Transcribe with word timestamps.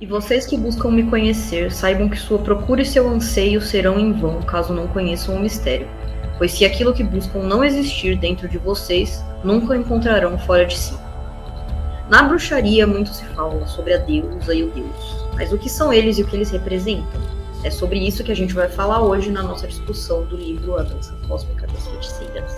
E 0.00 0.06
vocês 0.06 0.46
que 0.46 0.56
buscam 0.56 0.92
me 0.92 1.02
conhecer, 1.10 1.72
saibam 1.72 2.08
que 2.08 2.16
sua 2.16 2.38
procura 2.38 2.82
e 2.82 2.86
seu 2.86 3.08
anseio 3.08 3.60
serão 3.60 3.98
em 3.98 4.12
vão, 4.12 4.40
caso 4.42 4.72
não 4.72 4.86
conheçam 4.86 5.34
o 5.34 5.40
mistério. 5.40 5.88
Pois 6.38 6.52
se 6.52 6.64
aquilo 6.64 6.94
que 6.94 7.02
buscam 7.02 7.40
não 7.40 7.64
existir 7.64 8.16
dentro 8.16 8.48
de 8.48 8.58
vocês, 8.58 9.20
nunca 9.42 9.72
o 9.72 9.74
encontrarão 9.74 10.38
fora 10.38 10.64
de 10.66 10.78
si. 10.78 10.96
Na 12.08 12.22
bruxaria 12.22 12.86
muito 12.86 13.12
se 13.12 13.24
fala 13.24 13.66
sobre 13.66 13.92
a 13.92 13.98
deusa 13.98 14.54
e 14.54 14.62
o 14.62 14.70
deus, 14.70 15.26
mas 15.34 15.52
o 15.52 15.58
que 15.58 15.68
são 15.68 15.92
eles 15.92 16.16
e 16.16 16.22
o 16.22 16.26
que 16.28 16.36
eles 16.36 16.52
representam? 16.52 17.20
É 17.64 17.70
sobre 17.70 17.98
isso 17.98 18.22
que 18.22 18.30
a 18.30 18.36
gente 18.36 18.54
vai 18.54 18.68
falar 18.68 19.02
hoje 19.02 19.32
na 19.32 19.42
nossa 19.42 19.66
discussão 19.66 20.24
do 20.26 20.36
livro 20.36 20.78
A 20.78 20.84
Dança 20.84 21.12
Cósmica 21.26 21.66
das 21.66 21.88
Feiticeiras. 21.88 22.56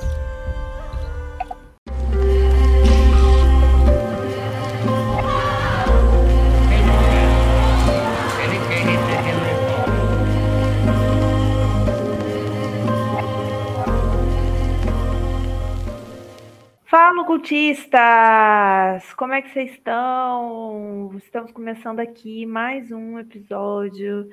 Fala, 17.30 17.38
cultistas! 17.38 19.14
Como 19.14 19.32
é 19.32 19.40
que 19.40 19.50
vocês 19.50 19.70
estão? 19.70 21.12
Estamos 21.16 21.52
começando 21.52 22.00
aqui 22.00 22.44
mais 22.44 22.90
um 22.90 23.20
episódio 23.20 24.28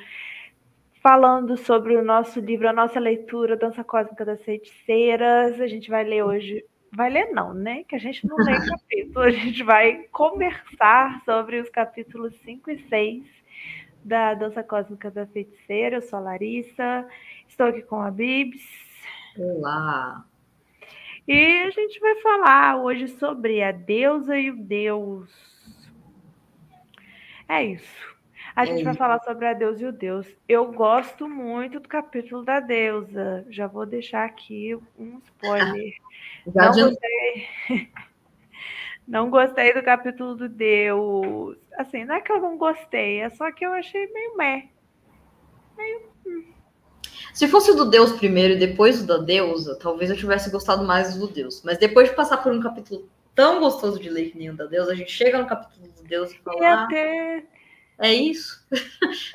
falando 1.04 1.56
sobre 1.58 1.96
o 1.96 2.04
nosso 2.04 2.40
livro, 2.40 2.68
a 2.68 2.74
nossa 2.74 3.00
leitura, 3.00 3.56
Dança 3.56 3.84
Cósmica 3.84 4.26
das 4.26 4.42
Feiticeiras. 4.42 5.62
A 5.62 5.68
gente 5.68 5.92
vai 5.92 6.04
ler 6.04 6.24
hoje. 6.24 6.66
Vai 6.92 7.12
ler, 7.12 7.28
não, 7.34 7.54
né? 7.54 7.84
Que 7.84 7.96
a 7.96 8.00
gente 8.00 8.26
não 8.26 8.36
lê 8.38 8.54
capítulo. 8.66 9.26
A 9.26 9.32
gente 9.32 9.64
vai 9.64 10.08
conversar 10.12 11.22
sobre 11.24 11.60
os 11.60 11.70
capítulos 11.70 12.34
5 12.44 12.72
e 12.72 12.80
6 12.90 13.24
da 14.04 14.34
Dança 14.34 14.64
Cósmica 14.64 15.12
da 15.12 15.28
Feiticeira. 15.28 15.98
Eu 15.98 16.02
sou 16.02 16.18
a 16.18 16.22
Larissa, 16.24 17.08
estou 17.48 17.68
aqui 17.68 17.84
com 17.84 18.02
a 18.02 18.10
Bibs. 18.10 18.66
Olá! 19.38 20.26
E 21.28 21.64
a 21.64 21.70
gente 21.72 22.00
vai 22.00 22.16
falar 22.22 22.82
hoje 22.82 23.10
sobre 23.10 23.62
a 23.62 23.72
deusa 23.72 24.38
e 24.38 24.50
o 24.50 24.56
deus. 24.56 25.30
É 27.50 27.64
isso. 27.64 28.18
A 28.56 28.66
gente 28.66 28.84
vai 28.84 28.96
falar 28.96 29.20
sobre 29.20 29.46
a 29.46 29.54
deusa 29.54 29.84
e 29.84 29.88
o 29.88 29.92
deus. 29.92 30.28
Eu 30.48 30.72
gosto 30.72 31.30
muito 31.30 31.80
do 31.80 31.88
capítulo 31.88 32.44
da 32.44 32.60
deusa. 32.60 33.46
Já 33.50 33.68
vou 33.68 33.86
deixar 33.86 34.26
aqui 34.26 34.74
um 34.98 35.20
spoiler. 35.20 35.94
não 36.48 36.72
gostei. 36.72 37.48
não 39.08 39.30
gostei 39.30 39.74
do 39.74 39.84
capítulo 39.84 40.36
do 40.36 40.50
deus. 40.50 41.58
Assim, 41.78 42.06
não 42.06 42.16
é 42.16 42.22
que 42.22 42.32
eu 42.32 42.42
não 42.42 42.58
gostei, 42.58 43.20
é 43.20 43.30
só 43.30 43.52
que 43.52 43.66
eu 43.66 43.74
achei 43.74 44.08
meio 44.08 44.38
meh. 44.38 44.70
Meio 45.78 46.02
hum. 46.26 46.57
Se 47.38 47.48
fosse 47.48 47.70
o 47.70 47.76
do 47.76 47.86
Deus 47.86 48.14
primeiro 48.14 48.56
e 48.56 48.58
depois 48.58 49.00
o 49.00 49.06
da 49.06 49.20
deusa, 49.20 49.78
talvez 49.78 50.10
eu 50.10 50.18
tivesse 50.18 50.50
gostado 50.50 50.84
mais 50.84 51.16
do 51.16 51.28
Deus. 51.28 51.62
Mas 51.64 51.78
depois 51.78 52.10
de 52.10 52.16
passar 52.16 52.38
por 52.38 52.52
um 52.52 52.60
capítulo 52.60 53.08
tão 53.36 53.60
gostoso 53.60 54.00
de 54.00 54.10
ler 54.10 54.32
que 54.32 54.40
nem 54.40 54.50
o 54.50 54.58
da 54.58 54.66
deusa, 54.66 54.92
a 54.92 54.96
gente 54.96 55.12
chega 55.12 55.38
no 55.38 55.46
capítulo 55.46 55.88
do 55.88 56.02
Deus 56.02 56.32
e 56.32 56.40
fala. 56.40 56.60
E 56.60 56.66
até... 56.66 57.46
É 58.00 58.12
isso? 58.12 58.66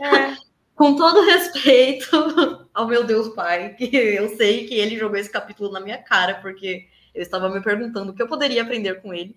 É. 0.03 0.37
Com 0.75 0.97
todo 0.97 1.25
respeito 1.25 2.11
ao 2.75 2.89
meu 2.89 3.05
Deus 3.05 3.29
Pai, 3.37 3.75
que 3.75 3.95
eu 3.95 4.31
sei 4.31 4.67
que 4.67 4.75
ele 4.75 4.99
jogou 4.99 5.17
esse 5.17 5.31
capítulo 5.31 5.71
na 5.71 5.79
minha 5.79 5.99
cara, 5.99 6.41
porque 6.41 6.89
eu 7.15 7.23
estava 7.23 7.49
me 7.51 7.63
perguntando 7.63 8.11
o 8.11 8.15
que 8.17 8.23
eu 8.23 8.27
poderia 8.27 8.63
aprender 8.63 9.01
com 9.01 9.15
ele. 9.15 9.37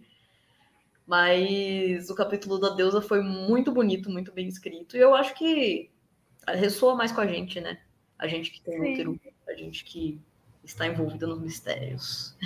Mas 1.05 2.09
o 2.09 2.15
capítulo 2.15 2.57
da 2.57 2.69
deusa 2.69 2.99
foi 2.99 3.21
muito 3.21 3.71
bonito, 3.71 4.09
muito 4.09 4.31
bem 4.31 4.47
escrito, 4.47 4.97
e 4.97 5.01
eu 5.01 5.13
acho 5.13 5.35
que 5.35 5.91
ressoa 6.47 6.95
mais 6.95 7.11
com 7.11 7.21
a 7.21 7.27
gente, 7.27 7.61
né? 7.61 7.77
A 8.17 8.27
gente 8.27 8.51
que 8.51 8.61
tem 8.61 8.93
útero, 8.93 9.19
a 9.47 9.53
gente 9.53 9.83
que 9.83 10.19
está 10.63 10.87
envolvida 10.87 11.27
nos 11.27 11.41
mistérios. 11.41 12.37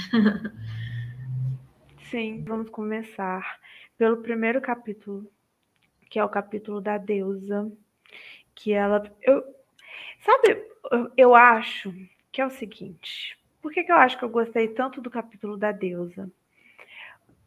Sim, 2.09 2.43
vamos 2.43 2.69
começar 2.69 3.59
pelo 3.97 4.17
primeiro 4.17 4.59
capítulo, 4.61 5.31
que 6.09 6.17
é 6.17 6.23
o 6.23 6.29
capítulo 6.29 6.81
da 6.81 6.97
deusa, 6.97 7.71
que 8.55 8.73
ela, 8.73 9.03
eu, 9.21 9.43
sabe, 10.21 10.65
eu, 10.91 11.11
eu 11.15 11.35
acho 11.35 11.93
que 12.31 12.41
é 12.41 12.45
o 12.45 12.49
seguinte. 12.49 13.37
Por 13.61 13.71
que, 13.71 13.83
que 13.83 13.91
eu 13.91 13.95
acho 13.95 14.17
que 14.17 14.23
eu 14.23 14.29
gostei 14.29 14.69
tanto 14.69 15.01
do 15.01 15.09
capítulo 15.09 15.57
da 15.57 15.71
deusa? 15.71 16.31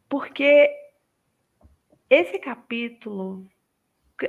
Porque 0.07 0.71
esse 2.09 2.37
capítulo 2.37 3.45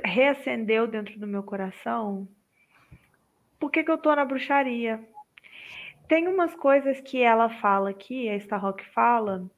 reacendeu 0.03 0.87
dentro 0.87 1.19
do 1.19 1.27
meu 1.27 1.43
coração 1.43 2.27
por 3.59 3.71
que, 3.71 3.83
que 3.83 3.91
eu 3.91 3.97
tô 3.97 4.15
na 4.15 4.25
bruxaria? 4.25 4.99
Tem 6.07 6.27
umas 6.27 6.53
coisas 6.55 7.01
que 7.01 7.21
ela 7.21 7.49
fala 7.49 7.89
aqui, 7.89 8.29
a 8.29 8.35
Starrock 8.35 8.85
fala, 8.89 9.49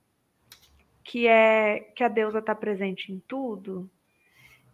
que 1.03 1.27
é 1.27 1.79
que 1.95 2.03
a 2.03 2.07
deusa 2.07 2.39
está 2.39 2.55
presente 2.55 3.11
em 3.11 3.19
tudo. 3.27 3.89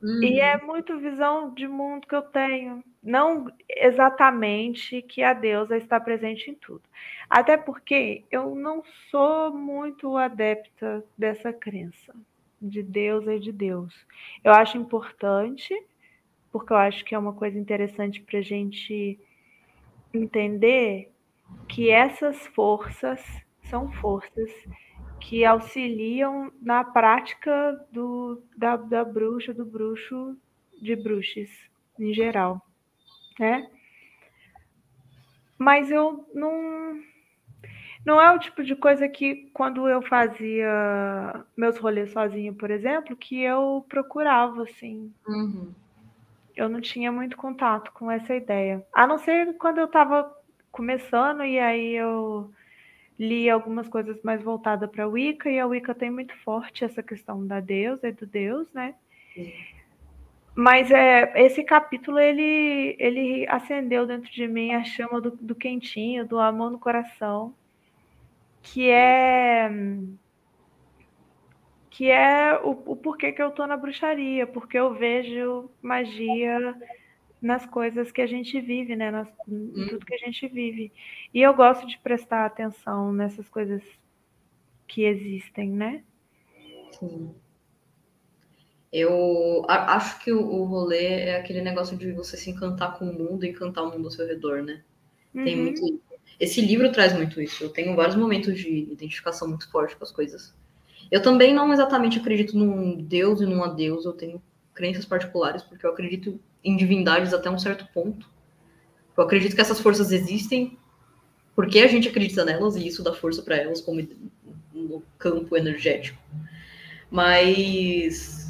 Uhum. 0.02 0.22
E 0.22 0.40
é 0.40 0.58
muito 0.62 1.00
visão 1.00 1.54
de 1.54 1.68
mundo 1.68 2.06
que 2.06 2.16
eu 2.16 2.22
tenho. 2.22 2.84
Não 3.02 3.48
exatamente 3.70 5.02
que 5.02 5.24
a 5.24 5.34
deusa 5.34 5.78
está 5.78 6.00
presente 6.00 6.52
em 6.52 6.56
tudo. 6.56 6.84
Até 7.30 7.56
porque 7.56 8.26
eu 8.30 8.54
não 8.54 8.84
sou 9.10 9.54
muito 9.54 10.18
adepta 10.18 11.04
dessa 11.18 11.54
crença 11.54 12.14
de 12.62 12.84
deusa 12.84 13.36
e 13.36 13.40
de 13.40 13.52
Deus. 13.52 13.94
Eu 14.44 14.52
acho 14.52 14.78
importante 14.78 15.74
porque 16.54 16.72
eu 16.72 16.78
acho 16.78 17.04
que 17.04 17.16
é 17.16 17.18
uma 17.18 17.34
coisa 17.34 17.58
interessante 17.58 18.22
para 18.22 18.38
a 18.38 18.44
gente 18.44 19.20
entender 20.14 21.12
que 21.68 21.90
essas 21.90 22.46
forças 22.48 23.20
são 23.64 23.92
forças 23.94 24.52
que 25.20 25.44
auxiliam 25.44 26.52
na 26.62 26.84
prática 26.84 27.84
do, 27.92 28.40
da, 28.56 28.78
da 28.78 29.04
bruxa, 29.04 29.52
do 29.52 29.66
bruxo, 29.66 30.38
de 30.80 30.96
bruxas 30.96 31.50
em 32.00 32.14
geral, 32.14 32.62
né? 33.40 33.68
Mas 35.58 35.90
eu 35.90 36.30
não 36.36 37.02
não 38.06 38.22
é 38.22 38.32
o 38.36 38.38
tipo 38.38 38.64
de 38.64 38.76
coisa 38.76 39.08
que 39.08 39.50
quando 39.54 39.88
eu 39.88 40.02
fazia 40.04 41.46
meus 41.58 41.78
rolês 41.78 42.12
sozinho, 42.12 42.54
por 42.54 42.70
exemplo, 42.70 43.16
que 43.16 43.42
eu 43.42 43.84
procurava 43.90 44.64
assim. 44.64 45.12
Uhum 45.26 45.74
eu 46.56 46.70
não 46.70 46.82
tinha 46.82 47.12
muito 47.12 47.36
contato 47.38 47.92
com 47.94 48.10
essa 48.10 48.36
ideia. 48.36 48.86
A 48.94 49.08
não 49.08 49.18
ser 49.18 49.58
quando 49.58 49.80
eu 49.80 49.86
estava 49.86 50.32
começando 50.72 51.44
e 51.44 51.60
aí 51.60 51.96
eu 51.96 52.52
li 53.20 53.50
algumas 53.50 53.88
coisas 53.88 54.22
mais 54.24 54.42
voltadas 54.42 54.90
para 54.90 55.04
a 55.04 55.08
Wicca 55.08 55.50
e 55.50 55.60
a 55.60 55.68
Wicca 55.68 55.94
tem 55.94 56.10
muito 56.10 56.36
forte 56.40 56.84
essa 56.84 57.04
questão 57.04 57.46
da 57.46 57.60
deusa 57.60 58.08
e 58.08 58.12
do 58.12 58.26
deus, 58.26 58.72
né? 58.74 58.96
Sim. 59.34 59.54
Mas 60.56 60.92
é, 60.92 61.32
esse 61.42 61.64
capítulo 61.64 62.20
ele, 62.20 62.96
ele 63.00 63.48
acendeu 63.48 64.06
dentro 64.06 64.32
de 64.32 64.48
mim 64.48 64.74
a 64.74 64.84
chama 64.84 65.20
do, 65.20 65.32
do 65.32 65.56
quentinho, 65.56 66.28
do 66.28 66.40
amor 66.40 66.70
no 66.70 66.78
coração, 66.78 67.56
que 68.62 68.90
é 68.90 69.70
que 71.94 72.10
é 72.10 72.60
o, 72.64 72.72
o 72.72 72.96
porquê 72.96 73.32
que 73.32 73.42
eu 73.42 73.52
tô 73.52 73.68
na 73.68 73.78
bruxaria, 73.78 74.48
porque 74.48 74.78
eu 74.78 74.96
vejo 74.96 75.70
magia 75.80 76.76
nas 77.40 77.68
coisas 77.68 78.12
que 78.12 78.20
a 78.20 78.26
gente 78.26 78.60
vive, 78.60 78.96
né? 78.96 79.12
Nas, 79.12 79.28
em 79.48 79.54
hum. 79.54 79.88
tudo 79.90 80.06
que 80.06 80.16
a 80.16 80.18
gente 80.18 80.48
vive. 80.48 80.92
E 81.32 81.40
eu 81.40 81.54
gosto 81.54 81.86
de 81.86 82.00
prestar 82.00 82.48
atenção 82.48 83.14
nessas 83.14 83.48
coisas 83.48 83.84
que 84.88 85.04
existem, 85.04 85.70
né? 85.70 86.04
Sim. 86.98 87.36
Eu 88.92 89.64
acho 89.68 90.20
que 90.20 90.32
o 90.32 90.64
rolê 90.64 91.06
é 91.06 91.38
aquele 91.38 91.62
negócio 91.62 91.96
de 91.96 92.12
você 92.12 92.36
se 92.36 92.50
encantar 92.50 92.98
com 92.98 93.06
o 93.06 93.14
mundo 93.14 93.46
e 93.46 93.50
encantar 93.50 93.84
o 93.84 93.92
mundo 93.92 94.06
ao 94.06 94.12
seu 94.12 94.26
redor, 94.26 94.64
né? 94.64 94.84
Uhum. 95.32 95.44
Tem 95.44 95.56
muito. 95.56 96.02
Esse 96.40 96.60
livro 96.60 96.92
traz 96.92 97.14
muito 97.14 97.40
isso. 97.40 97.64
Eu 97.64 97.70
tenho 97.70 97.96
vários 97.96 98.16
momentos 98.16 98.58
de 98.58 98.92
identificação 98.92 99.48
muito 99.48 99.70
forte 99.70 99.96
com 99.96 100.04
as 100.04 100.12
coisas. 100.12 100.56
Eu 101.12 101.22
também 101.22 101.54
não 101.54 101.72
exatamente 101.72 102.20
acredito 102.20 102.58
num 102.58 102.96
Deus 102.96 103.42
e 103.42 103.46
numa 103.46 103.68
deusa, 103.68 104.10
eu 104.10 104.14
tenho 104.14 104.42
crenças 104.74 105.06
particulares, 105.06 105.62
porque 105.64 105.86
eu 105.86 105.92
acredito 105.92 106.40
em 106.64 106.76
divindades 106.76 107.34
até 107.34 107.50
um 107.50 107.60
certo 107.60 107.88
ponto. 107.94 108.30
Eu 109.16 109.24
acredito 109.24 109.56
que 109.56 109.62
essas 109.62 109.80
forças 109.80 110.12
existem 110.12 110.78
porque 111.56 111.80
a 111.80 111.88
gente 111.88 112.10
acredita 112.10 112.44
nelas 112.44 112.76
e 112.76 112.88
isso 112.88 113.04
dá 113.04 113.14
força 113.14 113.42
para 113.42 113.58
elas 113.58 113.80
como 113.80 114.02
no 114.74 115.04
campo 115.18 115.56
energético. 115.56 116.20
Mas 117.12 118.48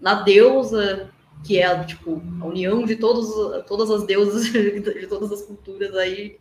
na 0.00 0.22
deusa, 0.22 1.10
que 1.44 1.58
é 1.58 1.66
a, 1.66 1.84
tipo, 1.84 2.20
a 2.40 2.46
união 2.46 2.84
de 2.84 2.96
todos, 2.96 3.64
todas 3.66 3.90
as 3.90 4.04
deusas 4.04 4.44
de 4.50 5.06
todas 5.06 5.30
as 5.30 5.42
culturas 5.42 5.94
aí, 5.94 6.38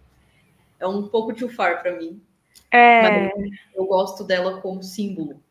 é 0.79 0.87
um 0.87 1.07
pouco 1.07 1.35
too 1.35 1.49
far 1.49 1.81
para 1.81 1.95
mim. 1.95 2.19
É... 2.71 3.31
eu 3.75 3.85
gosto 3.85 4.23
dela 4.23 4.61
como 4.61 4.81
símbolo 4.81 5.41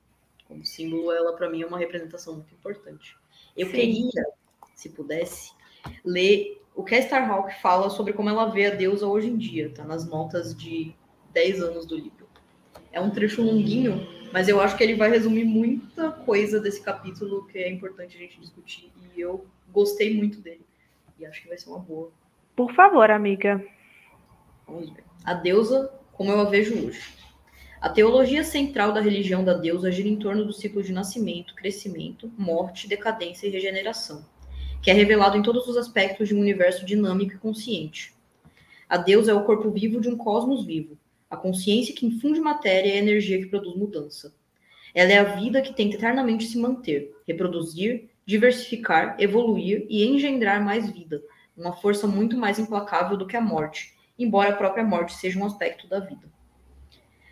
como 0.50 0.66
símbolo, 0.66 1.12
ela 1.12 1.32
para 1.34 1.48
mim 1.48 1.62
é 1.62 1.66
uma 1.66 1.78
representação 1.78 2.34
muito 2.34 2.52
importante. 2.52 3.16
Eu 3.56 3.66
Sim. 3.66 3.72
queria 3.72 4.26
se 4.74 4.88
pudesse, 4.88 5.52
ler 6.04 6.60
o 6.74 6.82
que 6.82 6.94
a 6.94 6.98
Starhawk 6.98 7.60
fala 7.60 7.90
sobre 7.90 8.12
como 8.12 8.28
ela 8.28 8.46
vê 8.46 8.66
a 8.66 8.74
deusa 8.74 9.06
hoje 9.06 9.28
em 9.28 9.36
dia, 9.36 9.70
tá? 9.70 9.84
Nas 9.84 10.08
notas 10.08 10.56
de 10.56 10.94
10 11.32 11.62
anos 11.62 11.86
do 11.86 11.94
livro. 11.94 12.26
É 12.90 13.00
um 13.00 13.10
trecho 13.10 13.42
longuinho, 13.42 14.06
mas 14.32 14.48
eu 14.48 14.60
acho 14.60 14.76
que 14.76 14.82
ele 14.82 14.94
vai 14.94 15.10
resumir 15.10 15.44
muita 15.44 16.10
coisa 16.10 16.58
desse 16.58 16.82
capítulo 16.82 17.46
que 17.46 17.58
é 17.58 17.70
importante 17.70 18.16
a 18.16 18.20
gente 18.20 18.40
discutir. 18.40 18.90
E 19.14 19.20
eu 19.20 19.46
gostei 19.70 20.16
muito 20.16 20.40
dele. 20.40 20.64
E 21.18 21.26
acho 21.26 21.42
que 21.42 21.48
vai 21.48 21.58
ser 21.58 21.68
uma 21.68 21.78
boa. 21.78 22.10
Por 22.56 22.72
favor, 22.72 23.10
amiga. 23.10 23.62
Vamos 24.66 24.90
ver. 24.90 25.04
A 25.24 25.34
deusa, 25.34 25.92
como 26.20 26.32
eu 26.32 26.40
a 26.40 26.44
vejo 26.44 26.86
hoje. 26.86 27.00
A 27.80 27.88
teologia 27.88 28.44
central 28.44 28.92
da 28.92 29.00
religião 29.00 29.42
da 29.42 29.54
deusa 29.54 29.90
gira 29.90 30.06
em 30.06 30.18
torno 30.18 30.44
do 30.44 30.52
ciclo 30.52 30.82
de 30.82 30.92
nascimento, 30.92 31.54
crescimento, 31.54 32.30
morte, 32.36 32.86
decadência 32.86 33.46
e 33.46 33.50
regeneração, 33.50 34.22
que 34.82 34.90
é 34.90 34.92
revelado 34.92 35.38
em 35.38 35.42
todos 35.42 35.66
os 35.66 35.78
aspectos 35.78 36.28
de 36.28 36.34
um 36.34 36.40
universo 36.40 36.84
dinâmico 36.84 37.36
e 37.36 37.38
consciente. 37.38 38.12
A 38.86 38.98
deusa 38.98 39.32
é 39.32 39.34
o 39.34 39.44
corpo 39.44 39.70
vivo 39.70 39.98
de 39.98 40.10
um 40.10 40.16
cosmos 40.18 40.62
vivo, 40.62 40.98
a 41.30 41.38
consciência 41.38 41.94
que 41.94 42.04
infunde 42.04 42.38
matéria 42.38 42.90
e 42.90 42.92
a 42.92 43.02
energia 43.02 43.38
que 43.38 43.46
produz 43.46 43.74
mudança. 43.74 44.34
Ela 44.94 45.12
é 45.12 45.18
a 45.18 45.36
vida 45.36 45.62
que 45.62 45.72
tenta 45.72 45.96
eternamente 45.96 46.44
se 46.44 46.58
manter, 46.58 47.16
reproduzir, 47.26 48.10
diversificar, 48.26 49.16
evoluir 49.18 49.86
e 49.88 50.04
engendrar 50.04 50.62
mais 50.62 50.90
vida, 50.90 51.22
uma 51.56 51.72
força 51.72 52.06
muito 52.06 52.36
mais 52.36 52.58
implacável 52.58 53.16
do 53.16 53.26
que 53.26 53.38
a 53.38 53.40
morte, 53.40 53.98
embora 54.22 54.50
a 54.50 54.56
própria 54.56 54.84
morte 54.84 55.14
seja 55.14 55.38
um 55.38 55.44
aspecto 55.44 55.88
da 55.88 56.00
vida. 56.00 56.28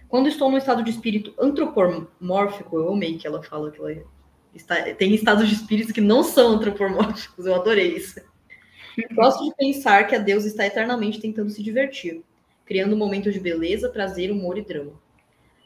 Quando 0.09 0.29
estou 0.29 0.51
no 0.51 0.57
estado 0.57 0.83
de 0.83 0.91
espírito 0.91 1.35
antropomórfico, 1.39 2.79
eu 2.79 2.93
amei 2.93 3.19
que 3.19 3.27
ela 3.27 3.43
fala 3.43 3.71
que 3.71 3.79
ela 3.79 3.95
está, 4.55 4.83
tem 4.95 5.15
estados 5.15 5.49
de 5.49 5.55
espírito 5.55 5.93
que 5.93 6.01
não 6.01 6.23
são 6.23 6.53
antropomórficos, 6.53 7.45
eu 7.45 7.55
adorei 7.55 7.97
isso. 7.97 8.21
Gosto 9.15 9.45
de 9.45 9.55
pensar 9.55 10.07
que 10.07 10.17
a 10.17 10.19
Deus 10.19 10.45
está 10.45 10.67
eternamente 10.67 11.21
tentando 11.21 11.51
se 11.51 11.63
divertir, 11.63 12.25
criando 12.65 12.97
momentos 12.97 13.33
de 13.33 13.39
beleza, 13.39 13.91
prazer, 13.91 14.31
humor 14.31 14.59
e 14.59 14.63
drama. 14.63 14.93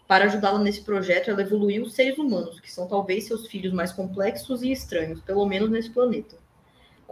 Para 0.07 0.27
ajudá-la 0.27 0.59
nesse 0.59 0.83
projeto, 0.83 1.31
ela 1.31 1.41
evoluiu 1.41 1.85
os 1.85 1.95
seres 1.95 2.19
humanos, 2.19 2.61
que 2.61 2.71
são 2.71 2.87
talvez 2.87 3.25
seus 3.25 3.47
filhos 3.47 3.73
mais 3.73 3.93
complexos 3.93 4.63
e 4.63 4.71
estranhos, 4.71 5.23
pelo 5.23 5.47
menos 5.47 5.71
nesse 5.71 5.89
planeta. 5.89 6.37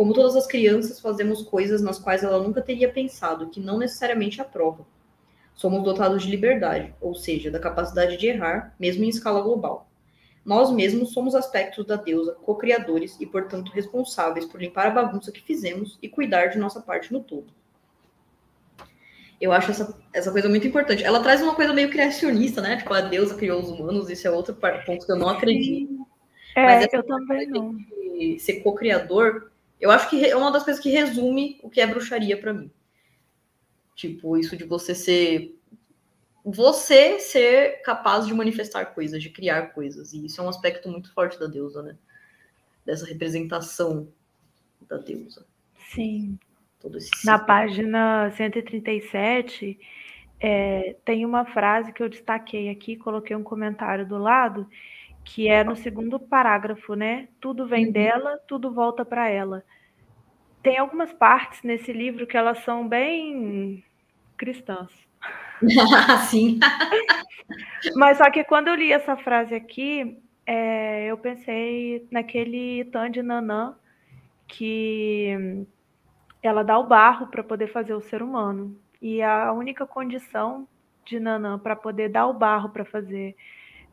Como 0.00 0.14
todas 0.14 0.35
as 0.35 0.47
crianças, 0.47 0.99
fazemos 0.99 1.43
coisas 1.43 1.82
nas 1.82 1.99
quais 1.99 2.25
ela 2.25 2.43
nunca 2.43 2.62
teria 2.62 2.91
pensado, 2.91 3.50
que 3.50 3.61
não 3.61 3.76
necessariamente 3.76 4.41
aprova. 4.41 4.87
Somos 5.55 5.85
dotados 5.85 6.23
de 6.23 6.31
liberdade, 6.31 6.94
ou 7.02 7.14
seja, 7.14 7.50
da 7.50 7.61
capacidade 7.61 8.17
de 8.17 8.26
errar, 8.26 8.75
mesmo 8.81 9.05
em 9.05 9.11
escala 9.11 9.43
global. 9.43 9.91
Nós 10.43 10.73
mesmos 10.73 11.12
somos 11.12 11.35
aspectos 11.35 11.85
da 11.85 11.97
deusa, 11.97 12.35
co-criadores 12.47 13.20
e, 13.20 13.26
portanto, 13.26 13.73
responsáveis 13.73 14.47
por 14.47 14.58
limpar 14.58 14.87
a 14.87 14.91
bagunça 15.02 15.31
que 15.31 15.43
fizemos 15.43 15.99
e 16.00 16.08
cuidar 16.08 16.47
de 16.47 16.58
nossa 16.58 16.81
parte 16.81 17.12
no 17.12 17.23
todo. 17.23 17.52
Eu 19.38 19.52
acho 19.52 19.70
essa, 19.70 20.02
essa 20.14 20.32
coisa 20.32 20.49
muito 20.49 20.67
importante. 20.67 21.05
Ela 21.05 21.20
traz 21.20 21.43
uma 21.43 21.55
coisa 21.55 21.75
meio 21.75 21.91
criacionista, 21.91 22.62
né? 22.62 22.79
Tipo, 22.79 22.94
a 22.94 23.02
deusa 23.02 23.35
criou 23.35 23.61
os 23.61 23.69
humanos, 23.69 24.08
isso 24.08 24.26
é 24.26 24.31
outro 24.31 24.55
ponto 24.55 25.05
que 25.05 25.12
eu 25.12 25.17
não 25.17 25.29
acredito. 25.29 26.06
É, 26.56 26.64
Mas 26.64 26.91
eu 26.91 27.02
também 27.02 27.47
não. 27.49 27.76
Ser 28.38 28.61
co-criador, 28.62 29.50
eu 29.81 29.91
acho 29.91 30.11
que 30.11 30.25
é 30.27 30.37
uma 30.37 30.53
das 30.53 30.62
coisas 30.62 30.82
que 30.82 30.91
resume 30.91 31.59
o 31.62 31.71
que 31.71 31.81
é 31.81 31.87
bruxaria 31.87 32.37
para 32.37 32.53
mim. 32.53 32.71
Tipo, 33.94 34.37
isso 34.37 34.56
de 34.56 34.65
você 34.65 34.94
ser. 34.94 35.56
Você 36.43 37.19
ser 37.19 37.82
capaz 37.82 38.27
de 38.27 38.32
manifestar 38.32 38.87
coisas, 38.87 39.23
de 39.23 39.29
criar 39.29 39.75
coisas. 39.75 40.12
E 40.12 40.25
isso 40.25 40.41
é 40.41 40.44
um 40.44 40.49
aspecto 40.49 40.88
muito 40.88 41.12
forte 41.12 41.38
da 41.38 41.47
deusa, 41.47 41.82
né? 41.82 41.97
Dessa 42.85 43.05
representação 43.05 44.09
da 44.88 44.97
deusa. 44.97 45.47
Sim. 45.93 46.38
Na 47.25 47.38
página 47.38 48.31
137, 48.31 49.79
é, 50.41 50.97
tem 51.05 51.26
uma 51.26 51.44
frase 51.44 51.93
que 51.93 52.03
eu 52.03 52.09
destaquei 52.09 52.71
aqui, 52.71 52.97
coloquei 52.97 53.37
um 53.37 53.43
comentário 53.43 54.06
do 54.09 54.17
lado, 54.17 54.67
que 55.32 55.49
é 55.49 55.62
no 55.62 55.77
segundo 55.77 56.19
parágrafo, 56.19 56.94
né? 56.94 57.29
Tudo 57.41 57.65
vem 57.65 57.87
uhum. 57.87 57.93
dela, 57.93 58.38
tudo 58.49 58.73
volta 58.73 59.05
para 59.05 59.29
ela. 59.29 59.65
Tem 60.61 60.77
algumas 60.77 61.12
partes 61.12 61.62
nesse 61.62 61.93
livro 61.93 62.27
que 62.27 62.37
elas 62.37 62.59
são 62.65 62.88
bem 62.88 63.85
cristãs. 64.37 64.91
Sim. 66.29 66.59
Mas 67.94 68.19
só 68.19 68.29
que 68.29 68.43
quando 68.43 68.69
eu 68.69 68.75
li 68.75 68.93
essa 68.93 69.17
frase 69.17 69.55
aqui, 69.55 70.21
é, 70.44 71.06
eu 71.06 71.17
pensei 71.17 72.06
naquele 72.11 72.85
Tan 72.87 73.09
de 73.09 73.23
Nanã 73.23 73.76
que 74.49 75.65
ela 76.43 76.65
dá 76.65 76.76
o 76.76 76.88
barro 76.88 77.29
para 77.29 77.44
poder 77.44 77.69
fazer 77.69 77.94
o 77.94 78.00
ser 78.00 78.21
humano. 78.21 78.76
E 79.00 79.23
a 79.23 79.53
única 79.53 79.87
condição 79.87 80.67
de 81.05 81.21
Nanã 81.21 81.56
para 81.56 81.76
poder 81.76 82.09
dar 82.09 82.26
o 82.26 82.35
barro 82.35 82.71
para 82.71 82.85
fazer 82.85 83.37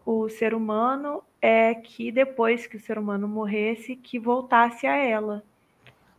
o 0.04 0.28
ser 0.30 0.56
humano 0.56 1.22
é 1.42 1.76
que 1.76 2.12
depois 2.12 2.68
que 2.68 2.78
o 2.78 2.80
ser 2.80 2.98
humano 2.98 3.28
morresse, 3.28 3.96
que 3.96 4.20
voltasse 4.20 4.88
a 4.88 4.96
ela, 4.96 5.44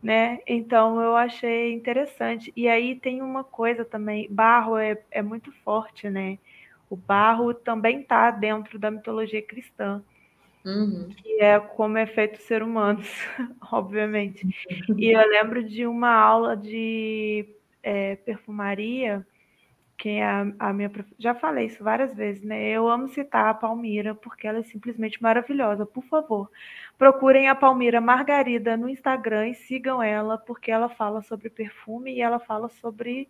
né? 0.02 0.40
Então 0.46 1.00
eu 1.00 1.16
achei 1.16 1.72
interessante. 1.72 2.52
E 2.56 2.68
aí 2.68 2.94
tem 2.96 3.20
uma 3.22 3.42
coisa 3.42 3.84
também, 3.84 4.28
barro 4.30 4.76
é, 4.76 5.00
é 5.10 5.22
muito 5.22 5.52
forte, 5.64 6.08
né? 6.08 6.38
O 6.90 6.96
barro 6.96 7.52
também 7.52 8.00
está 8.00 8.30
dentro 8.30 8.78
da 8.78 8.90
mitologia 8.90 9.42
cristã. 9.42 10.02
Uhum. 10.64 11.08
Que 11.16 11.40
é 11.40 11.58
como 11.58 11.96
é 11.98 12.06
feito 12.06 12.36
o 12.36 12.42
ser 12.42 12.62
humano, 12.62 13.00
obviamente. 13.72 14.46
E 14.96 15.16
eu 15.16 15.28
lembro 15.28 15.64
de 15.64 15.86
uma 15.86 16.12
aula 16.12 16.56
de 16.56 17.46
é, 17.82 18.16
perfumaria, 18.16 19.26
que 19.98 20.10
é 20.10 20.24
a, 20.24 20.46
a 20.60 20.72
minha. 20.72 20.90
Já 21.18 21.34
falei 21.34 21.66
isso 21.66 21.82
várias 21.82 22.14
vezes, 22.14 22.44
né? 22.44 22.68
Eu 22.68 22.88
amo 22.88 23.08
citar 23.08 23.48
a 23.48 23.54
Palmira, 23.54 24.14
porque 24.14 24.46
ela 24.46 24.60
é 24.60 24.62
simplesmente 24.62 25.20
maravilhosa. 25.20 25.84
Por 25.84 26.04
favor, 26.04 26.48
procurem 26.96 27.48
a 27.48 27.54
Palmira 27.54 28.00
Margarida 28.00 28.76
no 28.76 28.88
Instagram 28.88 29.48
e 29.48 29.54
sigam 29.54 30.00
ela, 30.00 30.38
porque 30.38 30.70
ela 30.70 30.88
fala 30.88 31.20
sobre 31.20 31.50
perfume 31.50 32.14
e 32.14 32.22
ela 32.22 32.38
fala 32.38 32.68
sobre. 32.68 33.28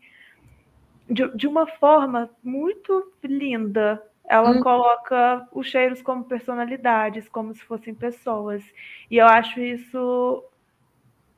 De, 1.10 1.26
de 1.34 1.46
uma 1.46 1.66
forma 1.66 2.28
muito 2.44 3.10
linda, 3.24 4.02
ela 4.28 4.50
hum. 4.50 4.60
coloca 4.60 5.48
os 5.52 5.66
cheiros 5.66 6.02
como 6.02 6.24
personalidades, 6.24 7.30
como 7.30 7.54
se 7.54 7.64
fossem 7.64 7.94
pessoas. 7.94 8.62
E 9.10 9.16
eu 9.16 9.26
acho 9.26 9.58
isso 9.58 10.44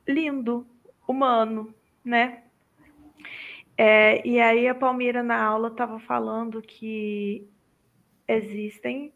lindo, 0.05 0.67
humano, 1.07 1.73
né? 2.03 2.43
É, 3.83 4.21
e 4.27 4.39
aí 4.39 4.67
a 4.67 4.75
Palmira 4.75 5.23
na 5.23 5.43
aula 5.43 5.69
estava 5.69 5.99
falando 6.01 6.61
que 6.61 7.49
existem 8.27 9.11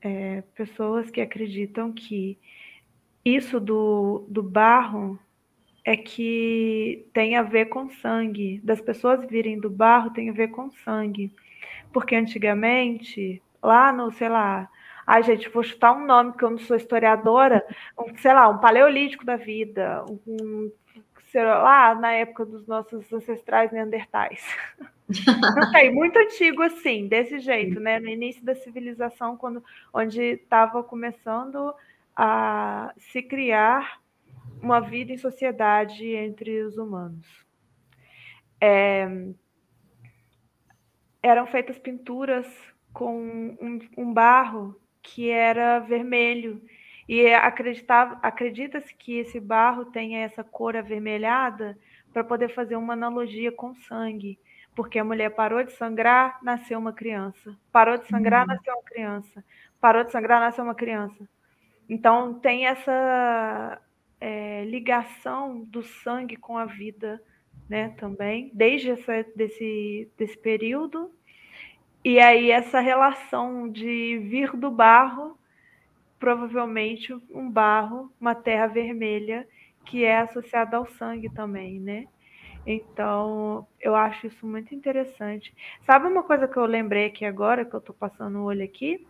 é, 0.00 0.40
pessoas 0.54 1.10
que 1.10 1.20
acreditam 1.20 1.92
que 1.92 2.38
isso 3.22 3.60
do, 3.60 4.24
do 4.26 4.42
barro 4.42 5.18
é 5.84 5.94
que 5.94 7.06
tem 7.12 7.36
a 7.36 7.42
ver 7.42 7.66
com 7.66 7.90
sangue. 7.90 8.62
Das 8.64 8.80
pessoas 8.80 9.28
virem 9.28 9.60
do 9.60 9.68
barro 9.68 10.08
tem 10.08 10.30
a 10.30 10.32
ver 10.32 10.48
com 10.48 10.70
sangue. 10.70 11.30
Porque 11.92 12.14
antigamente, 12.16 13.42
lá 13.62 13.92
no, 13.92 14.10
sei 14.10 14.30
lá, 14.30 14.70
ai 15.06 15.22
gente, 15.22 15.50
vou 15.50 15.62
chutar 15.62 15.92
um 15.92 16.06
nome 16.06 16.32
que 16.32 16.44
eu 16.44 16.50
não 16.50 16.58
sou 16.58 16.78
historiadora, 16.78 17.62
um, 17.98 18.16
sei 18.16 18.32
lá, 18.32 18.48
um 18.48 18.56
paleolítico 18.56 19.26
da 19.26 19.36
vida, 19.36 20.02
um, 20.26 20.72
lá, 21.34 21.94
na 21.94 22.12
época 22.12 22.44
dos 22.44 22.66
nossos 22.66 23.12
ancestrais 23.12 23.70
neandertais. 23.72 24.44
Não 25.08 25.70
sei, 25.70 25.90
muito 25.90 26.18
antigo 26.18 26.62
assim, 26.62 27.08
desse 27.08 27.38
jeito, 27.38 27.80
né? 27.80 27.98
No 27.98 28.08
início 28.08 28.44
da 28.44 28.54
civilização, 28.54 29.36
quando, 29.36 29.64
onde 29.92 30.20
estava 30.20 30.82
começando 30.82 31.74
a 32.14 32.92
se 32.98 33.22
criar 33.22 34.00
uma 34.62 34.80
vida 34.80 35.12
em 35.12 35.16
sociedade 35.16 36.06
entre 36.14 36.62
os 36.62 36.76
humanos. 36.76 37.26
É, 38.60 39.08
eram 41.22 41.46
feitas 41.46 41.78
pinturas 41.78 42.46
com 42.92 43.56
um, 43.60 43.78
um 43.96 44.12
barro 44.12 44.74
que 45.02 45.30
era 45.30 45.78
vermelho. 45.78 46.60
E 47.08 47.32
acredita-se 47.32 48.94
que 48.94 49.18
esse 49.18 49.40
barro 49.40 49.86
tenha 49.86 50.20
essa 50.20 50.44
cor 50.44 50.76
avermelhada 50.76 51.78
para 52.12 52.22
poder 52.22 52.48
fazer 52.50 52.76
uma 52.76 52.92
analogia 52.92 53.50
com 53.50 53.74
sangue. 53.74 54.38
Porque 54.74 54.98
a 54.98 55.04
mulher 55.04 55.30
parou 55.30 55.64
de 55.64 55.72
sangrar, 55.72 56.38
nasceu 56.42 56.78
uma 56.78 56.92
criança. 56.92 57.56
Parou 57.72 57.96
de 57.96 58.06
sangrar, 58.06 58.42
uhum. 58.42 58.54
nasceu 58.54 58.74
uma 58.74 58.84
criança. 58.84 59.44
Parou 59.80 60.04
de 60.04 60.12
sangrar, 60.12 60.40
nasceu 60.40 60.64
uma 60.64 60.74
criança. 60.74 61.28
Então 61.88 62.34
tem 62.34 62.66
essa 62.66 63.80
é, 64.20 64.64
ligação 64.66 65.64
do 65.64 65.82
sangue 65.82 66.36
com 66.36 66.58
a 66.58 66.66
vida, 66.66 67.22
né? 67.68 67.88
Também, 67.98 68.50
desde 68.52 68.90
essa, 68.90 69.24
desse, 69.34 70.10
desse 70.18 70.36
período 70.36 71.10
e 72.04 72.18
aí 72.20 72.50
essa 72.50 72.80
relação 72.80 73.68
de 73.68 74.18
vir 74.18 74.56
do 74.56 74.70
barro, 74.70 75.37
provavelmente 76.18 77.14
um 77.30 77.50
barro, 77.50 78.12
uma 78.20 78.34
terra 78.34 78.66
vermelha, 78.66 79.46
que 79.84 80.04
é 80.04 80.18
associada 80.18 80.76
ao 80.76 80.86
sangue 80.86 81.30
também, 81.30 81.80
né? 81.80 82.06
Então, 82.66 83.66
eu 83.80 83.94
acho 83.94 84.26
isso 84.26 84.46
muito 84.46 84.74
interessante. 84.74 85.54
Sabe 85.86 86.06
uma 86.06 86.22
coisa 86.22 86.46
que 86.46 86.56
eu 86.56 86.66
lembrei 86.66 87.06
aqui 87.06 87.24
agora, 87.24 87.64
que 87.64 87.74
eu 87.74 87.78
estou 87.78 87.94
passando 87.94 88.40
o 88.40 88.44
olho 88.44 88.62
aqui? 88.62 89.06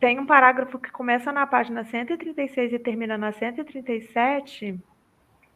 Tem 0.00 0.18
um 0.18 0.26
parágrafo 0.26 0.78
que 0.78 0.90
começa 0.90 1.30
na 1.30 1.46
página 1.46 1.84
136 1.84 2.72
e 2.72 2.78
termina 2.78 3.16
na 3.16 3.30
137, 3.30 4.80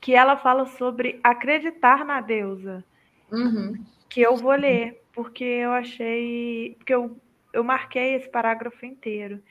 que 0.00 0.14
ela 0.14 0.36
fala 0.36 0.66
sobre 0.66 1.18
acreditar 1.24 2.04
na 2.04 2.20
deusa. 2.20 2.84
Uhum. 3.32 3.82
Que 4.08 4.20
eu 4.20 4.36
vou 4.36 4.54
ler, 4.54 5.02
porque 5.12 5.42
eu 5.42 5.72
achei. 5.72 6.76
Porque 6.78 6.94
eu, 6.94 7.18
eu 7.52 7.64
marquei 7.64 8.14
esse 8.14 8.28
parágrafo 8.28 8.84
inteiro. 8.86 9.42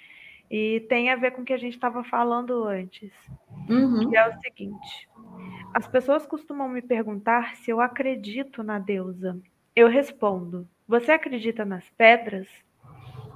E 0.49 0.81
tem 0.89 1.09
a 1.09 1.15
ver 1.15 1.31
com 1.31 1.41
o 1.41 1.45
que 1.45 1.53
a 1.53 1.57
gente 1.57 1.73
estava 1.73 2.03
falando 2.03 2.63
antes. 2.65 3.11
Uhum. 3.69 4.09
Que 4.09 4.17
é 4.17 4.27
o 4.27 4.39
seguinte: 4.39 5.09
as 5.73 5.87
pessoas 5.87 6.25
costumam 6.25 6.69
me 6.69 6.81
perguntar 6.81 7.55
se 7.55 7.71
eu 7.71 7.81
acredito 7.81 8.61
na 8.63 8.77
deusa. 8.77 9.39
Eu 9.75 9.87
respondo: 9.87 10.67
Você 10.87 11.11
acredita 11.11 11.65
nas 11.65 11.89
pedras? 11.91 12.47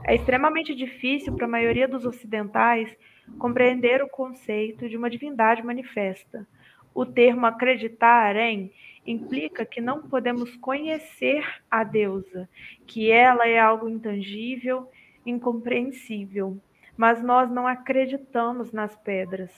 É 0.06 0.16
extremamente 0.16 0.76
difícil 0.76 1.34
para 1.34 1.46
a 1.46 1.50
maioria 1.50 1.88
dos 1.88 2.06
ocidentais 2.06 2.96
compreender 3.38 4.02
o 4.02 4.08
conceito 4.08 4.88
de 4.88 4.96
uma 4.96 5.10
divindade 5.10 5.64
manifesta. 5.64 6.48
O 6.94 7.06
termo 7.06 7.46
acreditar 7.46 8.36
em 8.36 8.72
implica 9.06 9.66
que 9.66 9.80
não 9.80 10.04
podemos 10.04 10.56
conhecer 10.58 11.44
a 11.72 11.84
deusa, 11.84 12.50
que 12.86 13.10
ela 13.10 13.48
é 13.48 13.58
algo 13.58 13.88
intangível, 13.88 14.90
incompreensível. 15.26 16.60
Mas 16.98 17.22
nós 17.22 17.50
não 17.52 17.68
acreditamos 17.68 18.72
nas 18.72 18.96
pedras. 18.96 19.52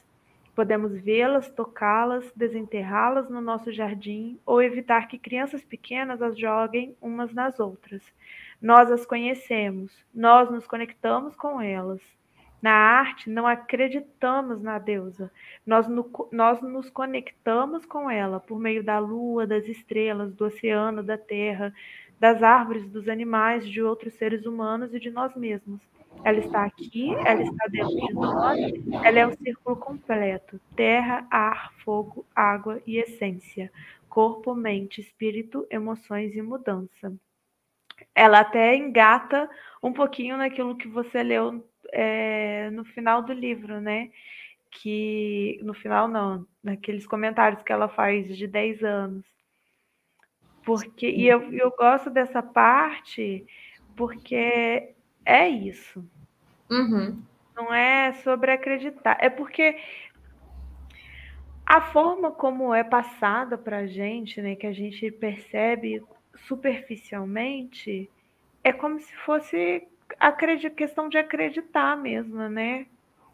Podemos 0.53 1.00
vê-las, 1.00 1.50
tocá-las, 1.50 2.29
desenterrá-las 2.36 3.29
no 3.29 3.39
nosso 3.39 3.72
jardim 3.72 4.38
ou 4.46 4.62
evitar 4.62 5.08
que 5.08 5.17
crianças 5.17 5.63
pequenas 5.63 6.22
as 6.22 6.38
joguem 6.38 6.98
umas 7.01 7.34
nas 7.34 7.62
outras. 7.62 8.03
Nós 8.62 8.91
as 8.91 9.05
conhecemos, 9.05 10.05
nós 10.13 10.51
nos 10.51 10.67
conectamos 10.67 11.34
com 11.34 11.62
elas. 11.62 12.01
Na 12.62 12.74
arte, 12.74 13.29
não 13.29 13.48
acreditamos 13.48 14.62
na 14.62 14.77
deusa, 14.77 15.31
nós, 15.65 15.88
no, 15.88 16.12
nós 16.29 16.62
nos 16.62 16.89
conectamos 16.89 17.86
com 17.86 18.12
ela 18.12 18.38
por 18.41 18.60
meio 18.60 18.84
da 18.84 19.00
lua, 19.00 19.48
das 19.48 19.65
estrelas, 19.65 20.34
do 20.36 20.43
oceano, 20.43 21.01
da 21.01 21.17
terra, 21.17 21.74
das 22.19 22.43
árvores, 22.43 22.86
dos 22.89 23.08
animais, 23.08 23.65
de 23.65 23.81
outros 23.81 24.13
seres 24.15 24.46
humanos 24.46 24.93
e 24.93 25.00
de 25.00 25.10
nós 25.10 25.34
mesmos. 25.38 25.79
Ela 26.24 26.40
está 26.40 26.66
aqui, 26.66 27.14
ela 27.26 27.42
está 27.42 27.66
dentro 27.68 27.96
de 27.96 28.14
nós, 28.14 28.60
ela 29.04 29.20
é 29.20 29.28
um 29.28 29.36
círculo 29.38 29.76
completo: 29.78 30.60
terra, 30.76 31.26
ar, 31.32 31.74
fogo, 31.84 32.26
água 32.36 32.82
e 32.86 32.98
essência, 32.98 33.72
corpo, 34.10 34.54
mente, 34.54 35.02
espírito, 35.02 35.66
emoções 35.70 36.36
e 36.36 36.42
mudança 36.42 37.14
ela 38.16 38.40
até 38.42 38.76
engata 38.76 39.50
um 39.82 39.94
pouquinho 39.94 40.38
naquilo 40.38 40.78
que 40.78 40.88
você 40.88 41.24
leu 41.24 41.66
é, 41.92 42.70
no 42.72 42.84
final 42.86 43.22
do 43.22 43.34
livro, 43.34 43.80
né? 43.80 44.10
Que 44.72 45.60
no 45.64 45.74
final 45.74 46.08
não, 46.08 46.46
naqueles 46.64 47.08
comentários 47.08 47.64
que 47.64 47.72
ela 47.72 47.90
faz 47.90 48.38
de 48.38 48.48
10 48.48 48.84
anos. 48.84 49.26
Porque, 50.64 51.10
e 51.10 51.28
eu, 51.28 51.52
eu 51.54 51.72
gosto 51.72 52.10
dessa 52.10 52.44
parte 52.44 53.46
porque 53.96 54.94
é 55.29 55.48
isso. 55.48 56.03
Uhum. 56.69 57.21
Não 57.55 57.74
é 57.74 58.13
sobre 58.13 58.51
acreditar. 58.51 59.17
É 59.19 59.29
porque 59.29 59.77
a 61.65 61.81
forma 61.81 62.31
como 62.31 62.74
é 62.74 62.83
passada 62.83 63.57
para 63.57 63.79
a 63.79 63.88
gente, 63.88 64.41
né, 64.41 64.55
que 64.55 64.65
a 64.65 64.74
gente 64.74 65.12
percebe 65.12 66.03
superficialmente, 66.48 68.09
é 68.63 68.74
como 68.74 69.00
se 69.00 69.15
fosse 69.17 69.88
questão 70.75 71.07
de 71.07 71.17
acreditar 71.17 71.95
mesmo, 71.95 72.50
né? 72.50 72.88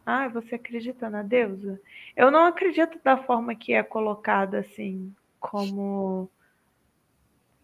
Ah, 0.06 0.28
você 0.28 0.56
acredita 0.56 1.10
na 1.10 1.24
deusa? 1.24 1.80
Eu 2.16 2.30
não 2.30 2.46
acredito 2.46 3.00
da 3.04 3.18
forma 3.18 3.56
que 3.56 3.74
é 3.74 3.82
colocada 3.82 4.60
assim, 4.60 5.16
como 5.40 6.30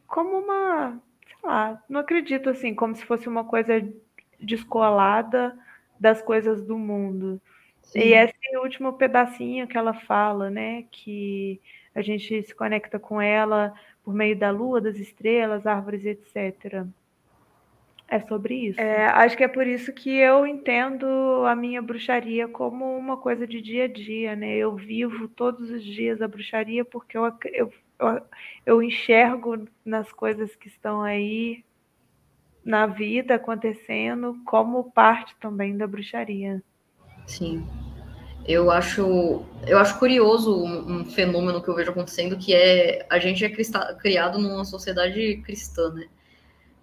como 0.07 0.39
uma, 0.39 0.99
sei 1.25 1.37
lá, 1.43 1.81
não 1.89 2.01
acredito 2.01 2.49
assim, 2.49 2.75
como 2.75 2.95
se 2.95 3.05
fosse 3.05 3.29
uma 3.29 3.45
coisa 3.45 3.81
descolada 4.41 5.57
das 5.99 6.21
coisas 6.21 6.63
do 6.63 6.77
mundo. 6.77 7.41
Sim. 7.83 7.99
E 7.99 8.13
esse 8.13 8.57
último 8.57 8.93
pedacinho 8.93 9.67
que 9.67 9.77
ela 9.77 9.93
fala, 9.93 10.49
né, 10.49 10.85
que 10.91 11.59
a 11.93 12.01
gente 12.01 12.41
se 12.43 12.55
conecta 12.55 12.97
com 12.97 13.21
ela 13.21 13.73
por 14.03 14.13
meio 14.13 14.35
da 14.35 14.49
lua, 14.49 14.81
das 14.81 14.97
estrelas, 14.97 15.67
árvores, 15.67 16.05
etc. 16.05 16.85
É 18.07 18.19
sobre 18.19 18.55
isso. 18.55 18.81
É, 18.81 19.05
acho 19.05 19.37
que 19.37 19.43
é 19.43 19.47
por 19.47 19.65
isso 19.65 19.93
que 19.93 20.09
eu 20.09 20.45
entendo 20.45 21.05
a 21.45 21.55
minha 21.55 21.81
bruxaria 21.81 22.47
como 22.47 22.97
uma 22.97 23.15
coisa 23.15 23.47
de 23.47 23.61
dia 23.61 23.85
a 23.85 23.87
dia, 23.87 24.35
né? 24.35 24.57
Eu 24.57 24.75
vivo 24.75 25.29
todos 25.29 25.69
os 25.69 25.81
dias 25.81 26.21
a 26.21 26.27
bruxaria 26.27 26.83
porque 26.83 27.17
eu, 27.17 27.25
eu, 27.53 27.73
eu, 27.99 28.21
eu 28.65 28.83
enxergo 28.83 29.65
nas 29.85 30.11
coisas 30.11 30.53
que 30.57 30.67
estão 30.67 31.01
aí 31.01 31.63
na 32.63 32.85
vida 32.85 33.35
acontecendo 33.35 34.37
como 34.45 34.91
parte 34.91 35.35
também 35.39 35.75
da 35.75 35.87
bruxaria. 35.87 36.61
Sim. 37.25 37.65
Eu 38.45 38.71
acho, 38.71 39.45
eu 39.67 39.77
acho 39.77 39.99
curioso 39.99 40.63
um, 40.63 41.01
um, 41.01 41.05
fenômeno 41.05 41.61
que 41.61 41.69
eu 41.69 41.75
vejo 41.75 41.91
acontecendo, 41.91 42.37
que 42.37 42.53
é 42.53 43.05
a 43.09 43.19
gente 43.19 43.45
é 43.45 43.49
criado 43.95 44.39
numa 44.39 44.65
sociedade 44.65 45.37
cristã, 45.45 45.93
né? 45.93 46.07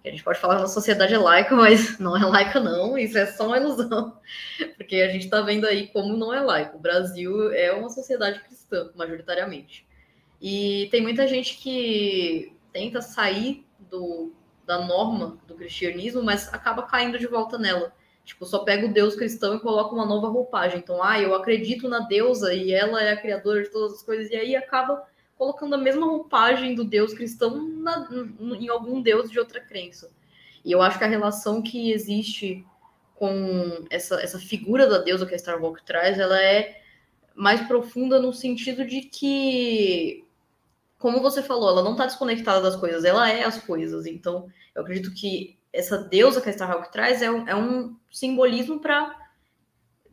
A 0.05 0.09
gente 0.09 0.23
pode 0.23 0.39
falar 0.39 0.61
que 0.61 0.69
sociedade 0.69 1.13
é 1.13 1.17
laica, 1.17 1.53
mas 1.55 1.97
não 1.99 2.15
é 2.15 2.25
laica 2.25 2.59
não, 2.59 2.97
isso 2.97 3.17
é 3.17 3.25
só 3.25 3.47
uma 3.47 3.57
ilusão. 3.57 4.17
Porque 4.77 4.97
a 4.97 5.09
gente 5.09 5.25
está 5.25 5.41
vendo 5.41 5.65
aí 5.65 5.87
como 5.87 6.15
não 6.15 6.33
é 6.33 6.39
laico. 6.39 6.77
O 6.77 6.81
Brasil 6.81 7.51
é 7.51 7.73
uma 7.73 7.89
sociedade 7.89 8.39
cristã, 8.39 8.89
majoritariamente. 8.95 9.85
E 10.41 10.87
tem 10.91 11.01
muita 11.01 11.27
gente 11.27 11.57
que 11.57 12.53
tenta 12.71 13.01
sair 13.01 13.65
do, 13.91 14.31
da 14.69 14.85
norma 14.85 15.39
do 15.47 15.55
cristianismo, 15.55 16.21
mas 16.21 16.53
acaba 16.53 16.83
caindo 16.83 17.17
de 17.17 17.25
volta 17.25 17.57
nela. 17.57 17.91
Tipo, 18.23 18.45
só 18.45 18.59
pega 18.59 18.85
o 18.85 18.93
Deus 18.93 19.15
cristão 19.15 19.55
e 19.55 19.59
coloca 19.59 19.95
uma 19.95 20.05
nova 20.05 20.27
roupagem. 20.27 20.77
Então, 20.77 21.01
ah, 21.01 21.19
eu 21.19 21.33
acredito 21.33 21.89
na 21.89 22.01
deusa 22.01 22.53
e 22.53 22.71
ela 22.71 23.01
é 23.01 23.11
a 23.11 23.17
criadora 23.17 23.63
de 23.63 23.69
todas 23.69 23.95
as 23.95 24.03
coisas. 24.03 24.29
E 24.29 24.35
aí 24.35 24.55
acaba 24.55 25.03
colocando 25.35 25.73
a 25.73 25.77
mesma 25.79 26.05
roupagem 26.05 26.75
do 26.75 26.83
Deus 26.83 27.15
cristão 27.15 27.67
na, 27.67 28.07
em 28.59 28.69
algum 28.69 29.01
Deus 29.01 29.31
de 29.31 29.39
outra 29.39 29.59
crença. 29.59 30.11
E 30.63 30.71
eu 30.71 30.83
acho 30.83 30.99
que 30.99 31.03
a 31.03 31.07
relação 31.07 31.63
que 31.63 31.91
existe 31.91 32.63
com 33.15 33.87
essa, 33.89 34.21
essa 34.21 34.37
figura 34.37 34.85
da 34.85 34.99
deusa 34.99 35.25
que 35.25 35.33
a 35.33 35.39
Star 35.39 35.59
Wars 35.59 35.81
traz, 35.83 36.19
ela 36.19 36.39
é 36.39 36.79
mais 37.33 37.59
profunda 37.61 38.21
no 38.21 38.31
sentido 38.31 38.85
de 38.85 39.01
que, 39.01 40.23
como 40.99 41.21
você 41.21 41.41
falou, 41.41 41.69
ela 41.69 41.83
não 41.83 41.93
está 41.93 42.05
desconectada 42.05 42.61
das 42.61 42.75
coisas, 42.75 43.05
ela 43.05 43.31
é 43.31 43.43
as 43.43 43.57
coisas. 43.57 44.05
Então, 44.05 44.47
eu 44.75 44.81
acredito 44.81 45.13
que 45.13 45.57
essa 45.71 45.97
deusa 45.97 46.41
que 46.41 46.49
a 46.49 46.51
Starhawk 46.51 46.91
traz 46.91 47.21
é 47.21 47.31
um, 47.31 47.47
é 47.47 47.55
um 47.55 47.95
simbolismo 48.11 48.79
para 48.79 49.17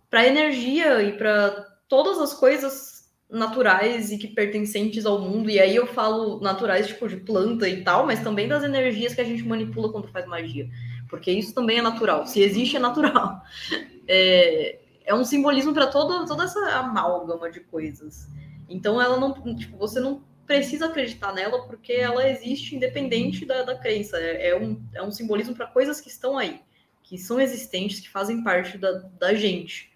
para 0.08 0.26
energia 0.26 1.02
e 1.02 1.18
para 1.18 1.66
todas 1.88 2.18
as 2.18 2.32
coisas 2.32 3.10
naturais 3.28 4.12
e 4.12 4.18
que 4.18 4.28
pertencentes 4.28 5.04
ao 5.04 5.20
mundo. 5.20 5.50
E 5.50 5.58
aí 5.58 5.74
eu 5.74 5.86
falo 5.88 6.40
naturais, 6.40 6.86
tipo, 6.86 7.08
de 7.08 7.16
planta 7.16 7.68
e 7.68 7.82
tal, 7.82 8.06
mas 8.06 8.22
também 8.22 8.46
das 8.46 8.62
energias 8.62 9.14
que 9.14 9.20
a 9.20 9.24
gente 9.24 9.42
manipula 9.42 9.90
quando 9.90 10.08
faz 10.08 10.24
magia. 10.26 10.70
Porque 11.10 11.32
isso 11.32 11.52
também 11.52 11.78
é 11.78 11.82
natural. 11.82 12.24
Se 12.26 12.40
existe, 12.40 12.76
é 12.76 12.80
natural. 12.80 13.42
É, 14.08 14.78
é 15.04 15.12
um 15.12 15.24
simbolismo 15.24 15.74
para 15.74 15.88
toda, 15.88 16.24
toda 16.26 16.44
essa 16.44 16.60
amálgama 16.76 17.50
de 17.50 17.58
coisas. 17.58 18.28
Então 18.68 19.02
ela 19.02 19.18
não. 19.18 19.34
Tipo, 19.56 19.76
você 19.76 19.98
não 19.98 20.22
precisa 20.46 20.86
acreditar 20.86 21.34
nela 21.34 21.66
porque 21.66 21.92
ela 21.92 22.28
existe 22.28 22.76
independente 22.76 23.44
da, 23.44 23.62
da 23.62 23.76
crença. 23.76 24.16
É, 24.18 24.48
é, 24.48 24.56
um, 24.56 24.80
é 24.94 25.02
um 25.02 25.10
simbolismo 25.10 25.54
para 25.54 25.66
coisas 25.66 26.00
que 26.00 26.08
estão 26.08 26.38
aí, 26.38 26.60
que 27.02 27.18
são 27.18 27.40
existentes, 27.40 28.00
que 28.00 28.08
fazem 28.08 28.42
parte 28.42 28.78
da, 28.78 28.92
da 28.92 29.34
gente. 29.34 29.92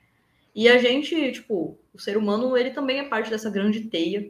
E 0.55 0.69
a 0.69 0.79
gente, 0.79 1.33
tipo, 1.33 1.79
o 1.95 1.99
ser 1.99 2.17
humano, 2.17 2.57
ele 2.57 2.71
também 2.71 2.99
é 2.99 3.09
parte 3.09 3.31
dessa 3.31 3.51
grande 3.51 3.83
teia. 3.83 4.29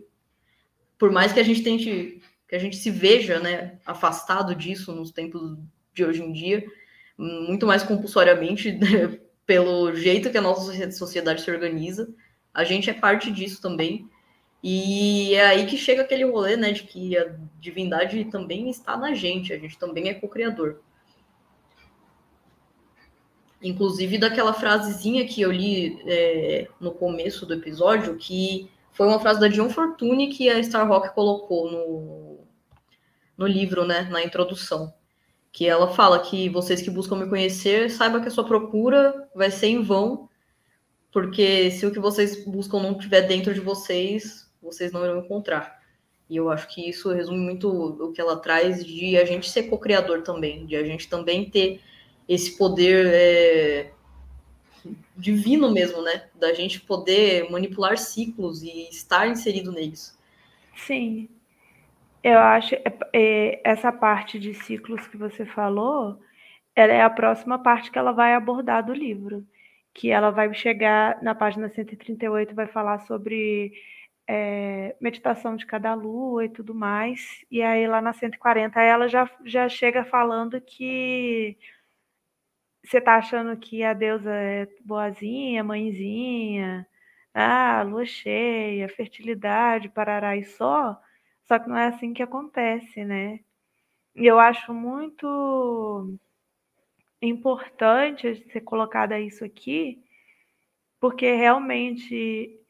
Por 0.99 1.11
mais 1.11 1.33
que 1.33 1.41
a 1.41 1.43
gente 1.43 1.63
tente, 1.63 2.21
que 2.47 2.55
a 2.55 2.59
gente 2.59 2.77
se 2.77 2.91
veja, 2.91 3.41
né, 3.41 3.79
afastado 3.87 4.55
disso 4.55 4.93
nos 4.95 5.11
tempos 5.11 5.59
de 5.95 6.05
hoje 6.05 6.23
em 6.23 6.33
dia, 6.33 6.65
muito 7.17 7.67
mais 7.67 7.83
compulsoriamente, 7.83 8.73
né, 8.77 9.19
pelo 9.47 9.95
jeito 9.95 10.31
que 10.31 10.39
a 10.39 10.43
nossa 10.43 10.91
sociedade 10.93 11.43
se 11.43 11.51
organiza, 11.51 12.13
a 12.53 12.65
gente 12.65 12.91
é 12.91 12.95
parte 12.95 13.31
disso 13.31 13.63
também. 13.63 14.09
E 14.63 15.35
é 15.35 15.47
aí 15.47 15.67
que 15.67 15.77
chega 15.77 16.03
aquele 16.03 16.25
rolê, 16.25 16.57
né, 16.57 16.73
de 16.73 16.83
que 16.83 17.17
a 17.17 17.35
divindade 17.59 18.25
também 18.27 18.69
está 18.69 18.97
na 18.97 19.15
gente, 19.15 19.53
a 19.53 19.59
gente 19.59 19.79
também 19.79 20.09
é 20.09 20.15
co-criador. 20.15 20.81
Inclusive 23.63 24.19
daquela 24.19 24.53
frasezinha 24.53 25.27
que 25.27 25.41
eu 25.41 25.51
li 25.51 25.99
é, 26.07 26.69
no 26.79 26.93
começo 26.93 27.47
do 27.47 27.55
episódio, 27.55 28.17
que 28.17 28.71
foi 28.93 29.07
uma 29.07 29.19
frase 29.19 29.41
da 29.41 29.49
John 29.49 29.71
Fortune 29.71 30.29
que 30.29 30.49
a 30.49 30.63
Star 30.63 30.87
Rock 30.87 31.15
colocou 31.15 31.71
no, 31.71 32.39
no 33.37 33.47
livro, 33.47 33.87
né, 33.87 34.03
na 34.11 34.23
introdução. 34.23 34.93
Que 35.53 35.67
ela 35.67 35.89
fala 35.89 36.21
que 36.21 36.49
vocês 36.51 36.83
que 36.83 36.91
buscam 36.91 37.17
me 37.17 37.29
conhecer, 37.29 37.91
saiba 37.91 38.21
que 38.21 38.29
a 38.29 38.31
sua 38.31 38.45
procura 38.45 39.29
vai 39.35 39.51
ser 39.51 39.69
em 39.69 39.83
vão, 39.83 40.29
porque 41.11 41.71
se 41.71 41.87
o 41.87 41.91
que 41.91 41.99
vocês 41.99 42.45
buscam 42.45 42.81
não 42.81 42.93
estiver 42.93 43.23
dentro 43.23 43.53
de 43.53 43.61
vocês, 43.61 44.50
vocês 44.63 44.93
não 44.93 45.05
irão 45.05 45.21
encontrar. 45.21 45.81
E 46.29 46.37
eu 46.37 46.49
acho 46.51 46.69
que 46.69 46.89
isso 46.89 47.13
resume 47.13 47.39
muito 47.39 47.69
o 47.69 48.13
que 48.13 48.21
ela 48.21 48.39
traz 48.39 48.85
de 48.85 49.17
a 49.17 49.25
gente 49.25 49.51
ser 49.51 49.65
co-criador 49.65 50.23
também, 50.23 50.65
de 50.65 50.77
a 50.77 50.85
gente 50.85 51.09
também 51.09 51.51
ter 51.51 51.81
esse 52.29 52.57
poder 52.57 53.07
é, 53.13 53.91
divino 55.17 55.73
mesmo, 55.73 56.01
né? 56.03 56.29
Da 56.35 56.55
gente 56.55 56.81
poder 56.81 57.51
manipular 57.51 57.99
ciclos 57.99 58.63
e 58.63 58.89
estar 58.89 59.27
inserido 59.27 59.73
neles. 59.73 60.17
Sim. 60.77 61.29
Eu 62.23 62.39
acho 62.39 62.75
é, 62.75 62.83
é, 63.13 63.61
essa 63.65 63.91
parte 63.91 64.39
de 64.39 64.55
ciclos 64.55 65.07
que 65.09 65.17
você 65.17 65.45
falou, 65.45 66.19
ela 66.77 66.93
é 66.93 67.03
a 67.03 67.11
próxima 67.11 67.59
parte 67.59 67.91
que 67.91 67.99
ela 67.99 68.13
vai 68.13 68.35
abordar 68.35 68.85
do 68.85 68.93
livro, 68.93 69.45
que 69.93 70.11
ela 70.11 70.31
vai 70.31 70.53
chegar 70.55 71.21
na 71.23 71.35
página 71.35 71.69
138 71.69 72.55
vai 72.55 72.67
falar 72.67 73.01
sobre 73.01 73.73
é, 74.33 74.97
meditação 75.01 75.57
de 75.57 75.67
cada 75.67 75.93
lua 75.93 76.45
e 76.45 76.49
tudo 76.49 76.73
mais. 76.73 77.45
E 77.51 77.63
aí 77.63 77.89
lá 77.89 78.01
na 78.01 78.13
140 78.13 78.81
ela 78.81 79.09
já, 79.09 79.29
já 79.45 79.69
chega 79.69 80.05
falando 80.05 80.61
que 80.61 81.59
você 82.85 83.01
tá 83.01 83.17
achando 83.17 83.57
que 83.57 83.83
a 83.83 83.93
deusa 83.93 84.33
é 84.33 84.69
boazinha, 84.85 85.65
mãezinha, 85.65 86.87
ah, 87.35 87.83
lua 87.83 88.07
cheia, 88.07 88.89
fertilidade, 88.89 89.89
parará 89.89 90.37
e 90.37 90.45
só, 90.45 91.01
só 91.45 91.59
que 91.59 91.69
não 91.69 91.77
é 91.77 91.87
assim 91.89 92.13
que 92.15 92.23
acontece, 92.23 93.05
né? 93.05 93.41
E 94.15 94.27
eu 94.27 94.39
acho 94.39 94.73
muito 94.73 96.17
importante 97.23 98.37
ser 98.53 98.61
colocada 98.63 99.19
isso 99.21 99.45
aqui, 99.45 100.03
porque 101.01 101.33
realmente 101.35 102.61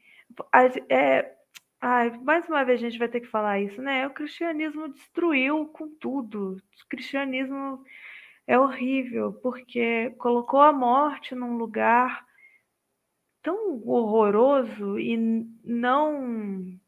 é, 0.89 1.35
ai, 1.81 2.11
mais 2.19 2.49
uma 2.49 2.65
vez 2.65 2.81
a 2.81 2.85
gente 2.85 2.99
vai 2.99 3.09
ter 3.09 3.21
que 3.21 3.27
falar 3.27 3.61
isso, 3.61 3.81
né? 3.83 4.07
O 4.07 4.11
cristianismo 4.11 4.89
destruiu 4.89 5.67
com 5.69 5.89
tudo. 5.89 6.57
O 6.57 6.89
cristianismo 6.89 7.83
é 8.47 8.59
horrível, 8.59 9.33
porque 9.43 10.11
colocou 10.19 10.61
a 10.61 10.73
morte 10.73 11.35
num 11.35 11.57
lugar 11.57 12.25
tão 13.43 13.81
horroroso 13.87 14.99
e 14.99 15.17
não 15.65 16.79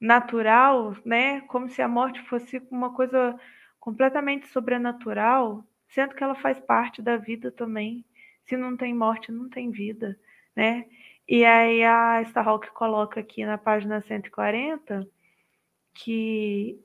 natural, 0.00 0.96
né? 1.04 1.40
Como 1.42 1.68
se 1.68 1.82
a 1.82 1.88
morte 1.88 2.20
fosse 2.22 2.60
uma 2.70 2.92
coisa 2.92 3.38
completamente 3.80 4.46
sobrenatural, 4.48 5.64
sendo 5.88 6.14
que 6.14 6.22
ela 6.22 6.34
faz 6.34 6.60
parte 6.60 7.02
da 7.02 7.16
vida 7.16 7.50
também. 7.50 8.04
Se 8.44 8.56
não 8.56 8.76
tem 8.76 8.94
morte, 8.94 9.32
não 9.32 9.48
tem 9.48 9.70
vida, 9.70 10.18
né? 10.56 10.86
E 11.28 11.44
aí 11.44 11.84
a 11.84 12.22
Starhawk 12.22 12.70
coloca 12.72 13.20
aqui 13.20 13.44
na 13.46 13.56
página 13.58 14.00
140 14.00 15.08
que 15.94 16.80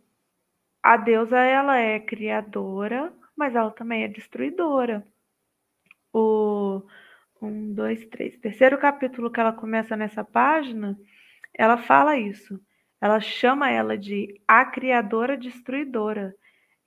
a 0.84 0.98
deusa 0.98 1.40
ela 1.40 1.78
é 1.78 2.00
criadora, 2.00 3.14
mas 3.36 3.56
ela 3.56 3.72
também 3.72 4.04
é 4.04 4.08
destruidora. 4.08 5.06
O 6.14 6.84
um, 7.42 7.74
dois, 7.74 8.06
três, 8.08 8.38
terceiro 8.38 8.78
capítulo 8.78 9.32
que 9.32 9.40
ela 9.40 9.54
começa 9.54 9.96
nessa 9.96 10.24
página, 10.24 10.98
ela 11.54 11.78
fala 11.78 12.18
isso. 12.18 12.60
Ela 13.02 13.20
chama 13.20 13.70
ela 13.70 13.98
de 13.98 14.42
a 14.48 14.66
criadora 14.66 15.38
destruidora. 15.38 16.36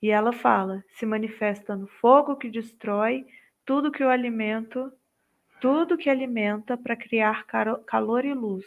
E 0.01 0.09
ela 0.09 0.33
fala: 0.33 0.83
se 0.89 1.05
manifesta 1.05 1.75
no 1.75 1.87
fogo 1.87 2.35
que 2.35 2.49
destrói 2.49 3.25
tudo 3.65 3.91
que 3.91 4.03
o 4.03 4.09
alimento, 4.09 4.91
tudo 5.61 5.97
que 5.97 6.09
alimenta 6.09 6.75
para 6.75 6.97
criar 6.97 7.45
calor 7.85 8.25
e 8.25 8.33
luz. 8.33 8.65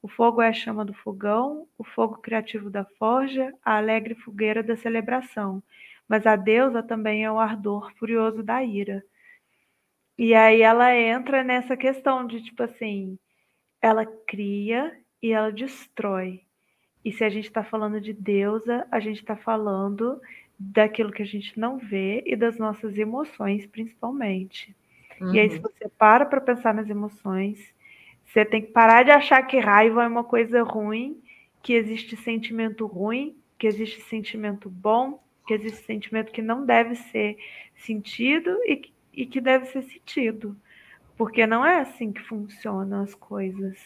O 0.00 0.06
fogo 0.06 0.40
é 0.40 0.48
a 0.48 0.52
chama 0.52 0.84
do 0.84 0.94
fogão, 0.94 1.66
o 1.76 1.82
fogo 1.82 2.18
criativo 2.18 2.70
da 2.70 2.84
forja, 2.84 3.52
a 3.64 3.78
alegre 3.78 4.14
fogueira 4.14 4.62
da 4.62 4.76
celebração 4.76 5.62
mas 6.08 6.26
a 6.26 6.36
deusa 6.36 6.82
também 6.82 7.24
é 7.24 7.30
o 7.30 7.38
ardor 7.38 7.92
furioso 7.96 8.42
da 8.42 8.62
ira. 8.62 9.04
E 10.18 10.34
aí 10.34 10.62
ela 10.62 10.94
entra 10.94 11.44
nessa 11.44 11.76
questão 11.76 12.26
de 12.26 12.42
tipo 12.42 12.62
assim, 12.62 13.18
ela 13.82 14.06
cria 14.06 14.96
e 15.22 15.32
ela 15.32 15.52
destrói. 15.52 16.42
E 17.04 17.12
se 17.12 17.24
a 17.24 17.28
gente 17.28 17.46
está 17.46 17.62
falando 17.62 18.00
de 18.00 18.12
deusa, 18.12 18.86
a 18.90 18.98
gente 18.98 19.18
está 19.18 19.36
falando 19.36 20.20
daquilo 20.58 21.12
que 21.12 21.22
a 21.22 21.26
gente 21.26 21.58
não 21.58 21.78
vê 21.78 22.22
e 22.26 22.34
das 22.34 22.58
nossas 22.58 22.96
emoções, 22.96 23.66
principalmente. 23.66 24.74
Uhum. 25.20 25.34
E 25.34 25.40
aí, 25.40 25.50
se 25.50 25.56
uhum. 25.56 25.62
você 25.62 25.88
para 25.88 26.26
para 26.26 26.40
pensar 26.40 26.74
nas 26.74 26.88
emoções, 26.88 27.74
você 28.24 28.44
tem 28.44 28.62
que 28.62 28.72
parar 28.72 29.02
de 29.02 29.10
achar 29.10 29.42
que 29.42 29.58
raiva 29.58 30.04
é 30.04 30.08
uma 30.08 30.24
coisa 30.24 30.62
ruim, 30.62 31.20
que 31.62 31.72
existe 31.72 32.16
sentimento 32.16 32.86
ruim, 32.86 33.36
que 33.58 33.66
existe 33.66 34.00
sentimento 34.02 34.68
bom, 34.68 35.22
que 35.46 35.54
existe 35.54 35.84
sentimento 35.84 36.32
que 36.32 36.42
não 36.42 36.64
deve 36.64 36.96
ser 36.96 37.38
sentido 37.76 38.50
e, 38.64 38.92
e 39.12 39.26
que 39.26 39.40
deve 39.40 39.66
ser 39.66 39.82
sentido. 39.82 40.56
Porque 41.16 41.46
não 41.46 41.64
é 41.64 41.80
assim 41.80 42.12
que 42.12 42.20
funcionam 42.20 43.02
as 43.02 43.14
coisas. 43.14 43.78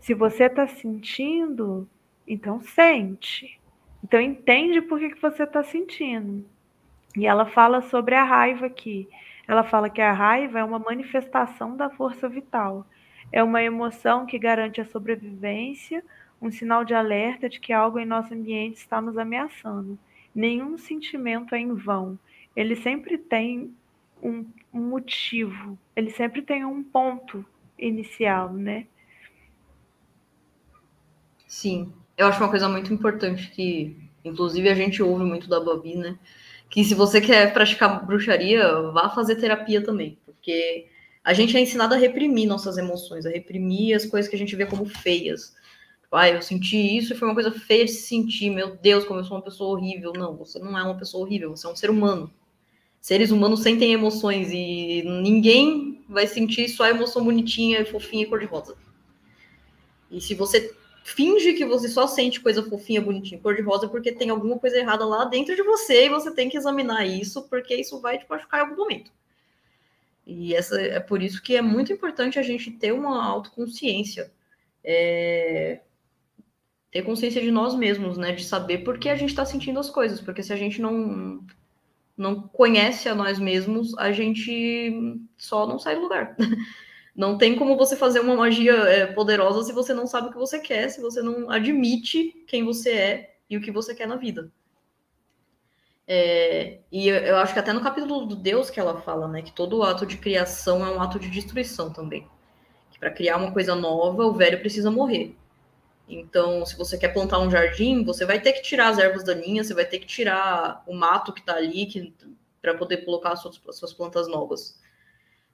Se 0.00 0.14
você 0.14 0.44
está 0.44 0.66
sentindo, 0.66 1.88
então 2.26 2.60
sente. 2.60 3.60
Então 4.02 4.20
entende 4.20 4.80
por 4.80 4.98
que, 4.98 5.10
que 5.10 5.20
você 5.20 5.42
está 5.42 5.62
sentindo. 5.62 6.44
E 7.16 7.26
ela 7.26 7.46
fala 7.46 7.82
sobre 7.82 8.14
a 8.14 8.24
raiva 8.24 8.66
aqui. 8.66 9.08
Ela 9.46 9.64
fala 9.64 9.90
que 9.90 10.00
a 10.00 10.12
raiva 10.12 10.58
é 10.58 10.64
uma 10.64 10.78
manifestação 10.78 11.76
da 11.76 11.90
força 11.90 12.28
vital. 12.28 12.86
É 13.30 13.42
uma 13.42 13.62
emoção 13.62 14.26
que 14.26 14.38
garante 14.38 14.80
a 14.80 14.84
sobrevivência, 14.84 16.04
um 16.40 16.50
sinal 16.50 16.84
de 16.84 16.94
alerta 16.94 17.48
de 17.48 17.60
que 17.60 17.72
algo 17.72 17.98
em 17.98 18.06
nosso 18.06 18.34
ambiente 18.34 18.76
está 18.76 19.00
nos 19.00 19.16
ameaçando 19.16 19.98
nenhum 20.34 20.78
sentimento 20.78 21.54
é 21.54 21.60
em 21.60 21.74
vão. 21.74 22.18
Ele 22.54 22.76
sempre 22.76 23.18
tem 23.18 23.74
um, 24.22 24.44
um 24.72 24.80
motivo, 24.80 25.78
ele 25.94 26.10
sempre 26.10 26.42
tem 26.42 26.64
um 26.64 26.82
ponto 26.82 27.44
inicial, 27.78 28.52
né? 28.52 28.86
Sim, 31.46 31.92
eu 32.16 32.26
acho 32.26 32.40
uma 32.40 32.50
coisa 32.50 32.68
muito 32.68 32.92
importante 32.92 33.50
que, 33.50 33.96
inclusive, 34.24 34.68
a 34.68 34.74
gente 34.74 35.02
ouve 35.02 35.24
muito 35.24 35.48
da 35.48 35.60
Babi, 35.60 35.96
né? 35.96 36.18
Que 36.72 36.82
se 36.82 36.94
você 36.94 37.20
quer 37.20 37.52
praticar 37.52 38.06
bruxaria, 38.06 38.66
vá 38.94 39.10
fazer 39.10 39.36
terapia 39.36 39.84
também, 39.84 40.18
porque 40.24 40.86
a 41.22 41.34
gente 41.34 41.54
é 41.54 41.60
ensinado 41.60 41.92
a 41.92 41.98
reprimir 41.98 42.48
nossas 42.48 42.78
emoções, 42.78 43.26
a 43.26 43.28
reprimir 43.28 43.94
as 43.94 44.06
coisas 44.06 44.26
que 44.26 44.34
a 44.34 44.38
gente 44.38 44.56
vê 44.56 44.64
como 44.64 44.86
feias. 44.86 45.54
Ah, 46.10 46.30
eu 46.30 46.40
senti 46.40 46.78
isso 46.96 47.12
e 47.12 47.16
foi 47.16 47.28
uma 47.28 47.34
coisa 47.34 47.52
feia 47.52 47.84
de 47.84 47.90
se 47.90 48.08
sentir. 48.08 48.48
Meu 48.48 48.74
Deus, 48.74 49.04
como 49.04 49.20
eu 49.20 49.24
sou 49.24 49.36
uma 49.36 49.42
pessoa 49.42 49.76
horrível. 49.76 50.14
Não, 50.14 50.34
você 50.34 50.58
não 50.58 50.78
é 50.78 50.82
uma 50.82 50.96
pessoa 50.96 51.24
horrível, 51.24 51.50
você 51.50 51.66
é 51.66 51.70
um 51.70 51.76
ser 51.76 51.90
humano. 51.90 52.32
Seres 53.02 53.30
humanos 53.30 53.60
sentem 53.60 53.92
emoções 53.92 54.50
e 54.50 55.02
ninguém 55.04 56.02
vai 56.08 56.26
sentir 56.26 56.70
só 56.70 56.84
a 56.84 56.90
emoção 56.90 57.22
bonitinha, 57.22 57.84
fofinha 57.84 58.22
e 58.22 58.26
cor-de-rosa. 58.26 58.76
E 60.10 60.22
se 60.22 60.34
você 60.34 60.74
finge 61.04 61.52
que 61.54 61.64
você 61.64 61.88
só 61.88 62.06
sente 62.06 62.40
coisa 62.40 62.62
fofinha, 62.62 63.00
bonitinha, 63.00 63.40
cor-de-rosa, 63.40 63.88
porque 63.88 64.12
tem 64.12 64.30
alguma 64.30 64.58
coisa 64.58 64.78
errada 64.78 65.04
lá 65.04 65.24
dentro 65.24 65.54
de 65.54 65.62
você 65.62 66.06
e 66.06 66.10
você 66.10 66.34
tem 66.34 66.48
que 66.48 66.56
examinar 66.56 67.06
isso, 67.06 67.42
porque 67.48 67.74
isso 67.74 68.00
vai 68.00 68.18
te 68.18 68.26
machucar 68.28 68.60
em 68.60 68.64
algum 68.64 68.76
momento. 68.76 69.10
E 70.26 70.54
essa, 70.54 70.80
é 70.80 71.00
por 71.00 71.22
isso 71.22 71.42
que 71.42 71.56
é 71.56 71.62
muito 71.62 71.92
importante 71.92 72.38
a 72.38 72.42
gente 72.42 72.70
ter 72.70 72.92
uma 72.92 73.24
autoconsciência. 73.24 74.32
É, 74.84 75.80
ter 76.92 77.02
consciência 77.02 77.40
de 77.40 77.50
nós 77.50 77.74
mesmos, 77.74 78.16
né? 78.18 78.32
De 78.32 78.44
saber 78.44 78.78
por 78.78 78.98
que 78.98 79.08
a 79.08 79.16
gente 79.16 79.30
está 79.30 79.44
sentindo 79.44 79.80
as 79.80 79.90
coisas, 79.90 80.20
porque 80.20 80.42
se 80.42 80.52
a 80.52 80.56
gente 80.56 80.80
não 80.80 81.44
não 82.14 82.42
conhece 82.42 83.08
a 83.08 83.14
nós 83.14 83.38
mesmos, 83.38 83.96
a 83.98 84.12
gente 84.12 85.18
só 85.36 85.66
não 85.66 85.78
sai 85.78 85.96
do 85.96 86.02
lugar. 86.02 86.36
Não 87.14 87.36
tem 87.36 87.56
como 87.56 87.76
você 87.76 87.94
fazer 87.94 88.20
uma 88.20 88.34
magia 88.34 88.72
é, 88.72 89.06
poderosa 89.06 89.62
se 89.62 89.72
você 89.72 89.92
não 89.92 90.06
sabe 90.06 90.28
o 90.28 90.32
que 90.32 90.38
você 90.38 90.58
quer, 90.58 90.88
se 90.88 91.00
você 91.00 91.20
não 91.20 91.50
admite 91.50 92.44
quem 92.46 92.64
você 92.64 92.90
é 92.90 93.36
e 93.50 93.56
o 93.56 93.60
que 93.60 93.70
você 93.70 93.94
quer 93.94 94.08
na 94.08 94.16
vida. 94.16 94.50
É, 96.06 96.80
e 96.90 97.08
eu, 97.08 97.16
eu 97.16 97.36
acho 97.36 97.52
que 97.52 97.58
até 97.58 97.72
no 97.72 97.82
capítulo 97.82 98.26
do 98.26 98.34
Deus 98.34 98.70
que 98.70 98.80
ela 98.80 99.00
fala, 99.00 99.28
né, 99.28 99.42
que 99.42 99.52
todo 99.52 99.82
ato 99.82 100.04
de 100.04 100.16
criação 100.16 100.84
é 100.84 100.90
um 100.90 101.00
ato 101.00 101.18
de 101.18 101.30
destruição 101.30 101.92
também. 101.92 102.26
Que 102.90 102.98
para 102.98 103.10
criar 103.10 103.36
uma 103.36 103.52
coisa 103.52 103.74
nova, 103.74 104.24
o 104.24 104.32
velho 104.32 104.60
precisa 104.60 104.90
morrer. 104.90 105.36
Então, 106.08 106.64
se 106.66 106.76
você 106.76 106.98
quer 106.98 107.08
plantar 107.08 107.38
um 107.38 107.50
jardim, 107.50 108.04
você 108.04 108.26
vai 108.26 108.40
ter 108.40 108.52
que 108.52 108.62
tirar 108.62 108.88
as 108.88 108.98
ervas 108.98 109.24
daninhas, 109.24 109.66
você 109.66 109.74
vai 109.74 109.84
ter 109.84 109.98
que 109.98 110.06
tirar 110.06 110.82
o 110.86 110.94
mato 110.94 111.32
que 111.32 111.40
está 111.40 111.54
ali 111.54 112.14
para 112.60 112.74
poder 112.74 112.98
colocar 113.04 113.32
as 113.32 113.40
suas, 113.40 113.60
as 113.68 113.76
suas, 113.76 113.92
plantas 113.92 114.28
novas. 114.28 114.78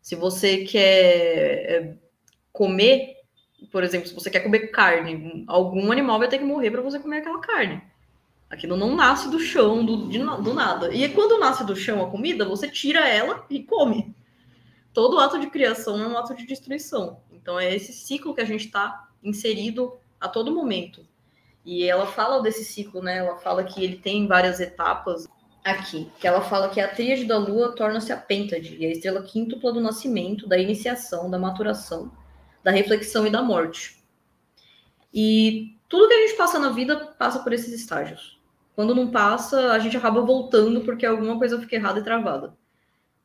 Se 0.08 0.16
você 0.16 0.64
quer 0.64 1.70
é, 1.70 1.94
comer, 2.50 3.16
por 3.70 3.84
exemplo, 3.84 4.08
se 4.08 4.14
você 4.14 4.30
quer 4.30 4.40
comer 4.40 4.68
carne, 4.68 5.44
algum 5.46 5.92
animal 5.92 6.18
vai 6.18 6.28
ter 6.28 6.38
que 6.38 6.44
morrer 6.46 6.70
para 6.70 6.80
você 6.80 6.98
comer 6.98 7.18
aquela 7.18 7.40
carne. 7.40 7.82
Aquilo 8.48 8.74
não 8.74 8.96
nasce 8.96 9.30
do 9.30 9.38
chão, 9.38 9.84
do, 9.84 10.08
de, 10.08 10.18
do 10.18 10.54
nada. 10.54 10.94
E 10.94 11.06
quando 11.10 11.38
nasce 11.38 11.62
do 11.62 11.76
chão 11.76 12.02
a 12.02 12.10
comida, 12.10 12.48
você 12.48 12.70
tira 12.70 13.06
ela 13.06 13.44
e 13.50 13.62
come. 13.62 14.16
Todo 14.94 15.18
ato 15.18 15.38
de 15.38 15.50
criação 15.50 16.02
é 16.02 16.08
um 16.08 16.16
ato 16.16 16.34
de 16.34 16.46
destruição. 16.46 17.20
Então 17.30 17.60
é 17.60 17.76
esse 17.76 17.92
ciclo 17.92 18.34
que 18.34 18.40
a 18.40 18.46
gente 18.46 18.64
está 18.64 19.10
inserido 19.22 19.98
a 20.18 20.26
todo 20.26 20.54
momento. 20.54 21.06
E 21.66 21.84
ela 21.84 22.06
fala 22.06 22.40
desse 22.40 22.64
ciclo, 22.64 23.02
né? 23.02 23.18
Ela 23.18 23.36
fala 23.36 23.62
que 23.62 23.84
ele 23.84 23.96
tem 23.98 24.26
várias 24.26 24.58
etapas 24.58 25.28
aqui. 25.70 26.10
Que 26.18 26.26
ela 26.26 26.40
fala 26.40 26.68
que 26.68 26.80
a 26.80 26.88
tríade 26.88 27.24
da 27.24 27.38
lua 27.38 27.74
torna-se 27.74 28.12
a 28.12 28.16
pêntade, 28.16 28.76
e 28.78 28.86
a 28.86 28.90
estrela 28.90 29.22
quíntupla 29.22 29.72
do 29.72 29.80
nascimento, 29.80 30.48
da 30.48 30.58
iniciação, 30.58 31.30
da 31.30 31.38
maturação, 31.38 32.10
da 32.62 32.70
reflexão 32.70 33.26
e 33.26 33.30
da 33.30 33.42
morte. 33.42 34.02
E 35.12 35.76
tudo 35.88 36.08
que 36.08 36.14
a 36.14 36.26
gente 36.26 36.36
passa 36.36 36.58
na 36.58 36.70
vida 36.70 36.96
passa 37.18 37.40
por 37.40 37.52
esses 37.52 37.72
estágios. 37.72 38.38
Quando 38.74 38.94
não 38.94 39.10
passa, 39.10 39.72
a 39.72 39.78
gente 39.78 39.96
acaba 39.96 40.20
voltando 40.20 40.82
porque 40.82 41.04
alguma 41.04 41.38
coisa 41.38 41.58
fica 41.58 41.76
errada 41.76 41.98
e 41.98 42.04
travada. 42.04 42.54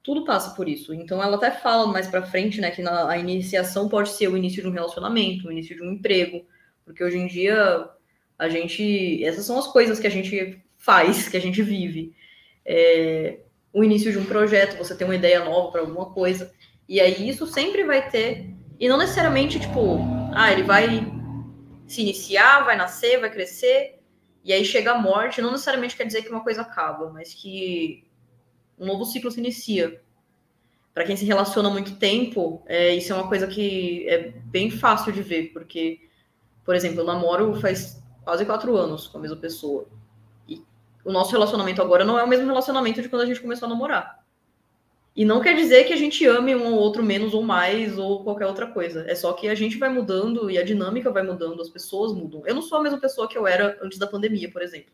Tudo 0.01 0.25
passa 0.25 0.56
por 0.56 0.67
isso. 0.67 0.93
Então 0.93 1.21
ela 1.21 1.36
até 1.36 1.51
fala 1.51 1.86
mais 1.86 2.08
para 2.08 2.25
frente, 2.25 2.60
né, 2.60 2.71
que 2.71 2.82
na, 2.82 3.10
a 3.10 3.17
iniciação 3.17 3.88
pode 3.88 4.10
ser 4.10 4.27
o 4.27 4.38
início 4.38 4.62
de 4.62 4.67
um 4.67 4.71
relacionamento, 4.71 5.47
o 5.47 5.51
início 5.51 5.75
de 5.75 5.84
um 5.84 5.91
emprego, 5.91 6.45
porque 6.84 7.03
hoje 7.03 7.17
em 7.17 7.27
dia 7.27 7.88
a 8.38 8.49
gente, 8.49 9.23
essas 9.23 9.45
são 9.45 9.58
as 9.58 9.67
coisas 9.67 9.99
que 9.99 10.08
a 10.08 10.10
gente 10.10 10.62
faz, 10.77 11.29
que 11.29 11.38
a 11.38 11.39
gente 11.39 11.62
vive. 11.62 12.13
É, 12.65 13.39
o 13.71 13.84
início 13.84 14.12
de 14.12 14.17
um 14.17 14.26
projeto, 14.26 14.78
você 14.78 14.95
tem 14.95 15.06
uma 15.06 15.15
ideia 15.15 15.43
nova 15.43 15.71
para 15.71 15.82
alguma 15.82 16.12
coisa, 16.12 16.54
e 16.88 17.02
aí 17.02 17.28
isso 17.28 17.47
sempre 17.47 17.84
vai 17.84 18.10
ter, 18.10 18.54
e 18.80 18.88
não 18.88 18.97
necessariamente 18.97 19.60
tipo, 19.60 19.99
ah, 20.34 20.52
ele 20.52 20.63
vai 20.63 20.88
se 21.88 22.02
iniciar, 22.02 22.63
vai 22.65 22.76
nascer, 22.76 23.19
vai 23.19 23.32
crescer, 23.32 23.99
e 24.43 24.52
aí 24.52 24.63
chega 24.63 24.91
a 24.91 24.97
morte, 24.97 25.41
não 25.41 25.52
necessariamente 25.52 25.95
quer 25.95 26.06
dizer 26.06 26.21
que 26.21 26.30
uma 26.30 26.43
coisa 26.43 26.62
acaba, 26.62 27.10
mas 27.12 27.34
que 27.34 28.04
um 28.78 28.86
novo 28.86 29.06
ciclo 29.06 29.32
se 29.32 29.39
inicia. 29.39 30.02
Para 30.93 31.06
quem 31.06 31.15
se 31.15 31.26
relaciona 31.26 31.69
há 31.69 31.71
muito 31.71 31.95
tempo, 31.95 32.62
é, 32.67 32.93
isso 32.93 33.12
é 33.12 33.15
uma 33.15 33.28
coisa 33.28 33.47
que 33.47 34.08
é 34.08 34.32
bem 34.45 34.69
fácil 34.69 35.12
de 35.12 35.23
ver, 35.23 35.52
porque, 35.54 35.99
por 36.63 36.76
exemplo, 36.76 36.99
eu 36.99 37.06
namoro 37.06 37.60
faz 37.60 38.04
quase 38.23 38.45
quatro 38.45 38.76
anos 38.78 39.08
com 39.08 39.17
a 39.17 39.21
mesma 39.21 39.38
pessoa. 39.38 39.88
O 41.04 41.12
nosso 41.12 41.32
relacionamento 41.32 41.82
agora 41.82 42.06
não 42.06 42.18
é 42.18 42.24
o 42.24 42.28
mesmo 42.28 42.46
relacionamento 42.46 43.02
de 43.02 43.10
quando 43.10 43.24
a 43.24 43.26
gente 43.26 43.42
começou 43.42 43.66
a 43.66 43.70
namorar. 43.70 44.24
E 45.16 45.24
não 45.24 45.42
quer 45.42 45.56
dizer 45.56 45.84
que 45.84 45.94
a 45.94 45.98
gente 45.98 46.26
ame 46.26 46.56
um 46.56 46.74
ou 46.74 46.80
outro 46.80 47.04
menos 47.04 47.36
ou 47.36 47.44
mais 47.44 48.00
ou 48.00 48.24
qualquer 48.24 48.48
outra 48.48 48.66
coisa. 48.68 49.06
É 49.08 49.13
só 49.13 49.32
que 49.34 49.48
a 49.48 49.54
gente 49.54 49.78
vai 49.78 49.89
mudando 49.89 50.50
e 50.50 50.58
a 50.58 50.63
dinâmica 50.63 51.12
vai 51.12 51.22
mudando, 51.22 51.62
as 51.62 51.70
pessoas 51.70 52.13
mudam. 52.13 52.42
Eu 52.48 52.56
não 52.56 52.63
sou 52.63 52.80
a 52.80 52.82
mesma 52.82 53.00
pessoa 53.00 53.28
que 53.28 53.38
eu 53.38 53.46
era 53.46 53.78
antes 53.82 54.00
da 54.00 54.08
pandemia, 54.08 54.50
por 54.50 54.63
exemplo. 54.63 54.92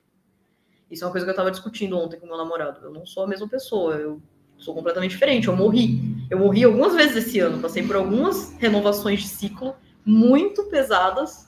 Isso 0.91 1.04
é 1.04 1.08
uma 1.08 1.12
coisa 1.12 1.26
que 1.26 1.30
eu 1.30 1.34
estava 1.34 1.52
discutindo 1.52 1.98
ontem 1.98 2.19
com 2.19 2.26
meu 2.26 2.36
namorado. 2.36 2.84
Eu 2.84 2.91
não 2.91 3.06
sou 3.06 3.24
a 3.24 3.28
mesma 3.28 3.48
pessoa, 3.48 3.95
eu 3.95 4.22
sou 4.58 4.74
completamente 4.74 5.12
diferente. 5.12 5.48
Eu 5.48 5.56
morri. 5.56 6.02
Eu 6.30 6.39
morri 6.39 6.65
algumas 6.65 6.95
vezes 6.95 7.28
esse 7.28 7.39
ano, 7.39 7.62
passei 7.62 7.86
por 7.88 7.95
algumas 7.95 8.58
renovações 8.58 9.22
de 9.22 9.28
ciclo 9.28 9.74
muito 10.06 10.65
pesadas. 10.65 11.48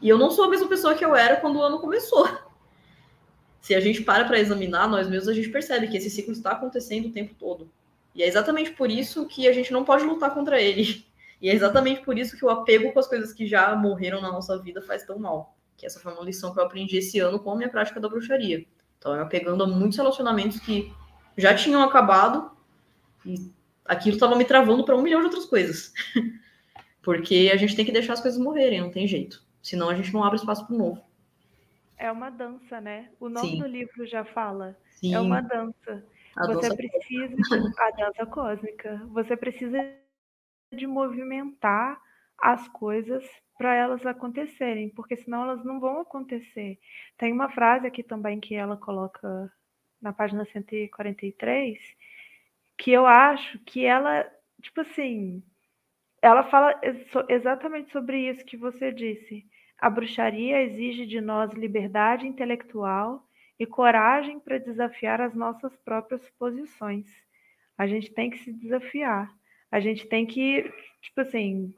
E 0.00 0.08
eu 0.08 0.16
não 0.16 0.30
sou 0.30 0.46
a 0.46 0.48
mesma 0.48 0.68
pessoa 0.68 0.94
que 0.94 1.04
eu 1.04 1.14
era 1.14 1.36
quando 1.36 1.56
o 1.56 1.62
ano 1.62 1.78
começou. 1.78 2.26
Se 3.62 3.76
a 3.76 3.80
gente 3.80 4.02
para 4.02 4.24
para 4.24 4.40
examinar 4.40 4.88
nós 4.88 5.08
mesmos, 5.08 5.28
a 5.28 5.32
gente 5.32 5.48
percebe 5.48 5.86
que 5.86 5.96
esse 5.96 6.10
ciclo 6.10 6.32
está 6.32 6.50
acontecendo 6.50 7.06
o 7.06 7.12
tempo 7.12 7.32
todo. 7.38 7.70
E 8.12 8.22
é 8.22 8.26
exatamente 8.26 8.72
por 8.72 8.90
isso 8.90 9.24
que 9.26 9.46
a 9.46 9.52
gente 9.52 9.72
não 9.72 9.84
pode 9.84 10.04
lutar 10.04 10.34
contra 10.34 10.60
ele. 10.60 11.06
E 11.40 11.48
é 11.48 11.54
exatamente 11.54 12.02
por 12.02 12.18
isso 12.18 12.36
que 12.36 12.44
o 12.44 12.50
apego 12.50 12.92
com 12.92 12.98
as 12.98 13.06
coisas 13.06 13.32
que 13.32 13.46
já 13.46 13.74
morreram 13.76 14.20
na 14.20 14.32
nossa 14.32 14.58
vida 14.58 14.82
faz 14.82 15.04
tão 15.04 15.18
mal. 15.18 15.56
Que 15.76 15.86
essa 15.86 16.00
foi 16.00 16.12
uma 16.12 16.24
lição 16.24 16.52
que 16.52 16.58
eu 16.58 16.64
aprendi 16.64 16.96
esse 16.96 17.20
ano 17.20 17.38
com 17.38 17.52
a 17.52 17.56
minha 17.56 17.68
prática 17.68 18.00
da 18.00 18.08
bruxaria. 18.08 18.66
Então, 18.98 19.14
eu 19.14 19.22
apegando 19.22 19.62
a 19.62 19.66
muitos 19.66 19.96
relacionamentos 19.96 20.58
que 20.58 20.92
já 21.36 21.54
tinham 21.54 21.82
acabado 21.82 22.50
e 23.24 23.50
aquilo 23.84 24.16
estava 24.16 24.36
me 24.36 24.44
travando 24.44 24.84
para 24.84 24.96
um 24.96 25.02
milhão 25.02 25.20
de 25.20 25.26
outras 25.26 25.46
coisas. 25.46 25.92
Porque 27.00 27.50
a 27.52 27.56
gente 27.56 27.74
tem 27.74 27.84
que 27.84 27.92
deixar 27.92 28.12
as 28.14 28.20
coisas 28.20 28.40
morrerem, 28.40 28.80
não 28.80 28.90
tem 28.90 29.06
jeito. 29.06 29.42
Senão 29.62 29.88
a 29.88 29.94
gente 29.94 30.12
não 30.12 30.24
abre 30.24 30.38
espaço 30.38 30.66
para 30.66 30.74
o 30.74 30.78
novo. 30.78 31.11
É 32.02 32.10
uma 32.10 32.30
dança, 32.30 32.80
né? 32.80 33.12
O 33.20 33.28
nome 33.28 33.50
Sim. 33.50 33.58
do 33.60 33.66
livro 33.66 34.04
já 34.04 34.24
fala. 34.24 34.76
Sim. 34.90 35.14
É 35.14 35.20
uma 35.20 35.40
dança. 35.40 36.04
A 36.36 36.46
você 36.48 36.68
dança 36.68 36.74
precisa 36.74 37.36
de, 37.36 37.80
a 37.80 37.90
dança 37.92 38.26
cósmica. 38.26 39.06
Você 39.12 39.36
precisa 39.36 39.78
de 40.74 40.84
movimentar 40.84 42.02
as 42.36 42.66
coisas 42.66 43.24
para 43.56 43.72
elas 43.76 44.04
acontecerem, 44.04 44.88
porque 44.88 45.14
senão 45.14 45.44
elas 45.44 45.64
não 45.64 45.78
vão 45.78 46.00
acontecer. 46.00 46.76
Tem 47.16 47.32
uma 47.32 47.48
frase 47.52 47.86
aqui 47.86 48.02
também 48.02 48.40
que 48.40 48.56
ela 48.56 48.76
coloca 48.76 49.52
na 50.00 50.12
página 50.12 50.44
143, 50.44 51.78
que 52.76 52.90
eu 52.90 53.06
acho 53.06 53.60
que 53.60 53.84
ela, 53.84 54.28
tipo 54.60 54.80
assim, 54.80 55.40
ela 56.20 56.42
fala 56.50 56.80
exatamente 57.28 57.92
sobre 57.92 58.28
isso 58.28 58.44
que 58.44 58.56
você 58.56 58.90
disse. 58.90 59.46
A 59.82 59.90
bruxaria 59.90 60.62
exige 60.62 61.04
de 61.04 61.20
nós 61.20 61.52
liberdade 61.54 62.24
intelectual 62.24 63.26
e 63.58 63.66
coragem 63.66 64.38
para 64.38 64.56
desafiar 64.56 65.20
as 65.20 65.34
nossas 65.34 65.76
próprias 65.78 66.30
posições. 66.38 67.08
A 67.76 67.84
gente 67.88 68.12
tem 68.12 68.30
que 68.30 68.38
se 68.38 68.52
desafiar. 68.52 69.28
A 69.72 69.80
gente 69.80 70.06
tem 70.06 70.24
que, 70.24 70.72
tipo 71.00 71.20
assim, 71.22 71.74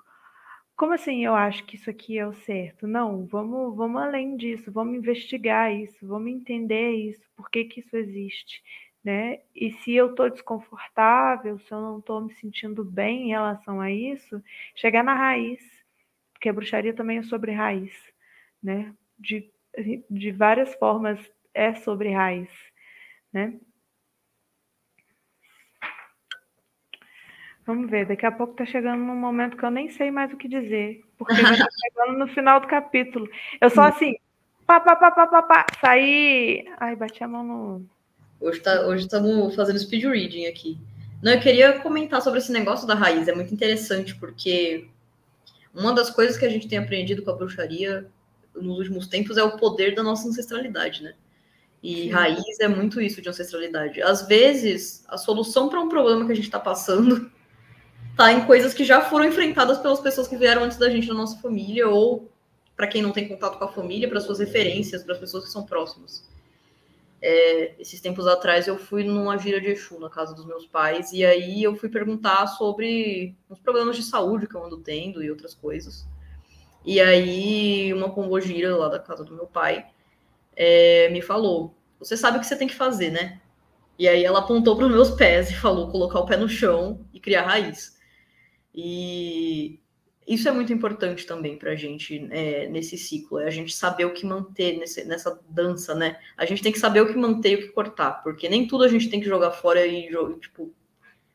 como 0.77 0.93
assim 0.93 1.25
eu 1.25 1.35
acho 1.35 1.64
que 1.64 1.77
isso 1.77 1.88
aqui 1.88 2.19
é 2.19 2.27
o 2.27 2.35
certo? 2.35 2.87
Não, 2.87 3.25
vamos, 3.25 3.75
vamos 3.75 4.03
além 4.03 4.37
disso, 4.37 4.71
vamos 4.71 4.97
investigar 4.99 5.75
isso, 5.75 6.07
vamos 6.07 6.31
entender 6.31 6.90
isso, 6.90 7.23
por 7.35 7.49
que, 7.49 7.64
que 7.64 7.81
isso 7.81 7.97
existe, 7.97 8.62
né? 9.03 9.40
E 9.55 9.73
se 9.73 9.95
eu 9.95 10.11
estou 10.11 10.29
desconfortável, 10.29 11.59
se 11.59 11.73
eu 11.73 11.81
não 11.81 12.01
estou 12.01 12.21
me 12.21 12.35
sentindo 12.35 12.85
bem 12.85 13.23
em 13.23 13.29
relação 13.29 13.81
a 13.81 13.90
isso, 13.90 14.43
chegar 14.75 15.03
na 15.03 15.14
raiz, 15.14 15.84
porque 16.44 16.48
a 16.50 16.52
bruxaria 16.52 16.92
também 16.92 17.18
é 17.18 17.22
sobre 17.22 17.52
raiz, 17.52 17.90
né? 18.62 18.92
De, 19.18 19.50
de 20.11 20.30
várias 20.30 20.74
formas 20.74 21.18
é 21.54 21.74
sobre 21.76 22.12
raiz, 22.12 22.50
né? 23.33 23.54
Vamos 27.66 27.90
ver, 27.90 28.04
daqui 28.07 28.26
a 28.26 28.33
pouco 28.33 28.52
tá 28.52 28.66
chegando 28.66 29.02
num 29.02 29.16
momento 29.16 29.57
que 29.57 29.64
eu 29.64 29.70
nem 29.70 29.88
sei 29.88 30.11
mais 30.11 30.30
o 30.35 30.37
que 30.37 30.46
dizer, 30.46 31.00
porque 31.16 31.35
já 31.35 31.57
tá 31.57 31.66
chegando 31.83 32.18
no 32.18 32.28
final 32.28 32.61
do 32.61 32.66
capítulo. 32.66 33.26
Eu 33.59 33.70
só 33.70 33.85
assim, 33.85 34.14
pá, 34.66 34.78
pá, 34.80 34.96
pá, 34.96 35.11
pá, 35.12 35.26
pá, 35.26 35.42
pá, 35.42 35.66
saí. 35.80 36.66
Ai, 36.78 36.94
bati 36.94 37.24
a 37.24 37.28
mão 37.28 37.42
no. 37.42 37.87
Hoje 38.38 38.61
tá, 38.61 38.83
hoje 38.87 39.04
estamos 39.04 39.54
fazendo 39.54 39.78
speed 39.78 40.04
reading 40.04 40.44
aqui. 40.44 40.76
Não, 41.22 41.33
eu 41.33 41.40
queria 41.40 41.78
comentar 41.78 42.20
sobre 42.20 42.40
esse 42.40 42.52
negócio 42.52 42.87
da 42.87 42.94
raiz, 42.94 43.28
é 43.28 43.35
muito 43.35 43.54
interessante, 43.54 44.14
porque 44.16 44.90
uma 45.75 45.93
das 45.93 46.11
coisas 46.11 46.37
que 46.37 46.45
a 46.45 46.49
gente 46.49 46.69
tem 46.69 46.79
aprendido 46.79 47.23
com 47.23 47.31
a 47.31 47.35
bruxaria 47.35 48.07
nos 48.55 48.79
últimos 48.79 49.07
tempos 49.07 49.37
é 49.37 49.43
o 49.43 49.57
poder 49.57 49.95
da 49.95 50.03
nossa 50.03 50.29
ancestralidade, 50.29 51.03
né? 51.03 51.15
E 51.83 52.05
Sim. 52.05 52.11
raiz 52.11 52.61
é 52.61 52.69
muito 52.69 53.01
isso 53.01 53.21
de 53.21 53.29
ancestralidade. 53.29 54.01
Às 54.01 54.27
vezes, 54.27 55.05
a 55.07 55.19
solução 55.19 55.69
para 55.69 55.81
um 55.81 55.89
problema 55.89 56.25
que 56.25 56.33
a 56.33 56.35
gente 56.35 56.47
está 56.47 56.59
passando 56.59 57.31
está 58.11 58.33
em 58.33 58.47
coisas 58.47 58.73
que 58.73 58.85
já 58.85 59.03
foram 59.03 59.27
enfrentadas 59.27 59.79
pelas 59.79 60.01
pessoas 60.01 60.27
que 60.27 60.37
vieram 60.37 60.65
antes 60.65 60.79
da 60.79 60.89
gente 60.89 61.09
na 61.09 61.15
nossa 61.15 61.39
família, 61.41 61.89
ou 61.89 62.31
para 62.75 62.87
quem 62.87 63.03
não 63.03 63.13
tem 63.13 63.29
contato 63.29 63.59
com 63.59 63.65
a 63.65 63.73
família, 63.73 64.09
para 64.09 64.21
suas 64.21 64.39
referências, 64.39 65.03
para 65.03 65.15
as 65.15 65.21
pessoas 65.21 65.45
que 65.45 65.51
são 65.51 65.65
próximas. 65.65 66.27
É, 67.27 67.75
esses 67.81 68.03
tempos 68.03 68.27
atrás 68.27 68.69
eu 68.69 68.77
fui 68.77 69.03
numa 69.03 69.39
gira 69.39 69.59
de 69.59 69.69
Exu 69.69 69.99
na 69.99 70.11
casa 70.11 70.35
dos 70.35 70.45
meus 70.45 70.67
pais, 70.67 71.11
e 71.11 71.25
aí 71.25 71.63
eu 71.63 71.75
fui 71.75 71.89
perguntar 71.89 72.47
sobre 72.49 73.35
os 73.49 73.59
problemas 73.59 73.97
de 73.97 74.03
saúde 74.03 74.47
que 74.47 74.55
eu 74.55 74.63
ando 74.63 74.77
tendo 74.77 75.23
e 75.25 75.31
outras 75.31 75.55
coisas. 75.55 76.07
E 76.85 77.01
aí 77.01 77.95
uma 77.95 78.11
pombogira 78.15 78.77
lá 78.77 78.91
da 78.91 78.99
casa 78.99 79.25
do 79.25 79.35
meu 79.35 79.47
pai 79.47 79.87
é, 80.55 81.09
me 81.09 81.23
falou: 81.23 81.75
Você 81.99 82.15
sabe 82.15 82.37
o 82.37 82.41
que 82.41 82.47
você 82.47 82.57
tem 82.57 82.69
que 82.69 82.75
fazer, 82.75 83.11
né? 83.11 83.41
E 83.99 84.07
aí 84.07 84.23
ela 84.23 84.41
apontou 84.41 84.77
para 84.77 84.85
os 84.87 84.93
meus 84.93 85.11
pés 85.13 85.51
e 85.51 85.55
falou: 85.55 85.91
colocar 85.91 86.21
o 86.21 86.27
pé 86.27 86.37
no 86.37 86.49
chão 86.49 87.07
e 87.13 87.19
criar 87.21 87.47
raiz. 87.47 87.99
E 88.75 89.81
isso 90.27 90.49
é 90.49 90.53
muito 90.53 90.73
importante 90.73 91.27
também 91.27 91.57
para 91.57 91.73
a 91.73 91.77
gente 91.77 92.29
é, 92.31 92.67
nesse 92.69 92.97
ciclo, 92.97 93.39
é 93.41 93.47
a 93.47 93.51
gente 93.51 93.75
saber 93.75 94.07
o 94.07 94.15
que 94.15 94.25
manter 94.25 94.79
nesse, 94.79 95.05
nessa 95.05 95.39
dança, 95.49 95.95
né? 95.95 96.19
A 96.37 96.47
gente 96.47 96.63
tem 96.63 96.73
que 96.73 96.79
saber 96.79 97.03
o 97.03 97.07
que 97.07 97.17
manter 97.17 97.51
e 97.51 97.55
o 97.57 97.59
que 97.59 97.69
cortar, 97.69 98.23
porque 98.23 98.49
nem 98.49 98.67
tudo 98.67 98.85
a 98.85 98.89
gente 98.89 99.11
tem 99.11 99.21
que 99.21 99.27
jogar 99.27 99.51
fora 99.51 99.87
e, 99.87 100.09
tipo, 100.41 100.73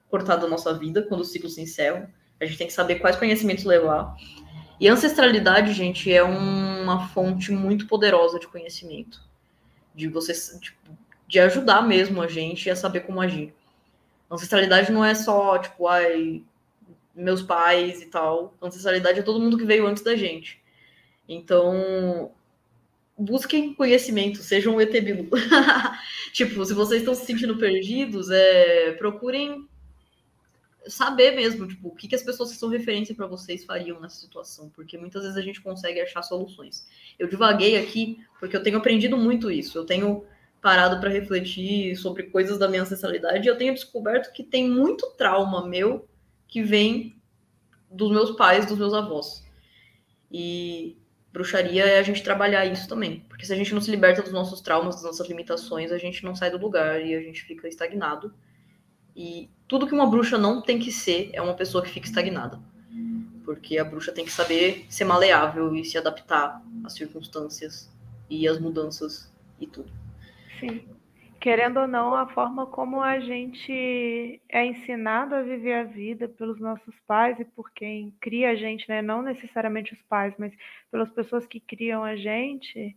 cortar 0.09 0.37
da 0.37 0.47
nossa 0.47 0.73
vida 0.73 1.03
quando 1.03 1.21
o 1.21 1.25
ciclo 1.25 1.49
se 1.49 1.61
encerra. 1.61 2.11
A 2.41 2.45
gente 2.45 2.57
tem 2.57 2.67
que 2.67 2.73
saber 2.73 2.95
quais 2.95 3.15
conhecimentos 3.15 3.63
levar. 3.63 4.15
E 4.79 4.87
ancestralidade, 4.87 5.73
gente, 5.73 6.11
é 6.11 6.23
uma 6.23 7.07
fonte 7.09 7.51
muito 7.51 7.85
poderosa 7.85 8.39
de 8.39 8.47
conhecimento. 8.47 9.21
De 9.93 10.07
você, 10.07 10.33
tipo, 10.59 10.97
de 11.27 11.39
ajudar 11.39 11.83
mesmo 11.83 12.21
a 12.21 12.27
gente 12.27 12.69
a 12.69 12.75
saber 12.75 13.01
como 13.01 13.21
agir. 13.21 13.53
Ancestralidade 14.31 14.91
não 14.91 15.05
é 15.05 15.13
só, 15.13 15.59
tipo, 15.59 15.87
ai, 15.87 16.43
meus 17.19 17.41
pais 17.41 18.01
e 18.01 18.05
tal. 18.05 18.55
Ancestralidade 18.61 19.19
é 19.19 19.23
todo 19.23 19.39
mundo 19.39 19.57
que 19.57 19.65
veio 19.65 19.85
antes 19.85 20.03
da 20.03 20.15
gente. 20.15 20.61
Então, 21.27 22.31
busquem 23.17 23.73
conhecimento, 23.73 24.39
sejam 24.39 24.75
um 24.75 24.81
etebilu. 24.81 25.29
tipo, 26.33 26.65
se 26.65 26.73
vocês 26.73 27.01
estão 27.01 27.13
se 27.13 27.25
sentindo 27.25 27.57
perdidos, 27.57 28.29
é, 28.31 28.93
procurem 28.93 29.67
saber 30.87 31.31
mesmo, 31.35 31.67
tipo, 31.67 31.89
o 31.89 31.95
que, 31.95 32.07
que 32.07 32.15
as 32.15 32.23
pessoas 32.23 32.51
que 32.51 32.57
são 32.57 32.69
referência 32.69 33.13
para 33.13 33.27
vocês 33.27 33.63
fariam 33.63 33.99
nessa 33.99 34.19
situação, 34.19 34.69
porque 34.69 34.97
muitas 34.97 35.21
vezes 35.21 35.37
a 35.37 35.41
gente 35.41 35.61
consegue 35.61 36.01
achar 36.01 36.23
soluções. 36.23 36.87
Eu 37.19 37.27
divaguei 37.27 37.77
aqui 37.77 38.19
porque 38.39 38.55
eu 38.55 38.63
tenho 38.63 38.77
aprendido 38.77 39.17
muito 39.17 39.51
isso. 39.51 39.77
Eu 39.77 39.85
tenho 39.85 40.25
parado 40.61 40.99
para 40.99 41.09
refletir 41.09 41.95
sobre 41.95 42.23
coisas 42.23 42.57
da 42.57 42.67
minha 42.67 42.81
ancestralidade 42.81 43.45
e 43.45 43.49
eu 43.49 43.57
tenho 43.57 43.73
descoberto 43.73 44.33
que 44.33 44.43
tem 44.43 44.69
muito 44.69 45.05
trauma 45.11 45.67
meu 45.67 46.08
que 46.49 46.61
vem 46.61 47.15
dos 47.89 48.11
meus 48.11 48.31
pais, 48.31 48.65
dos 48.65 48.77
meus 48.77 48.93
avós. 48.93 49.45
E 50.31 50.97
bruxaria 51.31 51.85
é 51.85 51.99
a 51.99 52.03
gente 52.03 52.23
trabalhar 52.23 52.65
isso 52.65 52.87
também. 52.89 53.21
Porque 53.29 53.45
se 53.45 53.53
a 53.53 53.55
gente 53.55 53.73
não 53.73 53.79
se 53.79 53.91
liberta 53.91 54.21
dos 54.21 54.33
nossos 54.33 54.59
traumas, 54.59 54.95
das 54.95 55.03
nossas 55.05 55.27
limitações, 55.27 55.91
a 55.91 55.97
gente 55.97 56.23
não 56.25 56.35
sai 56.35 56.51
do 56.51 56.57
lugar 56.57 57.01
e 57.01 57.15
a 57.15 57.21
gente 57.21 57.43
fica 57.43 57.67
estagnado. 57.67 58.33
E 59.15 59.49
tudo 59.67 59.87
que 59.87 59.93
uma 59.93 60.09
bruxa 60.09 60.37
não 60.37 60.61
tem 60.61 60.79
que 60.79 60.91
ser 60.91 61.29
é 61.33 61.41
uma 61.41 61.53
pessoa 61.53 61.83
que 61.83 61.89
fica 61.89 62.07
estagnada. 62.07 62.59
Porque 63.45 63.77
a 63.77 63.83
bruxa 63.83 64.11
tem 64.11 64.25
que 64.25 64.31
saber 64.31 64.85
ser 64.89 65.05
maleável 65.05 65.75
e 65.75 65.85
se 65.85 65.97
adaptar 65.97 66.61
às 66.83 66.93
circunstâncias 66.93 67.89
e 68.29 68.47
às 68.47 68.59
mudanças 68.59 69.31
e 69.59 69.65
tudo. 69.65 69.91
Sim. 70.59 70.83
Querendo 71.39 71.79
ou 71.79 71.87
não, 71.87 72.13
a 72.13 72.27
forma 72.27 72.65
como 72.67 73.01
a 73.01 73.19
gente 73.19 74.41
é 74.49 74.65
ensinado 74.65 75.35
a 75.35 75.41
viver 75.41 75.73
a 75.73 75.83
vida 75.83 76.27
pelos 76.27 76.59
nossos 76.59 76.93
pais 77.07 77.39
e 77.39 77.45
por 77.45 77.71
quem 77.71 78.13
cria 78.19 78.51
a 78.51 78.55
gente, 78.55 78.87
né? 78.89 79.01
Não 79.01 79.21
necessariamente 79.21 79.93
os 79.93 80.01
pais, 80.03 80.33
mas 80.37 80.53
pelas 80.91 81.09
pessoas 81.11 81.45
que 81.45 81.59
criam 81.59 82.03
a 82.03 82.15
gente, 82.15 82.95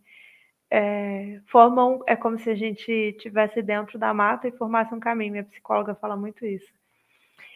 é, 0.69 1.39
formam, 1.47 2.03
é 2.07 2.15
como 2.15 2.37
se 2.39 2.49
a 2.49 2.55
gente 2.55 2.91
estivesse 2.91 3.61
dentro 3.61 3.97
da 3.97 4.13
mata 4.13 4.47
e 4.47 4.57
formasse 4.57 4.93
um 4.93 4.99
caminho. 4.99 5.31
Minha 5.33 5.43
psicóloga 5.45 5.95
fala 5.95 6.17
muito 6.17 6.45
isso. 6.45 6.71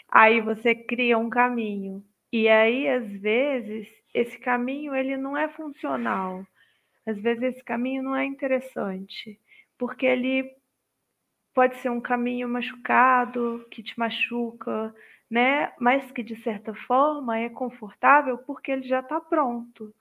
Aí 0.10 0.40
você 0.42 0.74
cria 0.74 1.18
um 1.18 1.30
caminho. 1.30 2.04
E 2.32 2.48
aí, 2.48 2.88
às 2.88 3.08
vezes, 3.20 3.88
esse 4.14 4.40
caminho 4.40 4.96
ele 4.96 5.18
não 5.18 5.36
é 5.36 5.50
funcional. 5.50 6.46
Às 7.06 7.20
vezes 7.20 7.44
esse 7.44 7.64
caminho 7.64 8.04
não 8.04 8.16
é 8.16 8.26
interessante 8.26 9.40
porque 9.78 10.06
ele 10.06 10.50
pode 11.58 11.76
ser 11.78 11.90
um 11.90 12.00
caminho 12.00 12.48
machucado, 12.48 13.66
que 13.72 13.82
te 13.82 13.98
machuca, 13.98 14.94
né? 15.28 15.74
Mas 15.80 16.12
que 16.12 16.22
de 16.22 16.36
certa 16.44 16.72
forma 16.86 17.40
é 17.40 17.50
confortável 17.50 18.38
porque 18.38 18.72
ele 18.72 18.88
já 18.88 19.00
está 19.00 19.20
pronto. 19.20 19.92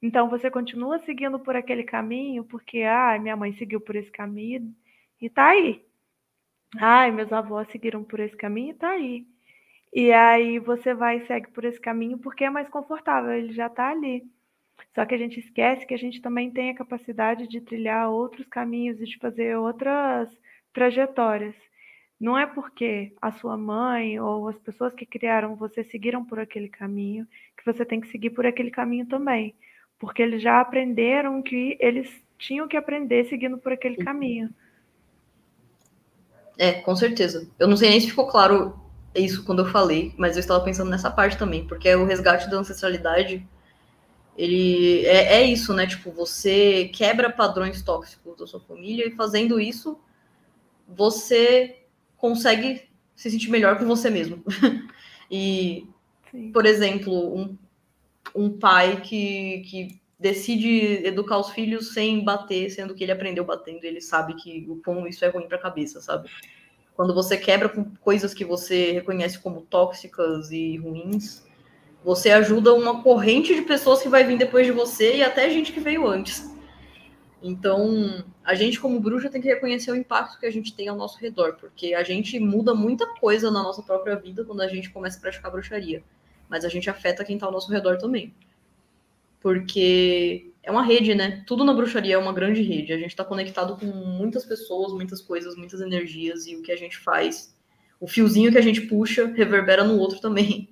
Então 0.00 0.30
você 0.30 0.48
continua 0.48 1.00
seguindo 1.00 1.40
por 1.40 1.56
aquele 1.56 1.82
caminho 1.82 2.44
porque, 2.44 2.84
ah, 2.84 3.18
minha 3.20 3.34
mãe 3.36 3.52
seguiu 3.54 3.80
por 3.80 3.96
esse 3.96 4.12
caminho 4.12 4.72
e 5.20 5.28
tá 5.28 5.48
aí. 5.48 5.84
Ai, 6.78 7.10
meus 7.10 7.32
avós 7.32 7.66
seguiram 7.72 8.04
por 8.04 8.20
esse 8.20 8.36
caminho 8.36 8.70
e 8.70 8.74
tá 8.74 8.90
aí. 8.90 9.26
E 9.92 10.12
aí 10.12 10.60
você 10.60 10.94
vai 10.94 11.18
e 11.18 11.26
segue 11.26 11.50
por 11.50 11.64
esse 11.64 11.80
caminho 11.80 12.16
porque 12.18 12.44
é 12.44 12.50
mais 12.50 12.68
confortável, 12.68 13.32
ele 13.32 13.52
já 13.52 13.66
está 13.66 13.90
ali. 13.90 14.22
Só 14.94 15.04
que 15.04 15.16
a 15.16 15.18
gente 15.18 15.40
esquece 15.40 15.84
que 15.84 15.94
a 15.94 15.98
gente 15.98 16.22
também 16.22 16.52
tem 16.52 16.70
a 16.70 16.76
capacidade 16.76 17.48
de 17.48 17.60
trilhar 17.60 18.08
outros 18.08 18.46
caminhos 18.46 19.00
e 19.00 19.04
de 19.04 19.18
fazer 19.18 19.56
outras 19.58 20.30
trajetórias. 20.72 21.54
Não 22.20 22.38
é 22.38 22.46
porque 22.46 23.12
a 23.20 23.32
sua 23.32 23.56
mãe 23.56 24.20
ou 24.20 24.48
as 24.48 24.58
pessoas 24.58 24.94
que 24.94 25.04
criaram 25.04 25.56
você 25.56 25.82
seguiram 25.84 26.24
por 26.24 26.38
aquele 26.38 26.68
caminho 26.68 27.26
que 27.56 27.64
você 27.64 27.84
tem 27.84 28.00
que 28.00 28.08
seguir 28.08 28.30
por 28.30 28.46
aquele 28.46 28.70
caminho 28.70 29.06
também. 29.06 29.54
Porque 29.98 30.22
eles 30.22 30.42
já 30.42 30.60
aprenderam 30.60 31.42
que 31.42 31.76
eles 31.80 32.08
tinham 32.38 32.68
que 32.68 32.76
aprender 32.76 33.24
seguindo 33.24 33.58
por 33.58 33.72
aquele 33.72 33.96
caminho. 33.96 34.50
É, 36.58 36.72
com 36.72 36.94
certeza. 36.94 37.48
Eu 37.58 37.66
não 37.66 37.76
sei 37.76 37.90
nem 37.90 38.00
se 38.00 38.10
ficou 38.10 38.26
claro 38.26 38.78
isso 39.14 39.44
quando 39.44 39.62
eu 39.62 39.70
falei, 39.70 40.14
mas 40.16 40.36
eu 40.36 40.40
estava 40.40 40.62
pensando 40.64 40.90
nessa 40.90 41.10
parte 41.10 41.36
também, 41.36 41.66
porque 41.66 41.88
é 41.88 41.96
o 41.96 42.04
resgate 42.04 42.50
da 42.50 42.56
ancestralidade 42.58 43.46
ele 44.36 45.04
é, 45.04 45.40
é, 45.40 45.44
isso, 45.44 45.74
né? 45.74 45.86
Tipo, 45.86 46.10
você 46.10 46.90
quebra 46.94 47.30
padrões 47.30 47.82
tóxicos 47.82 48.38
da 48.38 48.46
sua 48.46 48.60
família 48.60 49.06
e 49.06 49.14
fazendo 49.14 49.60
isso, 49.60 49.98
você 50.96 51.84
consegue 52.16 52.88
se 53.16 53.30
sentir 53.30 53.50
melhor 53.50 53.78
com 53.78 53.86
você 53.86 54.10
mesmo. 54.10 54.42
e, 55.30 55.86
Sim. 56.30 56.52
por 56.52 56.66
exemplo, 56.66 57.36
um, 57.36 57.56
um 58.34 58.58
pai 58.58 59.00
que, 59.00 59.60
que 59.68 60.00
decide 60.18 61.04
educar 61.04 61.38
os 61.38 61.50
filhos 61.50 61.92
sem 61.92 62.24
bater, 62.24 62.70
sendo 62.70 62.94
que 62.94 63.02
ele 63.02 63.12
aprendeu 63.12 63.44
batendo, 63.44 63.84
ele 63.84 64.00
sabe 64.00 64.34
que 64.34 64.66
o 64.68 64.76
como 64.82 65.06
isso 65.06 65.24
é 65.24 65.28
ruim 65.28 65.48
para 65.48 65.58
a 65.58 65.62
cabeça, 65.62 66.00
sabe? 66.00 66.28
Quando 66.94 67.14
você 67.14 67.36
quebra 67.36 67.68
com 67.68 67.84
coisas 67.96 68.32
que 68.34 68.44
você 68.44 68.92
reconhece 68.92 69.38
como 69.38 69.62
tóxicas 69.62 70.50
e 70.50 70.76
ruins, 70.76 71.42
você 72.04 72.30
ajuda 72.30 72.74
uma 72.74 73.02
corrente 73.02 73.54
de 73.54 73.62
pessoas 73.62 74.02
que 74.02 74.08
vai 74.08 74.24
vir 74.24 74.38
depois 74.38 74.66
de 74.66 74.72
você 74.72 75.16
e 75.16 75.22
até 75.22 75.48
gente 75.50 75.72
que 75.72 75.80
veio 75.80 76.06
antes. 76.06 76.51
Então, 77.42 78.24
a 78.44 78.54
gente, 78.54 78.78
como 78.78 79.00
bruxa, 79.00 79.28
tem 79.28 79.42
que 79.42 79.48
reconhecer 79.48 79.90
o 79.90 79.96
impacto 79.96 80.38
que 80.38 80.46
a 80.46 80.50
gente 80.50 80.74
tem 80.74 80.86
ao 80.86 80.96
nosso 80.96 81.18
redor, 81.18 81.56
porque 81.56 81.92
a 81.92 82.04
gente 82.04 82.38
muda 82.38 82.72
muita 82.72 83.04
coisa 83.16 83.50
na 83.50 83.62
nossa 83.62 83.82
própria 83.82 84.14
vida 84.14 84.44
quando 84.44 84.60
a 84.60 84.68
gente 84.68 84.90
começa 84.90 85.18
a 85.18 85.20
praticar 85.20 85.50
bruxaria. 85.50 86.04
Mas 86.48 86.64
a 86.64 86.68
gente 86.68 86.88
afeta 86.88 87.24
quem 87.24 87.34
está 87.34 87.46
ao 87.46 87.52
nosso 87.52 87.72
redor 87.72 87.98
também. 87.98 88.32
Porque 89.40 90.52
é 90.62 90.70
uma 90.70 90.84
rede, 90.84 91.14
né? 91.16 91.42
Tudo 91.44 91.64
na 91.64 91.74
bruxaria 91.74 92.14
é 92.14 92.18
uma 92.18 92.32
grande 92.32 92.62
rede. 92.62 92.92
A 92.92 92.98
gente 92.98 93.08
está 93.08 93.24
conectado 93.24 93.76
com 93.76 93.86
muitas 93.86 94.44
pessoas, 94.44 94.92
muitas 94.92 95.20
coisas, 95.20 95.56
muitas 95.56 95.80
energias, 95.80 96.46
e 96.46 96.54
o 96.54 96.62
que 96.62 96.70
a 96.70 96.76
gente 96.76 96.96
faz, 96.98 97.52
o 97.98 98.06
fiozinho 98.06 98.52
que 98.52 98.58
a 98.58 98.62
gente 98.62 98.82
puxa, 98.82 99.26
reverbera 99.26 99.82
no 99.82 99.98
outro 99.98 100.20
também. 100.20 100.68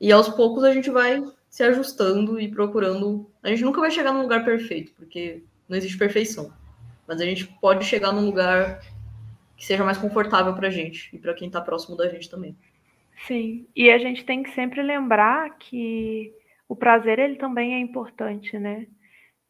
E 0.00 0.10
aos 0.10 0.28
poucos 0.28 0.64
a 0.64 0.72
gente 0.72 0.90
vai 0.90 1.22
se 1.48 1.62
ajustando 1.62 2.40
e 2.40 2.48
procurando. 2.48 3.30
A 3.42 3.48
gente 3.48 3.62
nunca 3.62 3.80
vai 3.80 3.92
chegar 3.92 4.12
num 4.12 4.22
lugar 4.22 4.44
perfeito, 4.44 4.92
porque 4.96 5.44
não 5.68 5.76
existe 5.76 5.98
perfeição. 5.98 6.52
Mas 7.06 7.20
a 7.20 7.24
gente 7.24 7.46
pode 7.60 7.84
chegar 7.84 8.12
num 8.12 8.24
lugar 8.24 8.80
que 9.56 9.64
seja 9.64 9.84
mais 9.84 9.98
confortável 9.98 10.54
para 10.54 10.68
a 10.68 10.70
gente 10.70 11.14
e 11.14 11.18
para 11.18 11.34
quem 11.34 11.48
está 11.48 11.60
próximo 11.60 11.96
da 11.96 12.08
gente 12.08 12.30
também. 12.30 12.56
Sim, 13.26 13.66
e 13.74 13.90
a 13.90 13.98
gente 13.98 14.24
tem 14.24 14.42
que 14.42 14.50
sempre 14.50 14.80
lembrar 14.82 15.58
que 15.58 16.32
o 16.68 16.76
prazer 16.76 17.18
ele 17.18 17.36
também 17.36 17.74
é 17.74 17.78
importante, 17.80 18.56
né? 18.58 18.86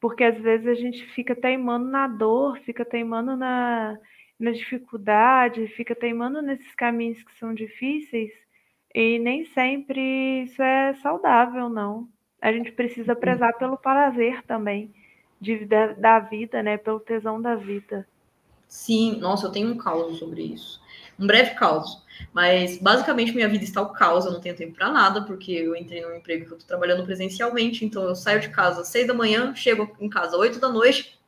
Porque 0.01 0.25
às 0.25 0.39
vezes 0.39 0.67
a 0.67 0.75
gente 0.75 1.05
fica 1.09 1.35
teimando 1.35 1.87
na 1.87 2.09
dor, 2.09 2.59
fica 2.61 2.85
teimando 2.85 3.37
na, 3.37 3.99
na 4.39 4.53
dificuldade, 4.53 5.67
fica 5.69 5.95
teimando 5.95 6.41
nesses 6.41 6.75
caminhos 6.75 7.23
que 7.23 7.37
são 7.39 7.53
difíceis 7.53 8.31
e 8.95 9.19
nem 9.19 9.45
sempre 9.47 10.45
isso 10.45 10.63
é 10.63 10.95
saudável, 10.95 11.69
não. 11.69 12.09
A 12.41 12.53
gente 12.53 12.73
precisa 12.73 13.15
prezar 13.15 13.53
pelo 13.59 13.77
prazer 13.77 14.43
também 14.45 14.95
de, 15.41 15.65
da, 15.65 15.93
da 15.93 16.19
vida, 16.21 16.63
né? 16.63 16.77
Pelo 16.77 17.01
tesão 17.01 17.41
da 17.41 17.55
vida. 17.55 18.07
Sim, 18.67 19.19
nossa, 19.19 19.47
eu 19.47 19.53
tenho 19.53 19.71
um 19.71 19.79
caos 19.79 20.19
sobre 20.19 20.43
isso. 20.43 20.81
Um 21.19 21.27
breve 21.27 21.55
caos. 21.55 22.03
Mas 22.33 22.79
basicamente 22.79 23.33
minha 23.33 23.49
vida 23.49 23.65
está 23.65 23.81
o 23.81 23.93
caos, 23.93 24.27
eu 24.27 24.33
não 24.33 24.41
tenho 24.41 24.57
tempo 24.57 24.75
para 24.75 24.91
nada, 24.91 25.23
porque 25.23 25.53
eu 25.53 25.75
entrei 25.75 26.03
num 26.03 26.17
emprego 26.17 26.47
que 26.47 26.53
eu 26.53 26.59
tô 26.59 26.67
trabalhando 26.67 27.05
presencialmente, 27.05 27.85
então 27.85 28.03
eu 28.03 28.15
saio 28.15 28.41
de 28.41 28.49
casa 28.51 28.83
às 28.83 28.89
seis 28.89 29.07
da 29.07 29.15
manhã, 29.15 29.55
chego 29.55 29.97
em 30.01 30.09
casa 30.09 30.29
às 30.29 30.35
oito 30.35 30.59
da 30.59 30.69
noite. 30.69 31.19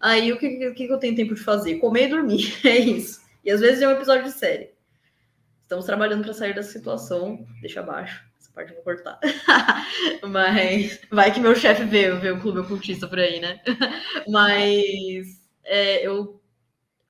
Aí 0.00 0.32
o 0.32 0.38
que, 0.38 0.72
que, 0.74 0.86
que 0.86 0.92
eu 0.92 0.98
tenho 0.98 1.16
tempo 1.16 1.34
de 1.34 1.40
fazer? 1.40 1.78
Comer 1.78 2.06
e 2.06 2.08
dormir. 2.08 2.60
É 2.66 2.78
isso. 2.78 3.22
E 3.44 3.50
às 3.50 3.60
vezes 3.60 3.82
é 3.82 3.88
um 3.88 3.92
episódio 3.92 4.24
de 4.24 4.32
série. 4.32 4.70
Estamos 5.62 5.86
trabalhando 5.86 6.24
para 6.24 6.34
sair 6.34 6.54
dessa 6.54 6.72
situação. 6.72 7.46
Deixa 7.60 7.80
abaixo. 7.80 8.24
Parte 8.54 8.70
eu 8.70 8.76
vou 8.76 8.84
cortar. 8.84 9.18
Mas 10.30 11.00
vai 11.10 11.32
que 11.32 11.40
meu 11.40 11.54
chefe 11.56 11.84
vê, 11.84 12.12
vê 12.16 12.30
o 12.30 12.40
clube 12.40 12.60
ocultista 12.60 13.08
por 13.08 13.18
aí, 13.18 13.40
né? 13.40 13.60
Mas 14.28 15.42
é, 15.64 16.06
eu 16.06 16.40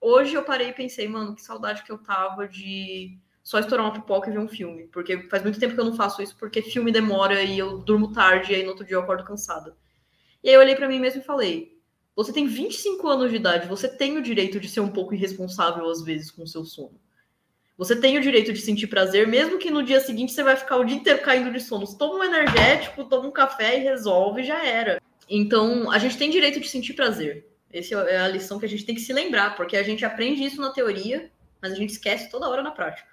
hoje 0.00 0.34
eu 0.34 0.44
parei 0.44 0.68
e 0.70 0.72
pensei, 0.72 1.08
mano, 1.08 1.34
que 1.34 1.42
saudade 1.42 1.82
que 1.82 1.92
eu 1.92 1.98
tava 1.98 2.48
de 2.48 3.18
só 3.42 3.58
estourar 3.58 3.86
uma 3.86 3.92
pipoca 3.92 4.30
e 4.30 4.32
ver 4.32 4.38
um 4.38 4.48
filme. 4.48 4.88
Porque 4.88 5.28
faz 5.28 5.42
muito 5.42 5.60
tempo 5.60 5.74
que 5.74 5.80
eu 5.80 5.84
não 5.84 5.96
faço 5.96 6.22
isso, 6.22 6.36
porque 6.38 6.62
filme 6.62 6.92
demora 6.92 7.42
e 7.42 7.58
eu 7.58 7.78
durmo 7.78 8.12
tarde, 8.12 8.52
e 8.52 8.56
aí 8.56 8.62
no 8.62 8.70
outro 8.70 8.86
dia 8.86 8.96
eu 8.96 9.02
acordo 9.02 9.24
cansada. 9.24 9.76
E 10.42 10.48
aí 10.48 10.54
eu 10.54 10.60
olhei 10.60 10.76
para 10.76 10.88
mim 10.88 11.00
mesmo 11.00 11.20
e 11.20 11.24
falei: 11.24 11.78
você 12.16 12.32
tem 12.32 12.46
25 12.46 13.08
anos 13.08 13.30
de 13.30 13.36
idade, 13.36 13.68
você 13.68 13.88
tem 13.88 14.16
o 14.18 14.22
direito 14.22 14.60
de 14.60 14.68
ser 14.68 14.80
um 14.80 14.92
pouco 14.92 15.14
irresponsável 15.14 15.88
às 15.90 16.02
vezes 16.02 16.30
com 16.30 16.44
o 16.44 16.48
seu 16.48 16.64
sono. 16.64 17.00
Você 17.76 17.96
tem 17.98 18.16
o 18.16 18.20
direito 18.20 18.52
de 18.52 18.60
sentir 18.60 18.86
prazer, 18.86 19.26
mesmo 19.26 19.58
que 19.58 19.70
no 19.70 19.82
dia 19.82 20.00
seguinte 20.00 20.32
você 20.32 20.42
vai 20.42 20.56
ficar 20.56 20.76
o 20.76 20.84
dia 20.84 20.96
inteiro 20.96 21.22
caindo 21.22 21.50
de 21.50 21.60
sono. 21.60 21.86
Você 21.86 21.98
toma 21.98 22.20
um 22.20 22.24
energético, 22.24 23.04
toma 23.04 23.26
um 23.26 23.32
café 23.32 23.78
e 23.78 23.82
resolve, 23.82 24.44
já 24.44 24.64
era. 24.64 25.00
Então, 25.28 25.90
a 25.90 25.98
gente 25.98 26.16
tem 26.16 26.30
direito 26.30 26.60
de 26.60 26.68
sentir 26.68 26.94
prazer. 26.94 27.48
Essa 27.72 27.94
é 28.08 28.18
a 28.18 28.28
lição 28.28 28.60
que 28.60 28.66
a 28.66 28.68
gente 28.68 28.86
tem 28.86 28.94
que 28.94 29.00
se 29.00 29.12
lembrar, 29.12 29.56
porque 29.56 29.76
a 29.76 29.82
gente 29.82 30.04
aprende 30.04 30.44
isso 30.44 30.60
na 30.60 30.70
teoria, 30.70 31.30
mas 31.60 31.72
a 31.72 31.74
gente 31.74 31.90
esquece 31.90 32.30
toda 32.30 32.48
hora 32.48 32.62
na 32.62 32.70
prática. 32.70 33.08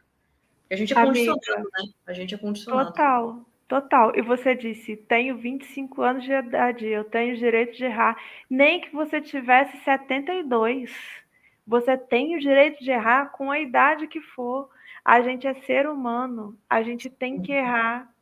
A 0.70 0.76
gente 0.76 0.94
é 0.94 0.98
Amiga, 0.98 1.34
condicionado, 1.34 1.70
né? 1.74 1.84
A 2.06 2.14
gente 2.14 2.36
é 2.36 2.38
condicionado. 2.38 2.90
Total, 2.92 3.46
total. 3.68 4.16
E 4.16 4.22
você 4.22 4.56
disse, 4.56 4.96
tenho 4.96 5.38
25 5.38 6.02
anos 6.04 6.24
de 6.24 6.32
idade, 6.32 6.86
eu 6.86 7.04
tenho 7.04 7.36
direito 7.36 7.76
de 7.76 7.86
errar. 7.86 8.16
Nem 8.48 8.80
que 8.80 8.94
você 8.94 9.20
tivesse 9.20 9.76
72. 9.84 10.92
Você 11.66 11.98
tem 11.98 12.36
o 12.36 12.40
direito 12.40 12.84
de 12.84 12.92
errar 12.92 13.32
com 13.32 13.52
a 13.52 13.60
idade 13.60 14.08
que 14.08 14.22
for. 14.22 14.70
A 15.04 15.22
gente 15.22 15.48
é 15.48 15.54
ser 15.62 15.88
humano, 15.88 16.58
a 16.70 16.84
gente 16.84 17.10
tem 17.10 17.42
que 17.42 17.52
errar. 17.52 18.14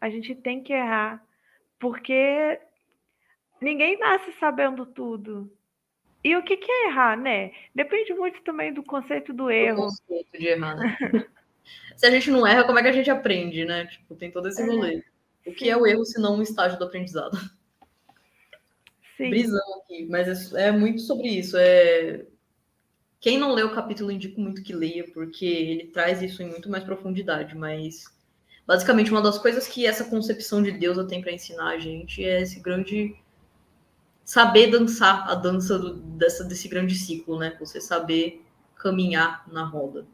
A 0.00 0.08
gente 0.08 0.34
tem 0.34 0.62
que 0.62 0.72
errar. 0.72 1.24
Porque 1.78 2.60
ninguém 3.60 3.98
nasce 3.98 4.32
sabendo 4.38 4.86
tudo. 4.86 5.50
E 6.22 6.36
o 6.36 6.42
que, 6.42 6.56
que 6.56 6.70
é 6.70 6.88
errar, 6.88 7.16
né? 7.16 7.52
Depende 7.74 8.12
muito 8.12 8.42
também 8.42 8.72
do 8.72 8.82
conceito 8.82 9.32
do 9.32 9.50
erro. 9.50 9.78
O 9.78 9.86
conceito 9.86 10.38
de 10.38 10.48
errar, 10.48 10.76
né? 10.76 10.96
se 11.96 12.06
a 12.06 12.10
gente 12.10 12.30
não 12.30 12.46
erra, 12.46 12.64
como 12.64 12.78
é 12.78 12.82
que 12.82 12.88
a 12.88 12.92
gente 12.92 13.10
aprende, 13.10 13.64
né? 13.64 13.86
Tipo, 13.86 14.14
tem 14.14 14.30
todo 14.30 14.48
esse 14.48 14.62
é. 14.62 14.66
rolê. 14.66 15.02
O 15.46 15.52
que 15.52 15.70
é 15.70 15.76
o 15.76 15.86
erro 15.86 16.04
se 16.04 16.20
não 16.20 16.36
um 16.36 16.42
estágio 16.42 16.78
do 16.78 16.84
aprendizado? 16.84 17.36
Sim. 19.16 19.30
Brisão 19.30 19.80
aqui, 19.82 20.06
mas 20.08 20.52
é, 20.54 20.68
é, 20.68 20.72
muito 20.72 21.00
sobre 21.00 21.28
isso. 21.28 21.56
É... 21.58 22.24
Quem 23.20 23.38
não 23.38 23.52
lê 23.52 23.62
o 23.62 23.74
capítulo, 23.74 24.10
indico 24.10 24.40
muito 24.40 24.62
que 24.62 24.72
leia, 24.72 25.04
porque 25.12 25.44
ele 25.44 25.86
traz 25.88 26.22
isso 26.22 26.42
em 26.42 26.48
muito 26.48 26.70
mais 26.70 26.82
profundidade, 26.82 27.54
mas 27.54 28.06
basicamente 28.66 29.10
uma 29.10 29.20
das 29.20 29.36
coisas 29.36 29.68
que 29.68 29.86
essa 29.86 30.04
concepção 30.04 30.62
de 30.62 30.72
Deus 30.72 31.06
tem 31.06 31.20
para 31.20 31.32
ensinar 31.32 31.70
a 31.70 31.78
gente 31.78 32.24
é 32.24 32.40
esse 32.40 32.60
grande 32.60 33.14
saber 34.24 34.70
dançar 34.70 35.28
a 35.28 35.34
dança 35.34 35.78
do, 35.78 35.94
dessa, 35.94 36.44
desse 36.44 36.66
grande 36.66 36.94
ciclo, 36.94 37.38
né? 37.38 37.56
Você 37.60 37.80
saber 37.80 38.42
caminhar 38.76 39.44
na 39.52 39.64
roda. 39.64 40.06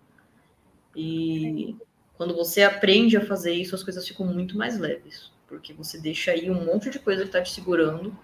E 0.97 1.77
quando 2.15 2.35
você 2.35 2.63
aprende 2.63 3.17
a 3.17 3.25
fazer 3.25 3.53
isso, 3.53 3.75
as 3.75 3.83
coisas 3.83 4.09
ficam 4.09 4.27
muito 4.27 4.57
mais 4.57 4.79
leves, 4.79 5.31
porque 5.47 5.73
você 5.73 5.99
deixa 5.99 6.33
aí 6.33 6.51
um 6.51 6.65
monte 6.65 6.91
de 6.91 6.99
coisa 6.99 7.23
que 7.23 7.29
está 7.29 7.43
te 7.43 7.53
segurando 7.53 8.17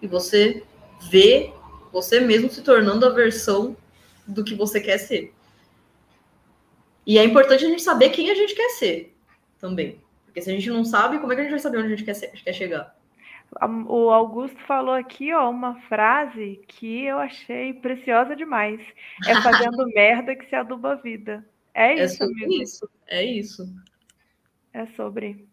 e 0.00 0.06
você 0.06 0.62
vê 1.10 1.52
você 1.90 2.20
mesmo 2.20 2.50
se 2.50 2.62
tornando 2.62 3.04
a 3.06 3.10
versão 3.10 3.76
do 4.30 4.44
que 4.44 4.54
você 4.54 4.80
quer 4.80 4.98
ser. 4.98 5.34
E 7.06 7.18
é 7.18 7.24
importante 7.24 7.64
a 7.64 7.68
gente 7.68 7.82
saber 7.82 8.10
quem 8.10 8.30
a 8.30 8.34
gente 8.34 8.54
quer 8.54 8.70
ser 8.70 9.16
também. 9.58 10.00
Porque 10.24 10.40
se 10.40 10.50
a 10.50 10.54
gente 10.54 10.70
não 10.70 10.84
sabe, 10.84 11.18
como 11.18 11.32
é 11.32 11.34
que 11.34 11.40
a 11.40 11.44
gente 11.44 11.52
vai 11.52 11.60
saber 11.60 11.78
onde 11.78 11.86
a 11.86 11.96
gente 11.96 12.04
quer, 12.04 12.14
ser, 12.14 12.28
quer 12.28 12.52
chegar? 12.52 12.96
O 13.88 14.10
Augusto 14.10 14.56
falou 14.60 14.94
aqui, 14.94 15.32
ó, 15.34 15.50
uma 15.50 15.74
frase 15.82 16.60
que 16.68 17.04
eu 17.04 17.18
achei 17.18 17.74
preciosa 17.74 18.36
demais. 18.36 18.80
É 19.26 19.34
fazendo 19.42 19.86
merda 19.92 20.36
que 20.36 20.48
se 20.48 20.54
aduba 20.54 20.92
a 20.92 20.94
vida. 20.94 21.44
É, 21.74 21.94
é 21.98 22.04
isso, 22.04 22.22
é 22.22 22.62
isso. 22.62 22.90
É 23.08 23.24
isso. 23.24 23.74
É 24.72 24.86
sobre. 24.94 25.48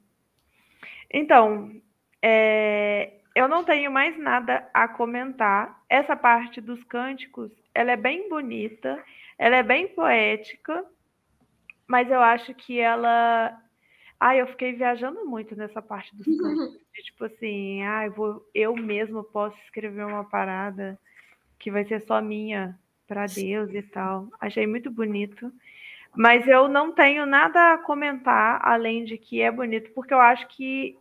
Então, 1.11 1.81
é, 2.21 3.13
eu 3.37 3.47
não 3.47 3.63
tenho 3.63 3.91
mais 3.91 4.17
nada 4.17 4.67
a 4.73 4.87
comentar. 4.87 5.83
Essa 5.87 6.15
parte 6.15 6.59
dos 6.59 6.83
cânticos, 6.85 7.51
ela 7.73 7.91
é 7.91 7.95
bem 7.95 8.27
bonita, 8.27 9.01
ela 9.37 9.57
é 9.57 9.63
bem 9.63 9.87
poética, 9.89 10.83
mas 11.85 12.09
eu 12.09 12.19
acho 12.19 12.53
que 12.55 12.79
ela 12.79 13.55
ah, 14.19 14.35
eu 14.35 14.47
fiquei 14.47 14.73
viajando 14.73 15.23
muito 15.25 15.55
nessa 15.55 15.79
parte 15.79 16.15
dos 16.15 16.25
uhum. 16.25 16.75
de, 16.95 17.03
tipo 17.03 17.25
assim, 17.25 17.83
ah, 17.83 18.07
eu, 18.07 18.11
vou, 18.11 18.49
eu 18.55 18.75
mesmo 18.75 19.23
posso 19.23 19.55
escrever 19.65 20.03
uma 20.03 20.23
parada 20.23 20.97
que 21.59 21.69
vai 21.69 21.85
ser 21.85 22.01
só 22.01 22.19
minha 22.19 22.75
para 23.07 23.27
Deus 23.27 23.71
e 23.71 23.83
tal. 23.83 24.27
Achei 24.41 24.65
muito 24.65 24.89
bonito. 24.89 25.53
Mas 26.15 26.47
eu 26.47 26.67
não 26.67 26.91
tenho 26.91 27.27
nada 27.27 27.73
a 27.73 27.77
comentar 27.77 28.59
além 28.63 29.03
de 29.03 29.19
que 29.19 29.39
é 29.39 29.51
bonito, 29.51 29.91
porque 29.93 30.11
eu 30.11 30.19
acho 30.19 30.47
que 30.47 30.97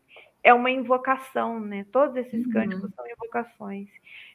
é 0.46 0.54
uma 0.54 0.70
invocação, 0.70 1.61
né? 1.61 1.87
Todos 1.92 2.16
esses 2.16 2.46
uhum. 2.46 2.52
cânticos 2.52 2.90
são 2.94 3.04
invocações. 3.06 3.88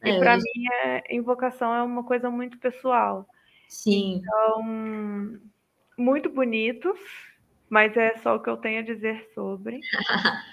É, 0.04 0.10
e 0.10 0.19
para 0.19 0.38
mim, 0.38 0.67
é, 0.84 1.15
invocação 1.15 1.74
é 1.74 1.82
uma 1.82 2.04
coisa 2.04 2.30
muito 2.30 2.58
pessoal. 2.58 3.28
Sim. 3.67 4.21
Então, 4.21 4.63
muito 5.97 6.30
bonitos 6.30 7.00
mas 7.71 7.95
é 7.95 8.17
só 8.17 8.36
o 8.36 8.39
que 8.41 8.50
eu 8.50 8.58
tenho 8.58 8.82
a 8.82 8.84
dizer 8.84 9.32
sobre. 9.34 9.80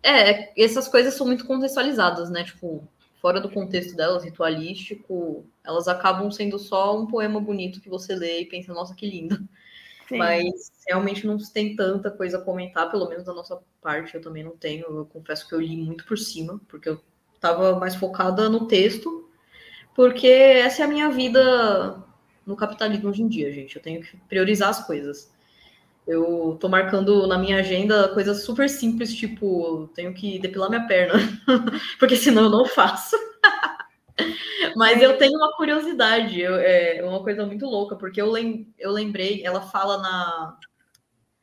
é, 0.00 0.52
essas 0.62 0.86
coisas 0.86 1.14
são 1.14 1.26
muito 1.26 1.44
contextualizadas, 1.44 2.30
né? 2.30 2.44
Tipo, 2.44 2.86
fora 3.20 3.40
do 3.40 3.50
contexto 3.50 3.96
delas, 3.96 4.22
ritualístico, 4.22 5.44
elas 5.64 5.88
acabam 5.88 6.30
sendo 6.30 6.60
só 6.60 6.96
um 6.96 7.08
poema 7.08 7.40
bonito 7.40 7.80
que 7.80 7.88
você 7.88 8.14
lê 8.14 8.42
e 8.42 8.46
pensa, 8.46 8.72
nossa, 8.72 8.94
que 8.94 9.04
lindo. 9.04 9.36
Mas 10.10 10.72
realmente 10.86 11.26
não 11.26 11.38
tem 11.38 11.76
tanta 11.76 12.10
coisa 12.10 12.38
a 12.38 12.40
comentar, 12.40 12.90
pelo 12.90 13.08
menos 13.08 13.24
da 13.24 13.32
nossa 13.32 13.60
parte, 13.80 14.14
eu 14.14 14.20
também 14.20 14.42
não 14.42 14.56
tenho. 14.56 14.84
Eu 14.84 15.06
confesso 15.06 15.48
que 15.48 15.54
eu 15.54 15.60
li 15.60 15.76
muito 15.76 16.04
por 16.04 16.18
cima, 16.18 16.60
porque 16.68 16.88
eu 16.88 17.00
estava 17.34 17.78
mais 17.78 17.94
focada 17.94 18.48
no 18.48 18.66
texto, 18.66 19.28
porque 19.94 20.26
essa 20.26 20.82
é 20.82 20.84
a 20.84 20.88
minha 20.88 21.10
vida 21.10 22.02
no 22.46 22.56
capitalismo 22.56 23.10
hoje 23.10 23.22
em 23.22 23.28
dia, 23.28 23.52
gente. 23.52 23.76
Eu 23.76 23.82
tenho 23.82 24.02
que 24.02 24.16
priorizar 24.28 24.70
as 24.70 24.86
coisas. 24.86 25.30
Eu 26.06 26.56
tô 26.60 26.68
marcando 26.68 27.26
na 27.26 27.38
minha 27.38 27.58
agenda 27.58 28.08
coisas 28.08 28.42
super 28.42 28.68
simples, 28.68 29.14
tipo, 29.14 29.88
tenho 29.94 30.12
que 30.12 30.38
depilar 30.38 30.68
minha 30.68 30.86
perna, 30.86 31.14
porque 31.98 32.16
senão 32.16 32.44
eu 32.44 32.50
não 32.50 32.64
faço. 32.66 33.16
Mas 34.76 35.02
eu 35.02 35.18
tenho 35.18 35.36
uma 35.36 35.56
curiosidade, 35.56 36.40
eu, 36.40 36.54
é 36.56 37.02
uma 37.04 37.22
coisa 37.22 37.44
muito 37.46 37.66
louca, 37.66 37.96
porque 37.96 38.20
eu, 38.20 38.30
lem, 38.30 38.72
eu 38.78 38.90
lembrei, 38.90 39.44
ela 39.44 39.60
fala 39.60 39.98
na 39.98 40.58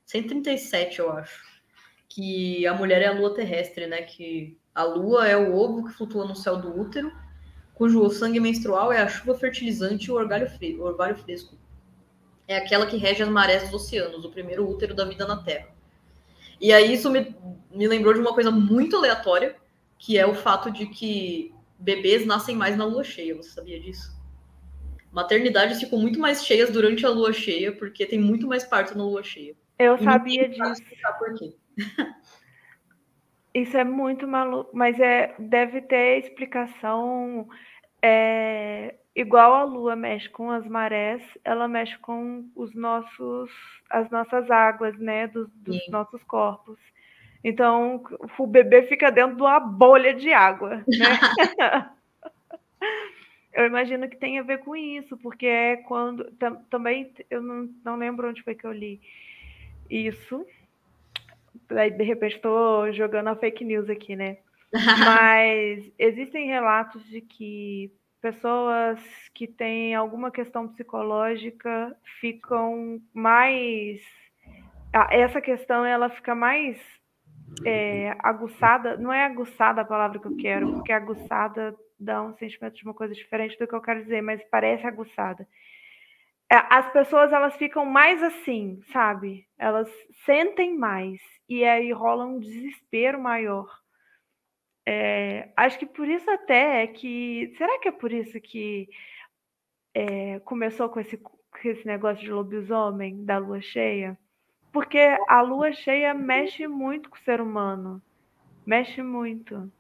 137, 0.05 0.99
eu 0.99 1.11
acho, 1.11 1.41
que 2.07 2.65
a 2.65 2.73
mulher 2.73 3.01
é 3.01 3.07
a 3.07 3.13
lua 3.13 3.33
terrestre, 3.33 3.87
né? 3.87 4.01
Que 4.01 4.57
a 4.73 4.83
lua 4.83 5.27
é 5.27 5.37
o 5.37 5.55
ovo 5.55 5.85
que 5.85 5.93
flutua 5.93 6.25
no 6.25 6.35
céu 6.35 6.57
do 6.57 6.79
útero, 6.79 7.11
cujo 7.73 8.09
sangue 8.09 8.39
menstrual 8.39 8.91
é 8.91 9.01
a 9.01 9.07
chuva 9.07 9.37
fertilizante 9.37 10.07
e 10.07 10.11
o 10.11 10.15
orvalho, 10.15 10.47
o 10.79 10.81
orvalho 10.81 11.15
fresco 11.15 11.57
é 12.49 12.57
aquela 12.57 12.87
que 12.87 12.97
rege 12.97 13.21
as 13.21 13.29
marés 13.29 13.61
dos 13.69 13.83
oceanos, 13.83 14.25
o 14.25 14.31
primeiro 14.31 14.67
útero 14.67 14.95
da 14.95 15.05
vida 15.05 15.25
na 15.27 15.37
Terra. 15.37 15.67
E 16.59 16.73
aí 16.73 16.91
isso 16.91 17.07
me, 17.11 17.35
me 17.71 17.87
lembrou 17.87 18.11
de 18.11 18.19
uma 18.19 18.33
coisa 18.33 18.49
muito 18.49 18.97
aleatória, 18.97 19.55
que 19.99 20.17
é 20.17 20.25
o 20.25 20.33
fato 20.33 20.71
de 20.71 20.87
que 20.87 21.53
bebês 21.79 22.25
nascem 22.25 22.55
mais 22.55 22.75
na 22.75 22.85
lua 22.85 23.03
cheia. 23.03 23.35
Você 23.35 23.49
sabia 23.49 23.79
disso? 23.79 24.17
Maternidades 25.11 25.79
ficam 25.79 25.97
muito 25.99 26.19
mais 26.19 26.45
cheias 26.45 26.69
durante 26.69 27.05
a 27.05 27.09
lua 27.09 27.33
cheia, 27.33 27.71
porque 27.71 28.05
tem 28.05 28.19
muito 28.19 28.47
mais 28.47 28.63
parto 28.63 28.97
na 28.97 29.03
lua 29.03 29.23
cheia. 29.23 29.55
Eu 29.77 29.95
e 29.95 30.03
sabia 30.03 30.49
disso. 30.49 30.83
Por 31.17 31.33
quê. 31.35 31.55
Isso 33.53 33.75
é 33.75 33.83
muito 33.83 34.27
maluco, 34.27 34.69
mas 34.73 34.99
é, 34.99 35.33
deve 35.39 35.81
ter 35.81 36.19
explicação 36.19 37.49
é, 38.01 38.95
igual 39.15 39.53
a 39.53 39.63
Lua 39.63 39.95
mexe 39.95 40.29
com 40.29 40.51
as 40.51 40.65
marés, 40.67 41.21
ela 41.43 41.67
mexe 41.67 41.97
com 41.97 42.49
os 42.55 42.73
nossos, 42.75 43.51
as 43.89 44.09
nossas 44.09 44.49
águas, 44.51 44.97
né, 44.99 45.27
dos, 45.27 45.49
dos 45.55 45.89
nossos 45.89 46.23
corpos. 46.23 46.77
Então, 47.43 48.03
o 48.37 48.47
bebê 48.47 48.83
fica 48.83 49.11
dentro 49.11 49.37
de 49.37 49.41
uma 49.41 49.59
bolha 49.59 50.13
de 50.13 50.31
água, 50.33 50.77
né? 50.77 50.85
eu 53.53 53.65
imagino 53.65 54.09
que 54.09 54.17
tem 54.17 54.39
a 54.39 54.43
ver 54.43 54.59
com 54.59 54.75
isso, 54.75 55.17
porque 55.17 55.45
é 55.45 55.77
quando 55.77 56.25
também 56.69 57.13
eu 57.29 57.41
não, 57.41 57.69
não 57.83 57.95
lembro 57.95 58.29
onde 58.29 58.43
foi 58.43 58.55
que 58.55 58.65
eu 58.65 58.71
li 58.71 59.01
isso. 59.89 60.45
Aí, 61.69 61.91
de 61.91 62.03
repente, 62.03 62.35
estou 62.35 62.91
jogando 62.91 63.27
a 63.29 63.35
fake 63.35 63.63
news 63.63 63.89
aqui, 63.89 64.15
né? 64.15 64.37
Mas 64.73 65.91
existem 65.97 66.47
relatos 66.47 67.03
de 67.05 67.21
que 67.21 67.91
pessoas 68.21 68.99
que 69.33 69.47
têm 69.47 69.95
alguma 69.95 70.29
questão 70.29 70.67
psicológica 70.67 71.95
ficam 72.19 73.01
mais. 73.13 74.01
Essa 75.11 75.39
questão 75.39 75.85
ela 75.85 76.09
fica 76.09 76.35
mais 76.35 76.77
é, 77.65 78.15
aguçada. 78.19 78.97
Não 78.97 79.11
é 79.11 79.25
aguçada 79.25 79.81
a 79.81 79.85
palavra 79.85 80.19
que 80.19 80.27
eu 80.27 80.35
quero, 80.37 80.73
porque 80.73 80.91
aguçada 80.91 81.75
dá 81.99 82.21
um 82.21 82.33
sentimento 82.35 82.75
de 82.75 82.83
uma 82.83 82.93
coisa 82.93 83.13
diferente 83.13 83.57
do 83.57 83.67
que 83.67 83.75
eu 83.75 83.81
quero 83.81 84.03
dizer, 84.03 84.21
mas 84.21 84.41
parece 84.49 84.85
aguçada. 84.85 85.47
É, 86.51 86.55
as 86.69 86.91
pessoas 86.91 87.31
elas 87.31 87.55
ficam 87.57 87.85
mais 87.85 88.23
assim, 88.23 88.81
sabe? 88.91 89.45
Elas 89.57 89.89
sentem 90.25 90.75
mais 90.77 91.21
e 91.47 91.63
aí 91.63 91.91
rola 91.91 92.25
um 92.25 92.39
desespero 92.39 93.21
maior 93.21 93.67
é, 94.91 95.51
acho 95.55 95.77
que 95.77 95.85
por 95.85 96.07
isso 96.07 96.27
até 96.31 96.81
é 96.81 96.87
que. 96.87 97.53
Será 97.59 97.77
que 97.79 97.89
é 97.89 97.91
por 97.91 98.11
isso 98.11 98.41
que 98.41 98.89
é, 99.93 100.39
começou 100.39 100.89
com 100.89 100.99
esse, 100.99 101.15
com 101.15 101.37
esse 101.63 101.85
negócio 101.85 102.23
de 102.23 102.31
lobisomem 102.31 103.23
da 103.23 103.37
lua 103.37 103.61
cheia? 103.61 104.17
Porque 104.71 104.99
a 105.27 105.41
lua 105.41 105.71
cheia 105.71 106.13
mexe 106.13 106.67
muito 106.67 107.09
com 107.09 107.17
o 107.17 107.23
ser 107.23 107.41
humano. 107.41 108.01
Mexe 108.65 109.01
muito. 109.01 109.71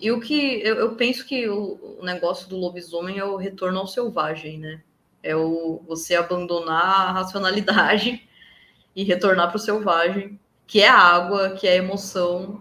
E 0.00 0.10
o 0.10 0.18
que 0.18 0.60
eu, 0.64 0.76
eu 0.76 0.96
penso 0.96 1.26
que 1.26 1.48
o, 1.48 1.98
o, 2.00 2.04
negócio 2.04 2.48
do 2.48 2.56
lobisomem 2.56 3.18
é 3.18 3.24
o 3.24 3.36
retorno 3.36 3.78
ao 3.78 3.86
selvagem, 3.86 4.58
né? 4.58 4.82
É 5.22 5.36
o 5.36 5.80
você 5.86 6.16
abandonar 6.16 7.08
a 7.08 7.12
racionalidade 7.12 8.28
e 8.96 9.04
retornar 9.04 9.48
para 9.48 9.56
o 9.56 9.60
selvagem, 9.60 10.40
que 10.66 10.80
é 10.80 10.88
a 10.88 10.98
água, 10.98 11.50
que 11.50 11.68
é 11.68 11.72
a 11.72 11.76
emoção, 11.76 12.60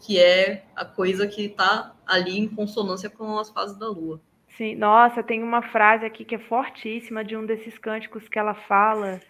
que 0.00 0.20
é 0.20 0.66
a 0.74 0.84
coisa 0.84 1.26
que 1.26 1.46
está 1.46 1.94
ali 2.06 2.38
em 2.38 2.48
consonância 2.48 3.08
com 3.08 3.38
as 3.38 3.48
fases 3.48 3.78
da 3.78 3.88
lua. 3.88 4.20
Sim, 4.56 4.74
nossa, 4.74 5.22
tem 5.22 5.42
uma 5.42 5.62
frase 5.62 6.04
aqui 6.04 6.24
que 6.24 6.34
é 6.34 6.38
fortíssima 6.38 7.24
de 7.24 7.36
um 7.36 7.44
desses 7.44 7.78
cânticos 7.78 8.28
que 8.28 8.38
ela 8.38 8.54
fala, 8.54 9.20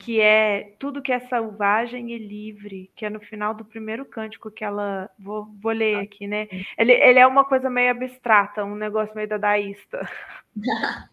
que 0.00 0.18
é 0.18 0.74
tudo 0.78 1.02
que 1.02 1.12
é 1.12 1.20
selvagem 1.20 2.10
e 2.10 2.18
livre, 2.18 2.90
que 2.96 3.04
é 3.04 3.10
no 3.10 3.20
final 3.20 3.52
do 3.52 3.66
primeiro 3.66 4.06
cântico 4.06 4.50
que 4.50 4.64
ela. 4.64 5.10
Vou, 5.18 5.44
vou 5.60 5.72
ler 5.72 5.96
ah, 5.96 6.00
aqui, 6.00 6.26
né? 6.26 6.48
Ele, 6.76 6.92
ele 6.92 7.18
é 7.18 7.26
uma 7.26 7.44
coisa 7.44 7.68
meio 7.68 7.90
abstrata, 7.90 8.64
um 8.64 8.74
negócio 8.74 9.14
meio 9.14 9.28
dadaísta. 9.28 10.08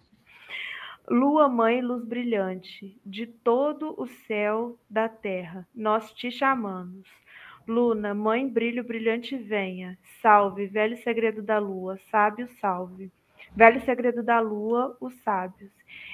Lua 1.10 1.48
mãe, 1.48 1.82
luz 1.82 2.04
brilhante, 2.04 3.00
de 3.06 3.26
todo 3.26 3.94
o 3.98 4.08
céu 4.08 4.78
da 4.90 5.08
terra, 5.08 5.66
nós 5.74 6.12
te 6.12 6.30
chamamos. 6.30 7.08
Luna, 7.66 8.14
mãe, 8.14 8.48
brilho 8.48 8.84
brilhante, 8.84 9.38
venha. 9.38 9.98
Salve, 10.22 10.68
velho 10.68 10.98
segredo 10.98 11.42
da 11.42 11.60
lua, 11.60 11.98
sábio, 12.12 12.48
salve. 12.60 13.10
Velho 13.56 13.80
segredo 13.82 14.22
da 14.22 14.40
lua, 14.42 14.98
os 15.00 15.14
sábios. 15.24 15.72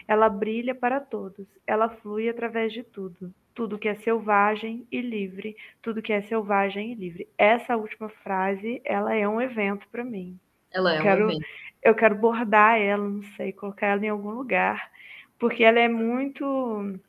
Ela 0.08 0.30
brilha 0.30 0.76
para 0.76 1.00
todos, 1.00 1.48
ela 1.66 1.90
flui 1.90 2.30
através 2.30 2.74
de 2.74 2.84
tudo. 2.84 3.34
Tudo 3.54 3.78
que 3.78 3.88
é 3.88 3.96
selvagem 3.96 4.88
e 4.92 5.00
livre, 5.00 5.56
tudo 5.82 6.02
que 6.02 6.12
é 6.12 6.22
selvagem 6.24 6.92
e 6.92 6.96
livre. 6.96 7.28
Essa 7.38 7.78
última 7.78 8.10
frase, 8.10 8.82
ela 8.84 9.14
é 9.14 9.28
um 9.28 9.40
evento 9.40 9.88
para 9.92 10.04
mim. 10.04 10.40
Ela 10.72 10.96
é 10.96 10.98
eu 10.98 11.02
quero, 11.04 11.26
um 11.26 11.30
evento. 11.30 11.46
Eu 11.84 11.96
quero 11.96 12.16
bordar 12.16 12.80
ela, 12.80 13.08
não 13.08 13.24
sei, 13.36 13.54
colocar 13.54 13.88
ela 13.88 14.04
em 14.04 14.10
algum 14.10 14.32
lugar, 14.32 14.92
porque 15.38 15.64
ela 15.64 15.80
é 15.80 15.88
muito. 15.88 17.00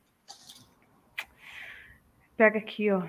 Pega 2.36 2.59
aqui, 2.59 2.90
ó. 2.90 3.03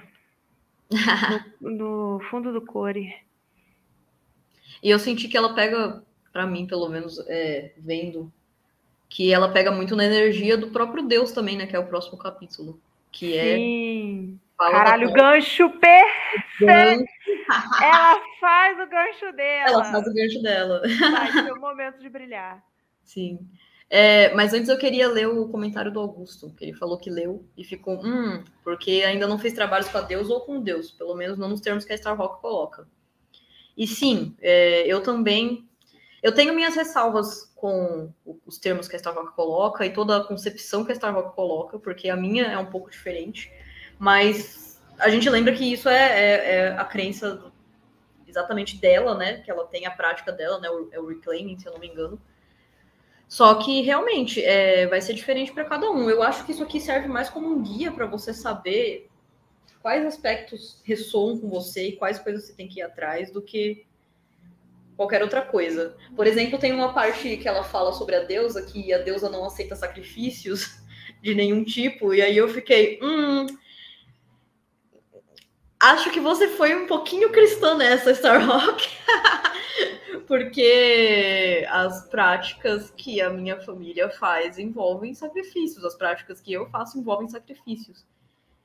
no, 1.60 1.72
no 1.72 2.20
fundo 2.30 2.54
do 2.54 2.62
core. 2.62 3.14
E 4.82 4.90
eu 4.90 5.00
senti 5.00 5.28
que 5.28 5.36
ela 5.36 5.54
pega 5.54 6.04
para 6.32 6.46
mim, 6.46 6.68
pelo 6.68 6.90
menos, 6.90 7.18
é, 7.28 7.74
vendo, 7.78 8.32
que 9.10 9.34
ela 9.34 9.50
pega 9.50 9.72
muito 9.72 9.96
na 9.96 10.06
energia 10.06 10.58
do 10.58 10.68
próprio 10.72 11.04
Deus 11.04 11.32
também, 11.32 11.58
né? 11.58 11.66
Que 11.66 11.76
é 11.76 11.80
o 11.80 11.88
próximo 11.88 12.18
capítulo. 12.18 12.80
Que 13.12 13.38
é 13.38 13.56
Sim. 13.56 14.40
Caralho, 14.58 15.12
gancho 15.12 15.70
perfeito! 15.70 17.06
ela 17.82 18.22
faz 18.40 18.80
o 18.80 18.88
gancho 18.88 19.32
dela. 19.34 19.70
Ela 19.70 19.84
faz 19.86 20.08
o 20.08 20.14
gancho 20.14 20.42
dela. 20.42 20.82
Vai 20.82 21.32
ser 21.32 21.52
o 21.52 21.60
momento 21.60 22.00
de 22.00 22.10
brilhar. 22.10 22.64
Sim. 23.04 23.40
É, 23.90 24.34
mas 24.34 24.54
antes 24.54 24.70
eu 24.70 24.78
queria 24.78 25.08
ler 25.08 25.28
o 25.28 25.48
comentário 25.50 25.92
do 25.92 26.00
Augusto, 26.00 26.52
que 26.58 26.66
ele 26.66 26.74
falou 26.74 26.98
que 26.98 27.10
leu 27.10 27.46
e 27.56 27.64
ficou, 27.64 28.04
hum, 28.04 28.44
porque 28.64 29.04
ainda 29.06 29.28
não 29.28 29.38
fez 29.38 29.54
trabalhos 29.54 29.88
com 29.90 29.98
a 29.98 30.02
Deus 30.02 30.30
ou 30.30 30.42
com 30.42 30.60
Deus, 30.60 30.92
pelo 30.92 31.16
menos 31.16 31.38
não 31.38 31.50
nos 31.50 31.62
termos 31.62 31.86
que 31.86 31.94
a 31.94 31.98
Star 31.98 32.18
Rock 32.18 32.42
coloca. 32.42 32.88
E 33.78 33.86
sim, 33.86 34.36
é, 34.42 34.88
eu 34.88 35.02
também 35.04 35.70
eu 36.26 36.34
tenho 36.34 36.56
minhas 36.56 36.76
ressalvas 36.76 37.45
com 37.56 38.14
os 38.46 38.58
termos 38.58 38.88
que 38.88 38.96
a 38.96 38.98
Starbucks 38.98 39.34
coloca 39.34 39.86
e 39.86 39.94
toda 39.94 40.18
a 40.18 40.24
concepção 40.24 40.84
que 40.84 40.92
a 40.92 40.96
Starbucks 40.96 41.34
coloca, 41.34 41.80
porque 41.80 42.10
a 42.10 42.16
minha 42.16 42.46
é 42.46 42.58
um 42.58 42.66
pouco 42.66 42.92
diferente, 42.92 43.52
mas 43.98 44.82
a 45.00 45.10
gente 45.10 45.30
lembra 45.30 45.54
que 45.54 45.72
isso 45.72 45.90
é, 45.90 45.96
é, 45.96 46.56
é 46.56 46.68
a 46.78 46.86
crença 46.86 47.52
exatamente 48.28 48.78
dela, 48.78 49.16
né? 49.16 49.42
Que 49.42 49.50
ela 49.50 49.66
tem 49.66 49.86
a 49.86 49.92
prática 49.92 50.32
dela, 50.32 50.60
né? 50.60 50.70
O, 50.70 50.90
é 50.92 51.00
o 51.00 51.08
reclaiming, 51.08 51.58
se 51.58 51.68
eu 51.68 51.74
não 51.74 51.80
me 51.80 51.88
engano. 51.88 52.22
Só 53.28 53.56
que 53.56 53.82
realmente 53.82 54.44
é, 54.44 54.86
vai 54.88 55.02
ser 55.02 55.14
diferente 55.14 55.52
para 55.52 55.66
cada 55.66 55.90
um. 55.90 56.10
Eu 56.10 56.22
acho 56.22 56.46
que 56.46 56.52
isso 56.52 56.64
aqui 56.64 56.80
serve 56.80 57.08
mais 57.08 57.30
como 57.30 57.48
um 57.48 57.64
guia 57.64 57.92
para 57.92 58.06
você 58.06 58.34
saber 58.34 59.10
quais 59.82 60.06
aspectos 60.06 60.82
ressoam 60.84 61.40
com 61.40 61.50
você 61.50 61.90
e 61.90 61.96
quais 61.96 62.20
coisas 62.20 62.46
você 62.46 62.54
tem 62.54 62.68
que 62.68 62.80
ir 62.80 62.84
atrás 62.84 63.32
do 63.32 63.42
que 63.42 63.86
qualquer 64.96 65.22
outra 65.22 65.42
coisa. 65.42 65.96
Por 66.16 66.26
exemplo, 66.26 66.60
tem 66.60 66.72
uma 66.72 66.94
parte 66.94 67.38
que 67.38 67.48
ela 67.48 67.64
fala 67.64 67.94
sobre 67.94 68.16
a 68.16 68.24
deusa, 68.24 68.66
que 68.66 68.94
a 68.94 68.98
deusa 69.00 69.30
não 69.30 69.46
aceita 69.46 69.76
sacrifícios 69.76 70.80
de 71.22 71.36
nenhum 71.36 71.64
tipo, 71.64 72.14
e 72.14 72.22
aí 72.22 72.36
eu 72.36 72.48
fiquei, 72.48 73.00
hum. 73.02 73.46
Acho 75.80 76.10
que 76.10 76.20
você 76.20 76.48
foi 76.48 76.74
um 76.74 76.88
pouquinho 76.88 77.32
cristã 77.32 77.76
nessa, 77.76 78.12
Starhawk. 78.12 78.88
Porque 80.26 81.66
as 81.70 82.08
práticas 82.10 82.90
que 82.90 83.22
a 83.22 83.30
minha 83.30 83.60
família 83.62 84.10
faz 84.10 84.58
envolvem 84.58 85.14
sacrifícios, 85.14 85.86
as 85.86 85.94
práticas 85.96 86.42
que 86.42 86.52
eu 86.52 86.68
faço 86.70 86.98
envolvem 86.98 87.28
sacrifícios. 87.28 88.04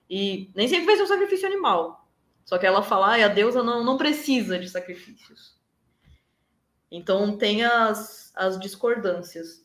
E 0.08 0.48
nem 0.54 0.66
sempre 0.66 0.86
vai 0.86 0.96
ser 0.96 1.02
um 1.02 1.08
sacrifício 1.08 1.46
animal. 1.46 2.08
Só 2.44 2.56
que 2.56 2.66
ela 2.66 2.82
fala, 2.82 3.14
ah, 3.16 3.24
a 3.26 3.28
deusa 3.28 3.62
não, 3.62 3.84
não 3.84 3.98
precisa 3.98 4.58
de 4.58 4.68
sacrifícios. 4.68 5.59
Então 6.90 7.36
tem 7.36 7.64
as, 7.64 8.32
as 8.34 8.58
discordâncias. 8.58 9.64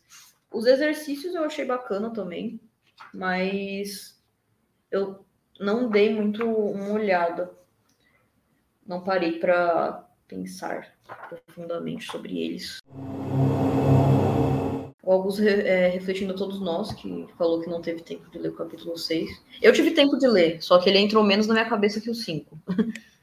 Os 0.51 0.65
exercícios 0.65 1.33
eu 1.33 1.43
achei 1.43 1.65
bacana 1.65 2.11
também, 2.11 2.59
mas 3.13 4.21
eu 4.91 5.25
não 5.59 5.89
dei 5.89 6.13
muito 6.13 6.45
uma 6.45 6.91
olhada. 6.91 7.51
Não 8.85 9.03
parei 9.03 9.39
para 9.39 10.07
pensar 10.27 10.95
profundamente 11.27 12.05
sobre 12.05 12.39
eles. 12.39 12.79
O 15.01 15.11
Augusto 15.11 15.43
é, 15.43 15.87
refletindo 15.87 16.33
a 16.33 16.35
todos 16.35 16.59
nós, 16.59 16.91
que 16.93 17.27
falou 17.37 17.61
que 17.61 17.69
não 17.69 17.79
teve 17.79 18.01
tempo 18.01 18.29
de 18.31 18.39
ler 18.39 18.49
o 18.49 18.55
capítulo 18.55 18.97
6. 18.97 19.29
Eu 19.61 19.71
tive 19.71 19.91
tempo 19.91 20.17
de 20.17 20.27
ler, 20.27 20.63
só 20.63 20.79
que 20.79 20.89
ele 20.89 20.97
entrou 20.97 21.23
menos 21.23 21.45
na 21.45 21.53
minha 21.53 21.69
cabeça 21.69 22.01
que 22.01 22.09
o 22.09 22.15
5. 22.15 22.59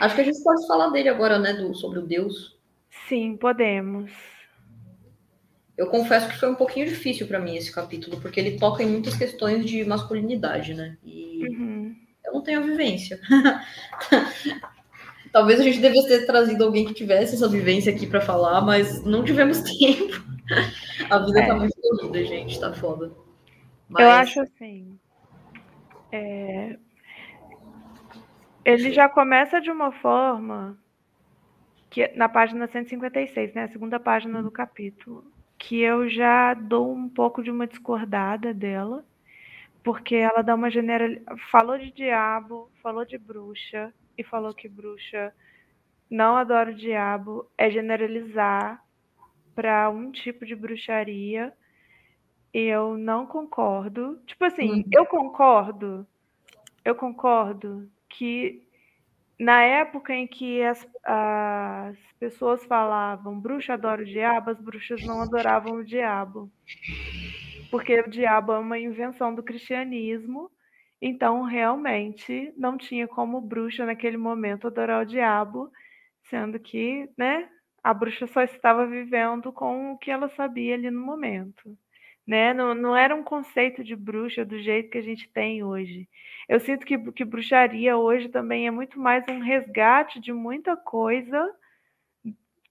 Acho 0.00 0.14
que 0.14 0.20
a 0.20 0.24
gente 0.24 0.42
pode 0.42 0.66
falar 0.66 0.90
dele 0.90 1.08
agora, 1.08 1.38
né? 1.38 1.52
Do, 1.52 1.74
sobre 1.74 1.98
o 1.98 2.06
Deus. 2.06 2.58
Sim, 3.08 3.36
podemos. 3.36 4.10
Eu 5.76 5.88
confesso 5.88 6.28
que 6.28 6.38
foi 6.38 6.50
um 6.50 6.54
pouquinho 6.54 6.86
difícil 6.86 7.26
para 7.26 7.40
mim 7.40 7.56
esse 7.56 7.72
capítulo, 7.72 8.20
porque 8.20 8.38
ele 8.38 8.58
toca 8.58 8.82
em 8.82 8.86
muitas 8.86 9.16
questões 9.16 9.66
de 9.66 9.84
masculinidade, 9.84 10.72
né? 10.72 10.96
E 11.04 11.48
uhum. 11.48 11.96
eu 12.24 12.32
não 12.32 12.42
tenho 12.42 12.60
a 12.60 12.62
vivência. 12.62 13.20
Talvez 15.32 15.58
a 15.58 15.64
gente 15.64 15.80
devesse 15.80 16.06
ter 16.06 16.26
trazido 16.26 16.62
alguém 16.62 16.84
que 16.84 16.94
tivesse 16.94 17.34
essa 17.34 17.48
vivência 17.48 17.92
aqui 17.92 18.06
para 18.06 18.20
falar, 18.20 18.60
mas 18.60 19.04
não 19.04 19.24
tivemos 19.24 19.62
tempo. 19.78 20.22
a 21.10 21.18
vida 21.18 21.40
é. 21.40 21.46
tá 21.46 21.56
muito 21.56 21.74
corrida, 21.80 22.24
gente, 22.24 22.60
tá 22.60 22.72
foda. 22.72 23.10
Mas... 23.88 24.04
Eu 24.04 24.10
acho 24.10 24.40
assim. 24.40 24.96
É, 26.12 26.76
ele 28.64 28.92
já 28.92 29.08
começa 29.08 29.60
de 29.60 29.70
uma 29.70 29.92
forma 29.92 30.78
que 31.90 32.08
na 32.16 32.28
página 32.28 32.66
156, 32.66 33.54
né, 33.54 33.64
a 33.64 33.68
segunda 33.68 34.00
página 34.00 34.42
do 34.42 34.50
capítulo, 34.50 35.24
que 35.58 35.80
eu 35.80 36.08
já 36.08 36.54
dou 36.54 36.92
um 36.92 37.08
pouco 37.08 37.42
de 37.42 37.50
uma 37.50 37.66
discordada 37.66 38.52
dela, 38.52 39.04
porque 39.82 40.16
ela 40.16 40.42
dá 40.42 40.54
uma 40.54 40.70
general 40.70 41.08
falou 41.50 41.78
de 41.78 41.92
diabo, 41.92 42.70
falou 42.82 43.04
de 43.04 43.18
bruxa 43.18 43.92
e 44.16 44.24
falou 44.24 44.54
que 44.54 44.68
bruxa 44.68 45.32
não 46.10 46.36
adora 46.36 46.70
o 46.70 46.74
diabo, 46.74 47.48
é 47.56 47.70
generalizar 47.70 48.82
para 49.54 49.88
um 49.90 50.10
tipo 50.10 50.44
de 50.44 50.54
bruxaria. 50.54 51.52
Eu 52.52 52.96
não 52.96 53.26
concordo. 53.26 54.20
Tipo 54.26 54.44
assim, 54.44 54.70
uhum. 54.70 54.84
eu 54.92 55.06
concordo. 55.06 56.06
Eu 56.84 56.94
concordo 56.94 57.88
que 58.18 58.62
na 59.38 59.62
época 59.62 60.14
em 60.14 60.26
que 60.26 60.62
as, 60.62 60.86
as 61.04 61.96
pessoas 62.18 62.64
falavam 62.64 63.40
bruxa 63.40 63.74
adora 63.74 64.02
o 64.02 64.04
diabo, 64.04 64.50
as 64.50 64.60
bruxas 64.60 65.04
não 65.04 65.20
adoravam 65.20 65.74
o 65.74 65.84
diabo. 65.84 66.50
Porque 67.70 68.00
o 68.00 68.08
diabo 68.08 68.52
é 68.52 68.58
uma 68.58 68.78
invenção 68.78 69.34
do 69.34 69.42
cristianismo, 69.42 70.50
então 71.02 71.42
realmente 71.42 72.52
não 72.56 72.76
tinha 72.76 73.08
como 73.08 73.40
bruxa 73.40 73.84
naquele 73.84 74.16
momento 74.16 74.68
adorar 74.68 75.02
o 75.02 75.06
diabo, 75.06 75.70
sendo 76.30 76.58
que 76.60 77.10
né, 77.18 77.48
a 77.82 77.92
bruxa 77.92 78.26
só 78.28 78.42
estava 78.42 78.86
vivendo 78.86 79.52
com 79.52 79.92
o 79.92 79.98
que 79.98 80.10
ela 80.10 80.28
sabia 80.30 80.74
ali 80.74 80.90
no 80.90 81.04
momento 81.04 81.76
né? 82.26 82.54
Não, 82.54 82.74
não 82.74 82.96
era 82.96 83.14
um 83.14 83.22
conceito 83.22 83.84
de 83.84 83.94
bruxa 83.94 84.44
do 84.44 84.58
jeito 84.58 84.90
que 84.90 84.98
a 84.98 85.02
gente 85.02 85.28
tem 85.28 85.62
hoje. 85.62 86.08
Eu 86.48 86.60
sinto 86.60 86.86
que, 86.86 86.98
que 87.12 87.24
bruxaria 87.24 87.96
hoje 87.96 88.28
também 88.28 88.66
é 88.66 88.70
muito 88.70 88.98
mais 88.98 89.24
um 89.28 89.40
resgate 89.40 90.20
de 90.20 90.32
muita 90.32 90.76
coisa 90.76 91.54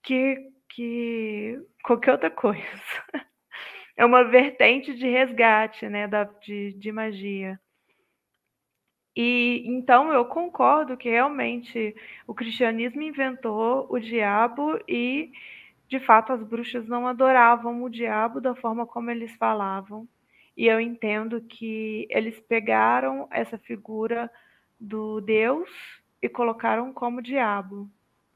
que, 0.04 0.52
que 0.70 1.60
qualquer 1.84 2.14
outra 2.14 2.32
coisa. 2.32 2.64
É 3.96 4.04
uma 4.04 4.24
vertente 4.24 4.92
de 4.96 5.08
resgate, 5.08 5.88
né, 5.88 6.08
da, 6.08 6.24
de, 6.24 6.74
de 6.74 6.92
magia. 6.92 7.60
E 9.16 9.64
então 9.68 10.12
eu 10.12 10.26
concordo 10.26 10.98
que 10.98 11.10
realmente 11.10 11.96
o 12.26 12.34
cristianismo 12.34 13.04
inventou 13.04 13.86
o 13.90 14.00
diabo 14.00 14.80
e 14.88 15.32
de 15.94 16.00
fato 16.00 16.34
as 16.34 16.42
bruxas 16.42 16.88
não 16.88 17.08
adoravam 17.08 17.84
o 17.84 17.90
diabo 17.90 18.42
da 18.42 18.56
forma 18.56 18.84
como 18.84 19.12
eles 19.12 19.32
falavam. 19.36 20.08
e 20.58 20.66
eu 20.68 20.80
entendo 20.80 21.42
que 21.42 22.08
eles 22.10 22.40
pegaram 22.42 23.28
essa 23.32 23.58
figura 23.60 24.30
do 24.80 25.22
Deus 25.22 25.70
e 26.22 26.28
colocaram 26.30 26.92
como 26.94 27.22
diabo. 27.22 27.90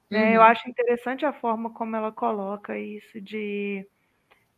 Né? 0.10 0.30
Uhum. 0.30 0.36
Eu 0.36 0.42
acho 0.44 0.70
interessante 0.70 1.26
a 1.26 1.34
forma 1.34 1.72
como 1.72 1.96
ela 1.96 2.12
coloca 2.12 2.78
isso 2.78 3.20
de 3.22 3.86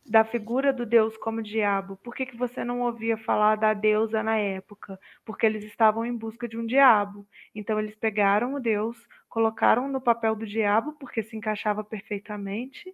da 0.06 0.24
figura 0.24 0.72
do 0.72 0.84
Deus 0.84 1.16
como 1.18 1.42
diabo. 1.42 1.96
Por 1.98 2.14
que, 2.14 2.26
que 2.26 2.36
você 2.36 2.64
não 2.64 2.80
ouvia 2.82 3.16
falar 3.16 3.56
da 3.56 3.72
deusa 3.74 4.22
na 4.22 4.36
época? 4.38 4.98
Porque 5.24 5.46
eles 5.46 5.64
estavam 5.64 6.04
em 6.04 6.16
busca 6.16 6.48
de 6.48 6.58
um 6.58 6.66
diabo. 6.66 7.26
Então 7.54 7.78
eles 7.78 7.94
pegaram 7.94 8.54
o 8.54 8.60
Deus, 8.60 8.96
colocaram 9.30 9.88
no 9.88 10.00
papel 10.00 10.34
do 10.34 10.46
diabo, 10.46 10.92
porque 10.94 11.22
se 11.22 11.36
encaixava 11.36 11.82
perfeitamente. 11.84 12.92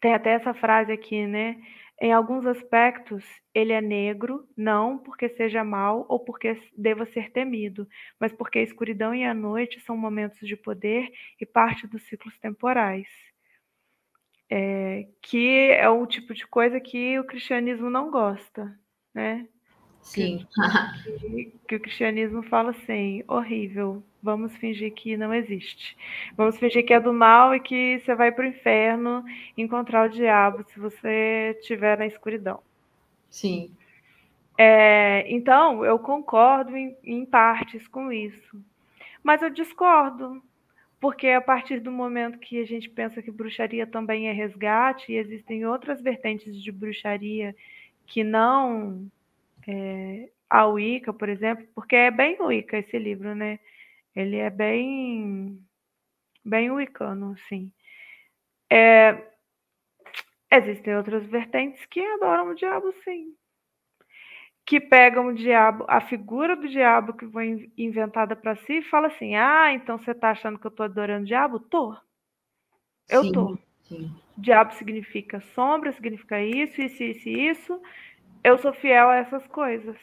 Tem 0.00 0.14
até 0.14 0.30
essa 0.30 0.54
frase 0.54 0.90
aqui, 0.90 1.26
né? 1.26 1.62
Em 2.00 2.12
alguns 2.14 2.46
aspectos, 2.46 3.22
ele 3.54 3.74
é 3.74 3.80
negro, 3.82 4.48
não 4.56 4.96
porque 4.96 5.28
seja 5.28 5.62
mal 5.62 6.06
ou 6.08 6.18
porque 6.18 6.58
deva 6.74 7.04
ser 7.04 7.30
temido, 7.30 7.86
mas 8.18 8.32
porque 8.32 8.58
a 8.58 8.62
escuridão 8.62 9.14
e 9.14 9.22
a 9.22 9.34
noite 9.34 9.78
são 9.80 9.98
momentos 9.98 10.48
de 10.48 10.56
poder 10.56 11.12
e 11.38 11.44
parte 11.44 11.86
dos 11.86 12.02
ciclos 12.04 12.38
temporais. 12.38 13.06
É, 14.48 15.06
que 15.22 15.70
é 15.72 15.88
o 15.90 16.06
tipo 16.06 16.32
de 16.32 16.46
coisa 16.46 16.80
que 16.80 17.18
o 17.18 17.24
cristianismo 17.24 17.90
não 17.90 18.10
gosta, 18.10 18.74
né? 19.14 19.46
Sim. 20.02 20.46
Que, 21.20 21.52
que, 21.68 21.76
o 21.76 21.80
cristianismo 21.80 22.42
fala 22.42 22.70
assim, 22.70 23.22
horrível, 23.28 24.02
vamos 24.22 24.56
fingir 24.56 24.92
que 24.92 25.16
não 25.16 25.32
existe. 25.32 25.96
Vamos 26.36 26.58
fingir 26.58 26.84
que 26.84 26.92
é 26.92 27.00
do 27.00 27.12
mal 27.12 27.54
e 27.54 27.60
que 27.60 27.98
você 28.00 28.14
vai 28.14 28.32
para 28.32 28.44
o 28.44 28.48
inferno 28.48 29.24
encontrar 29.56 30.06
o 30.06 30.12
diabo 30.12 30.64
se 30.68 30.78
você 30.78 31.56
estiver 31.60 31.98
na 31.98 32.06
escuridão. 32.06 32.60
Sim. 33.28 33.70
É, 34.58 35.24
então, 35.32 35.84
eu 35.84 35.98
concordo 35.98 36.76
em, 36.76 36.96
em 37.04 37.24
partes 37.24 37.86
com 37.88 38.12
isso. 38.12 38.62
Mas 39.22 39.42
eu 39.42 39.50
discordo, 39.50 40.42
porque 41.00 41.28
a 41.28 41.40
partir 41.40 41.80
do 41.80 41.92
momento 41.92 42.38
que 42.38 42.60
a 42.60 42.66
gente 42.66 42.88
pensa 42.88 43.22
que 43.22 43.30
bruxaria 43.30 43.86
também 43.86 44.28
é 44.28 44.32
resgate, 44.32 45.12
e 45.12 45.16
existem 45.16 45.64
outras 45.64 46.00
vertentes 46.00 46.62
de 46.62 46.72
bruxaria 46.72 47.54
que 48.06 48.24
não 48.24 49.10
é, 49.66 50.30
a 50.48 50.66
Wicca, 50.66 51.12
por 51.12 51.28
exemplo, 51.28 51.66
porque 51.74 51.96
é 51.96 52.10
bem 52.10 52.40
Wicca 52.40 52.78
esse 52.78 52.98
livro, 52.98 53.34
né? 53.34 53.58
Ele 54.14 54.36
é 54.36 54.50
bem, 54.50 55.60
bem 56.44 56.70
wicano, 56.70 57.36
sim. 57.48 57.72
É, 58.70 59.30
existem 60.50 60.96
outras 60.96 61.24
vertentes 61.26 61.84
que 61.86 62.00
adoram 62.00 62.50
o 62.50 62.54
diabo, 62.54 62.92
sim. 63.04 63.34
Que 64.66 64.80
pegam 64.80 65.28
o 65.28 65.34
diabo, 65.34 65.84
a 65.88 66.00
figura 66.00 66.54
do 66.54 66.68
diabo 66.68 67.14
que 67.14 67.26
foi 67.28 67.72
inventada 67.76 68.36
para 68.36 68.56
si 68.56 68.74
e 68.74 68.82
fala 68.82 69.08
assim: 69.08 69.34
Ah, 69.34 69.72
então 69.72 69.98
você 69.98 70.12
está 70.12 70.30
achando 70.30 70.58
que 70.58 70.66
eu 70.66 70.70
estou 70.70 70.84
adorando 70.84 71.24
o 71.24 71.26
diabo? 71.26 71.58
Tô. 71.58 71.96
Eu 73.08 73.24
sim, 73.24 73.32
tô. 73.32 73.58
Sim. 73.82 74.14
Diabo 74.36 74.72
significa 74.74 75.40
sombra, 75.54 75.92
significa 75.92 76.40
isso, 76.40 76.80
isso, 76.80 77.02
isso, 77.02 77.28
isso. 77.28 77.82
Eu 78.42 78.58
sou 78.58 78.72
fiel 78.74 79.08
a 79.08 79.16
essas 79.16 79.46
coisas. 79.48 79.96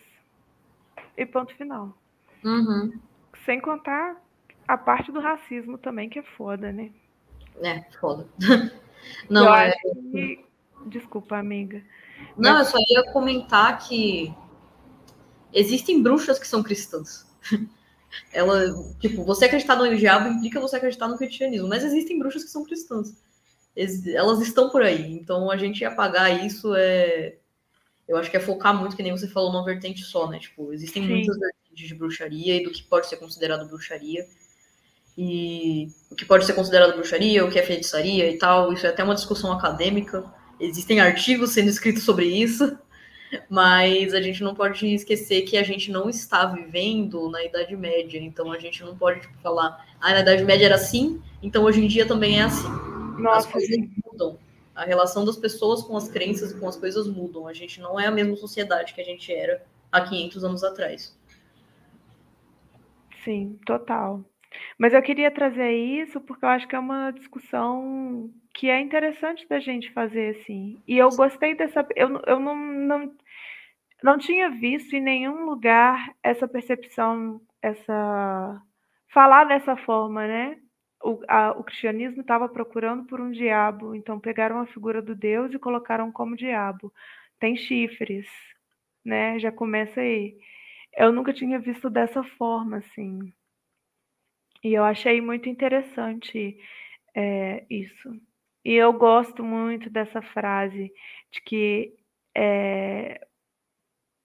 E 1.15 1.25
ponto 1.25 1.55
final. 1.55 1.97
Uhum. 2.43 2.99
Sem 3.45 3.59
contar 3.59 4.15
a 4.67 4.77
parte 4.77 5.11
do 5.11 5.19
racismo 5.19 5.77
também, 5.77 6.09
que 6.09 6.19
é 6.19 6.23
foda, 6.23 6.71
né? 6.71 6.91
É, 7.63 7.81
foda. 7.99 8.27
Não, 9.29 9.45
eu 9.45 9.53
é... 9.53 9.71
Que... 10.11 10.45
Desculpa, 10.85 11.38
amiga. 11.38 11.83
Não, 12.38 12.53
Mas... 12.53 12.67
eu 12.67 12.71
só 12.71 12.77
ia 12.89 13.11
comentar 13.11 13.79
que 13.79 14.33
existem 15.53 16.01
bruxas 16.01 16.38
que 16.38 16.47
são 16.47 16.61
cristãs. 16.63 17.25
Ela, 18.31 18.73
tipo, 18.99 19.23
você 19.23 19.45
acreditar 19.45 19.75
no 19.75 19.95
diabo 19.95 20.29
implica 20.29 20.59
você 20.59 20.77
acreditar 20.77 21.07
no 21.07 21.17
cristianismo, 21.17 21.67
mas 21.67 21.83
existem 21.83 22.17
bruxas 22.17 22.43
que 22.43 22.49
são 22.49 22.63
cristãs. 22.63 23.21
Elas 23.75 24.41
estão 24.41 24.69
por 24.69 24.81
aí, 24.81 25.11
então 25.11 25.51
a 25.51 25.57
gente 25.57 25.85
apagar 25.85 26.45
isso 26.45 26.73
é. 26.75 27.38
Eu 28.07 28.17
acho 28.17 28.31
que 28.31 28.37
é 28.37 28.39
focar 28.39 28.73
muito, 28.73 28.95
que 28.95 29.03
nem 29.03 29.11
você 29.11 29.27
falou, 29.27 29.51
numa 29.51 29.65
vertente 29.65 30.01
só, 30.03 30.29
né? 30.29 30.39
Tipo, 30.39 30.71
existem 30.73 31.03
Sim. 31.03 31.09
muitas 31.09 31.37
vertentes 31.37 31.87
de 31.87 31.95
bruxaria 31.95 32.55
e 32.55 32.63
do 32.63 32.71
que 32.71 32.83
pode 32.83 33.07
ser 33.07 33.17
considerado 33.17 33.67
bruxaria. 33.67 34.25
E 35.17 35.89
o 36.11 36.15
que 36.15 36.25
pode 36.25 36.45
ser 36.45 36.53
considerado 36.53 36.93
bruxaria, 36.93 37.43
o 37.43 37.49
que 37.49 37.57
é 37.57 37.63
feitiçaria 37.63 38.29
e 38.31 38.37
tal, 38.37 38.71
isso 38.71 38.85
é 38.85 38.89
até 38.89 39.03
uma 39.03 39.15
discussão 39.15 39.51
acadêmica. 39.51 40.23
Existem 40.59 40.99
artigos 40.99 41.51
sendo 41.51 41.69
escritos 41.69 42.03
sobre 42.03 42.25
isso, 42.25 42.77
mas 43.49 44.13
a 44.13 44.21
gente 44.21 44.43
não 44.43 44.53
pode 44.53 44.85
esquecer 44.87 45.41
que 45.41 45.57
a 45.57 45.63
gente 45.63 45.91
não 45.91 46.07
está 46.07 46.45
vivendo 46.45 47.29
na 47.29 47.43
Idade 47.43 47.75
Média, 47.75 48.19
então 48.19 48.51
a 48.51 48.59
gente 48.59 48.83
não 48.83 48.95
pode 48.95 49.21
tipo, 49.21 49.37
falar, 49.39 49.85
ah, 49.99 50.13
na 50.13 50.19
Idade 50.21 50.45
Média 50.45 50.67
era 50.67 50.75
assim, 50.75 51.21
então 51.41 51.63
hoje 51.63 51.83
em 51.83 51.87
dia 51.87 52.05
também 52.05 52.39
é 52.39 52.43
assim. 52.43 52.67
Nossa, 53.17 53.47
as 53.47 53.53
coisas 53.53 53.75
mudam. 54.05 54.37
A 54.78 54.86
relação 54.86 55.25
das 55.25 55.36
pessoas 55.36 55.82
com 55.82 55.97
as 55.97 56.07
crenças 56.07 56.51
e 56.51 56.59
com 56.59 56.67
as 56.67 56.78
coisas 56.78 57.07
mudam. 57.07 57.47
A 57.47 57.53
gente 57.53 57.82
não 57.82 57.99
é 57.99 58.05
a 58.05 58.11
mesma 58.11 58.36
sociedade 58.36 58.93
que 58.93 59.01
a 59.01 59.03
gente 59.03 59.34
era 59.34 59.65
há 59.91 60.01
500 60.01 60.43
anos 60.43 60.63
atrás. 60.63 61.17
Sim, 63.23 63.59
total. 63.65 64.23
Mas 64.78 64.93
eu 64.93 65.01
queria 65.01 65.32
trazer 65.32 65.71
isso 65.71 66.21
porque 66.21 66.45
eu 66.45 66.49
acho 66.49 66.67
que 66.67 66.75
é 66.75 66.80
uma 66.80 67.11
discussão 67.11 68.32
que 68.53 68.69
é 68.69 68.80
interessante 68.80 69.47
da 69.47 69.59
gente 69.59 69.91
fazer 69.93 70.38
assim. 70.38 70.82
E 70.88 70.97
eu 70.97 71.09
gostei 71.09 71.55
dessa. 71.55 71.86
Eu, 71.95 72.21
eu 72.28 72.39
não, 72.39 72.55
não, 72.55 73.15
não 74.03 74.17
tinha 74.17 74.49
visto 74.49 74.95
em 74.95 75.01
nenhum 75.01 75.45
lugar 75.45 76.13
essa 76.23 76.47
percepção, 76.47 77.41
essa. 77.61 78.61
falar 79.11 79.45
dessa 79.45 79.75
forma, 79.75 80.28
né? 80.28 80.57
O, 81.03 81.19
a, 81.27 81.51
o 81.51 81.63
cristianismo 81.63 82.21
estava 82.21 82.49
procurando 82.49 83.05
por 83.05 83.21
um 83.21 83.31
diabo, 83.31 83.95
então 83.95 84.19
pegaram 84.19 84.59
a 84.59 84.65
figura 84.67 85.01
do 85.01 85.15
Deus 85.15 85.53
e 85.53 85.59
colocaram 85.59 86.11
como 86.11 86.35
diabo. 86.35 86.91
Tem 87.39 87.55
chifres, 87.55 88.27
né? 89.05 89.39
Já 89.39 89.51
começa 89.51 90.01
aí 90.01 90.37
eu 90.97 91.11
nunca 91.11 91.31
tinha 91.31 91.59
visto 91.59 91.89
dessa 91.91 92.23
forma, 92.23 92.77
assim. 92.77 93.31
E 94.63 94.73
eu 94.73 94.83
achei 94.83 95.21
muito 95.21 95.47
interessante 95.47 96.57
é, 97.15 97.63
isso. 97.69 98.19
E 98.65 98.73
eu 98.73 98.91
gosto 98.93 99.43
muito 99.43 99.89
dessa 99.91 100.21
frase 100.21 100.91
de 101.31 101.41
que, 101.41 101.95
é, 102.35 103.27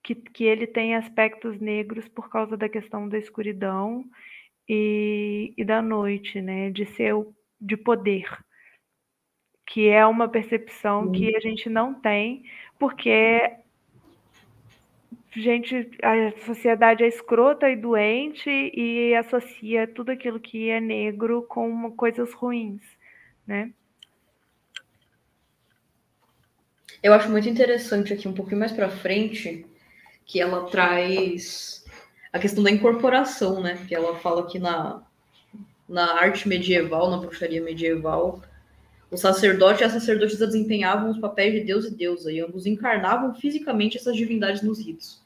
que, 0.03 0.15
que 0.15 0.43
ele 0.43 0.65
tem 0.65 0.95
aspectos 0.95 1.59
negros 1.61 2.07
por 2.07 2.27
causa 2.29 2.57
da 2.57 2.67
questão 2.67 3.07
da 3.07 3.19
escuridão 3.19 4.03
e, 4.67 5.53
e 5.57 5.63
da 5.65 5.81
noite, 5.81 6.41
né? 6.41 6.69
De 6.71 6.85
ser 6.85 7.13
de 7.59 7.77
poder, 7.77 8.25
que 9.65 9.87
é 9.87 10.05
uma 10.05 10.27
percepção 10.27 11.11
que 11.11 11.33
a 11.35 11.39
gente 11.39 11.69
não 11.69 11.93
tem, 11.93 12.43
porque 12.77 13.57
gente, 15.35 15.89
a 16.03 16.45
sociedade 16.45 17.03
é 17.03 17.07
escrota 17.07 17.69
e 17.69 17.75
doente 17.75 18.49
e 18.49 19.15
associa 19.15 19.87
tudo 19.87 20.11
aquilo 20.11 20.39
que 20.39 20.69
é 20.69 20.79
negro 20.79 21.43
com 21.43 21.91
coisas 21.91 22.31
ruins, 22.33 22.81
né? 23.47 23.71
Eu 27.01 27.13
acho 27.13 27.29
muito 27.29 27.49
interessante 27.49 28.13
aqui 28.13 28.27
um 28.27 28.33
pouquinho 28.33 28.59
mais 28.59 28.71
para 28.71 28.89
frente 28.89 29.65
que 30.25 30.39
ela 30.39 30.69
traz 30.69 31.82
a 32.33 32.39
questão 32.39 32.63
da 32.63 32.71
incorporação, 32.71 33.61
né? 33.61 33.85
Que 33.87 33.95
ela 33.95 34.17
fala 34.17 34.47
que 34.47 34.59
na 34.59 35.01
na 35.87 36.13
arte 36.13 36.47
medieval, 36.47 37.11
na 37.11 37.17
bruxaria 37.17 37.61
medieval, 37.61 38.41
o 39.11 39.17
sacerdote 39.17 39.81
e 39.81 39.85
a 39.85 39.89
sacerdotisa 39.89 40.47
desempenhavam 40.47 41.11
os 41.11 41.19
papéis 41.19 41.53
de 41.53 41.59
Deus 41.59 41.85
e 41.85 41.91
deusa, 41.93 42.31
e 42.31 42.39
ambos 42.39 42.65
encarnavam 42.65 43.35
fisicamente 43.35 43.97
essas 43.97 44.15
divindades 44.15 44.63
nos 44.63 44.79
ritos. 44.79 45.21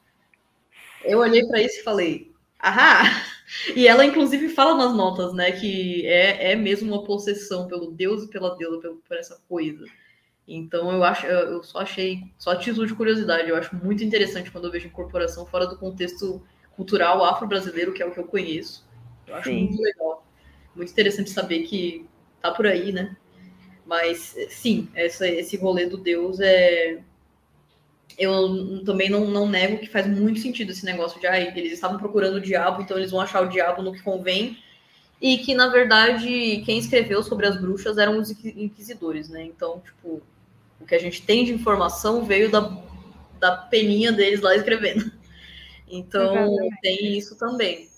Eu 1.05 1.19
olhei 1.19 1.45
para 1.45 1.61
isso 1.61 1.79
e 1.79 1.83
falei, 1.83 2.31
ahá! 2.59 3.23
E 3.73 3.87
ela, 3.87 4.05
inclusive, 4.05 4.49
fala 4.49 4.75
nas 4.75 4.93
notas, 4.93 5.33
né, 5.33 5.53
que 5.53 6.05
é, 6.05 6.51
é 6.51 6.55
mesmo 6.55 6.93
uma 6.93 7.05
possessão 7.05 7.65
pelo 7.65 7.91
Deus 7.91 8.25
e 8.25 8.27
pela 8.27 8.57
deusa, 8.57 8.81
por, 8.81 8.97
por 9.07 9.15
essa 9.15 9.39
coisa. 9.47 9.85
Então 10.45 10.91
eu 10.91 11.01
acho, 11.03 11.25
eu 11.25 11.63
só 11.63 11.79
achei, 11.79 12.23
só 12.37 12.55
título 12.55 12.85
de 12.85 12.93
curiosidade, 12.93 13.49
eu 13.49 13.55
acho 13.55 13.73
muito 13.75 14.03
interessante 14.03 14.51
quando 14.51 14.65
eu 14.65 14.71
vejo 14.71 14.87
incorporação 14.87 15.45
fora 15.45 15.65
do 15.65 15.77
contexto 15.77 16.41
cultural 16.77 17.25
afro-brasileiro, 17.25 17.91
que 17.91 18.01
é 18.01 18.05
o 18.05 18.11
que 18.11 18.19
eu 18.19 18.23
conheço. 18.23 18.87
Eu 19.27 19.35
acho 19.35 19.49
sim. 19.49 19.65
muito 19.65 19.81
legal. 19.81 20.25
Muito 20.73 20.91
interessante 20.91 21.29
saber 21.29 21.63
que 21.63 22.05
tá 22.41 22.51
por 22.51 22.65
aí, 22.65 22.93
né? 22.93 23.17
Mas 23.85 24.35
sim, 24.49 24.87
essa, 24.93 25.27
esse 25.27 25.57
rolê 25.57 25.87
do 25.87 25.97
Deus 25.97 26.39
é, 26.39 27.01
eu 28.17 28.83
também 28.83 29.09
não, 29.09 29.29
não 29.29 29.47
nego 29.47 29.79
que 29.79 29.87
faz 29.87 30.07
muito 30.07 30.39
sentido 30.39 30.71
esse 30.71 30.85
negócio 30.85 31.19
de 31.19 31.27
ah, 31.27 31.39
eles 31.39 31.73
estavam 31.73 31.97
procurando 31.97 32.35
o 32.35 32.41
diabo, 32.41 32.81
então 32.81 32.97
eles 32.97 33.11
vão 33.11 33.21
achar 33.21 33.43
o 33.43 33.49
diabo 33.49 33.81
no 33.81 33.93
que 33.93 34.01
convém. 34.01 34.57
E 35.19 35.39
que, 35.39 35.55
na 35.55 35.67
verdade, 35.67 36.61
quem 36.63 36.77
escreveu 36.77 37.23
sobre 37.23 37.47
as 37.47 37.59
bruxas 37.59 37.97
eram 37.97 38.19
os 38.19 38.29
inquisidores, 38.29 39.29
né? 39.29 39.43
Então, 39.43 39.81
tipo, 39.83 40.21
o 40.79 40.85
que 40.85 40.93
a 40.93 40.99
gente 40.99 41.23
tem 41.23 41.43
de 41.43 41.51
informação 41.51 42.23
veio 42.23 42.51
da, 42.51 42.71
da 43.39 43.57
peninha 43.57 44.11
deles 44.11 44.41
lá 44.41 44.55
escrevendo. 44.55 45.11
Então, 45.87 46.35
Exatamente. 46.35 46.81
tem 46.81 47.17
isso 47.17 47.37
também. 47.37 47.89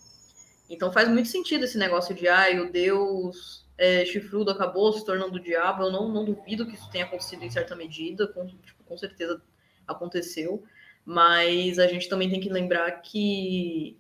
Então, 0.70 0.92
faz 0.92 1.10
muito 1.10 1.30
sentido 1.30 1.66
esse 1.66 1.78
negócio 1.78 2.14
de, 2.14 2.28
ai, 2.28 2.60
o 2.60 2.72
Deus 2.72 3.66
é, 3.78 4.06
chifrudo 4.06 4.52
acabou 4.52 4.94
se 4.94 5.04
tornando 5.04 5.38
o 5.38 5.40
diabo. 5.40 5.84
Eu 5.84 5.92
não, 5.92 6.08
não 6.10 6.24
duvido 6.24 6.66
que 6.66 6.76
isso 6.76 6.90
tenha 6.92 7.06
acontecido 7.06 7.44
em 7.44 7.50
certa 7.50 7.76
medida, 7.76 8.28
com, 8.28 8.46
tipo, 8.46 8.84
com 8.84 8.98
certeza 8.98 9.42
aconteceu. 9.88 10.64
Mas 11.04 11.80
a 11.80 11.88
gente 11.88 12.08
também 12.08 12.30
tem 12.30 12.40
que 12.40 12.50
lembrar 12.50 12.92
que 13.02 13.98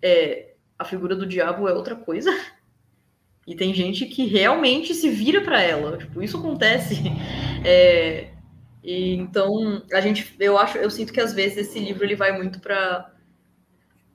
é, 0.00 0.54
a 0.78 0.84
figura 0.84 1.16
do 1.16 1.26
diabo 1.26 1.68
é 1.68 1.72
outra 1.72 1.96
coisa. 1.96 2.30
E 3.44 3.56
tem 3.56 3.74
gente 3.74 4.06
que 4.06 4.26
realmente 4.26 4.94
se 4.94 5.08
vira 5.10 5.40
para 5.40 5.60
ela. 5.60 5.98
Tipo, 5.98 6.22
isso 6.22 6.36
acontece. 6.36 6.94
É, 7.64 8.31
e, 8.82 9.14
então, 9.14 9.82
a 9.92 10.00
gente, 10.00 10.34
eu 10.40 10.58
acho, 10.58 10.76
eu 10.78 10.90
sinto 10.90 11.12
que 11.12 11.20
às 11.20 11.32
vezes 11.32 11.58
esse 11.58 11.78
livro 11.78 12.04
ele 12.04 12.16
vai 12.16 12.36
muito 12.36 12.60
para 12.60 13.08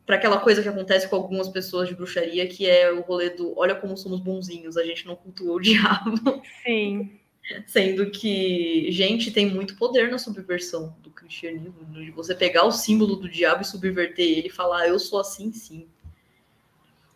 para 0.05 0.15
aquela 0.15 0.39
coisa 0.39 0.63
que 0.63 0.69
acontece 0.69 1.05
com 1.09 1.17
algumas 1.17 1.49
pessoas 1.49 1.89
de 1.89 1.93
bruxaria, 1.93 2.47
que 2.47 2.65
é 2.65 2.89
o 2.89 3.01
rolê 3.01 3.29
do 3.29 3.53
olha 3.59 3.75
como 3.75 3.97
somos 3.97 4.21
bonzinhos, 4.21 4.77
a 4.77 4.85
gente 4.85 5.05
não 5.05 5.17
cultuou 5.17 5.57
o 5.57 5.59
diabo. 5.61 6.41
Sim. 6.63 7.19
Sendo 7.65 8.09
que, 8.09 8.89
gente, 8.89 9.31
tem 9.31 9.45
muito 9.45 9.75
poder 9.75 10.09
na 10.09 10.17
subversão 10.17 10.95
do 11.01 11.11
cristianismo, 11.11 11.73
de 11.91 12.09
você 12.11 12.33
pegar 12.33 12.63
o 12.63 12.71
símbolo 12.71 13.17
do 13.17 13.27
diabo 13.27 13.63
e 13.63 13.65
subverter 13.65 14.25
ele 14.25 14.47
e 14.47 14.51
falar, 14.51 14.87
eu 14.87 14.97
sou 14.97 15.19
assim, 15.19 15.51
sim. 15.51 15.89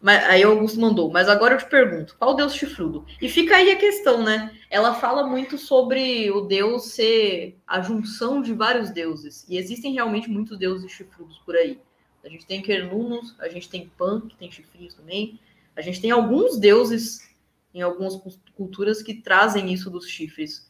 Mas, 0.01 0.23
aí 0.25 0.41
Augusto 0.41 0.79
mandou, 0.79 1.11
mas 1.11 1.29
agora 1.29 1.53
eu 1.53 1.57
te 1.59 1.69
pergunto, 1.69 2.15
qual 2.17 2.35
Deus 2.35 2.55
chifrudo? 2.55 3.05
E 3.21 3.29
fica 3.29 3.55
aí 3.55 3.69
a 3.69 3.77
questão, 3.77 4.23
né? 4.23 4.51
Ela 4.69 4.95
fala 4.95 5.27
muito 5.27 5.59
sobre 5.59 6.31
o 6.31 6.41
Deus 6.41 6.85
ser 6.85 7.59
a 7.67 7.81
junção 7.81 8.41
de 8.41 8.51
vários 8.51 8.89
deuses. 8.89 9.45
E 9.47 9.57
existem 9.57 9.93
realmente 9.93 10.27
muitos 10.27 10.57
deuses 10.57 10.91
chifrudos 10.91 11.37
por 11.45 11.55
aí. 11.55 11.79
A 12.23 12.29
gente 12.29 12.47
tem 12.47 12.63
Quernunos, 12.63 13.35
a 13.39 13.47
gente 13.47 13.69
tem 13.69 13.91
Pan, 13.95 14.21
que 14.21 14.35
tem 14.35 14.51
chifrinhos 14.51 14.95
também. 14.95 15.39
A 15.75 15.81
gente 15.81 16.01
tem 16.01 16.09
alguns 16.09 16.57
deuses 16.57 17.29
em 17.73 17.81
algumas 17.81 18.19
culturas 18.55 19.03
que 19.03 19.13
trazem 19.13 19.71
isso 19.71 19.89
dos 19.89 20.07
chifres. 20.07 20.67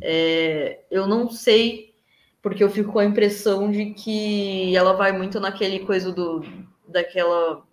É, 0.00 0.80
eu 0.90 1.06
não 1.06 1.30
sei, 1.30 1.94
porque 2.42 2.62
eu 2.62 2.70
fico 2.70 2.92
com 2.92 2.98
a 2.98 3.04
impressão 3.04 3.70
de 3.70 3.94
que 3.94 4.76
ela 4.76 4.92
vai 4.92 5.12
muito 5.12 5.40
naquele 5.40 5.80
coisa 5.80 6.12
do 6.12 6.44
daquela 6.86 7.64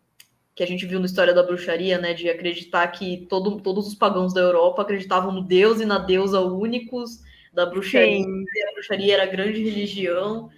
que 0.54 0.64
a 0.64 0.68
gente 0.68 0.86
viu 0.86 1.00
na 1.00 1.06
história 1.06 1.34
da 1.34 1.44
bruxaria, 1.44 1.98
né, 1.98 2.14
de 2.14 2.30
acreditar 2.30 2.88
que 2.88 3.26
todo, 3.30 3.62
todos 3.62 3.88
os 3.88 3.96
pagãos 3.96 4.34
da 4.34 4.42
Europa 4.42 4.82
acreditavam 4.82 5.32
no 5.32 5.42
Deus 5.42 5.80
e 5.80 5.86
na 5.86 5.98
deusa 5.98 6.42
únicos 6.42 7.24
da 7.54 7.66
bruxaria, 7.66 8.24
Sim. 8.24 8.46
e 8.54 8.70
a 8.70 8.74
bruxaria 8.74 9.14
era 9.14 9.24
a 9.24 9.28
grande 9.28 9.64
religião. 9.64 10.50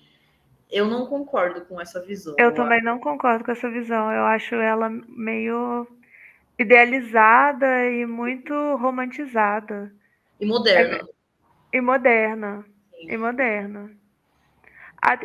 Eu 0.72 0.88
não 0.88 1.06
concordo 1.06 1.62
com 1.62 1.80
essa 1.80 2.02
visão. 2.02 2.36
Eu, 2.38 2.48
eu 2.48 2.54
também 2.54 2.78
acho. 2.78 2.86
não 2.86 3.00
concordo 3.00 3.44
com 3.44 3.52
essa 3.52 3.70
visão. 3.70 4.12
Eu 4.12 4.24
acho 4.24 4.56
ela 4.56 4.90
meio 4.90 5.88
idealizada 6.58 7.90
e 7.90 8.06
muito 8.06 8.54
romantizada. 8.78 9.94
E 10.40 10.46
moderna. 10.46 11.08
É, 11.72 11.78
e 11.78 11.82
moderna. 11.82 12.66
Sim. 12.92 13.12
E 13.12 13.18
moderna. 13.18 13.92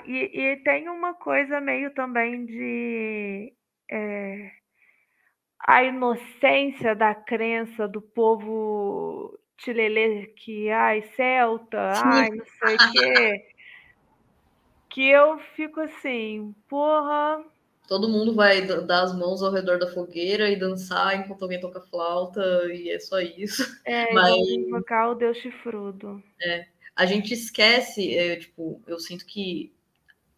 E, 0.06 0.40
e, 0.40 0.56
tem 0.56 0.88
uma 0.88 1.14
coisa 1.14 1.60
meio 1.60 1.92
também 1.92 2.44
de 2.44 3.52
é, 3.90 4.50
a 5.61 5.82
inocência 5.82 6.94
da 6.94 7.14
crença 7.14 7.86
do 7.88 8.00
povo 8.00 9.38
chilelê 9.59 10.26
que, 10.36 10.70
ai, 10.70 11.02
celta, 11.16 11.92
ai, 12.04 12.30
não 12.30 12.44
sei 12.44 12.74
o 12.74 12.92
quê. 12.92 13.44
Que 14.88 15.09
eu 15.09 15.38
fico 15.54 15.80
assim, 15.80 16.54
porra. 16.68 17.44
Todo 17.86 18.09
mundo 18.09 18.34
vai 18.34 18.62
dar 18.66 19.02
as 19.02 19.16
mãos 19.16 19.42
ao 19.42 19.52
redor 19.52 19.78
da 19.78 19.90
fogueira 19.90 20.50
e 20.50 20.56
dançar 20.56 21.18
enquanto 21.18 21.42
alguém 21.42 21.61
toca 21.61 21.80
flauta, 21.80 22.40
e 22.72 22.90
é 22.90 22.98
só 22.98 23.20
isso. 23.20 23.64
É, 23.84 24.12
Mas... 24.14 24.36
invocar 24.36 25.11
o 25.11 25.14
Deus 25.14 25.36
chifrudo. 25.38 26.22
É. 26.40 26.66
A 26.94 27.06
gente 27.06 27.32
esquece, 27.32 28.16
é, 28.16 28.36
tipo, 28.36 28.82
eu 28.86 28.98
sinto 28.98 29.24
que 29.24 29.72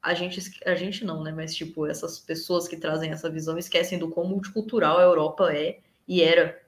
a 0.03 0.15
gente, 0.15 0.41
a 0.65 0.75
gente 0.75 1.05
não, 1.05 1.23
né? 1.23 1.33
Mas, 1.35 1.55
tipo, 1.55 1.87
essas 1.87 2.19
pessoas 2.19 2.67
que 2.67 2.77
trazem 2.77 3.11
essa 3.11 3.29
visão 3.29 3.59
esquecem 3.59 3.99
do 3.99 4.09
quão 4.09 4.27
multicultural 4.27 4.99
a 4.99 5.03
Europa 5.03 5.53
é 5.53 5.79
e 6.09 6.23
era. 6.23 6.61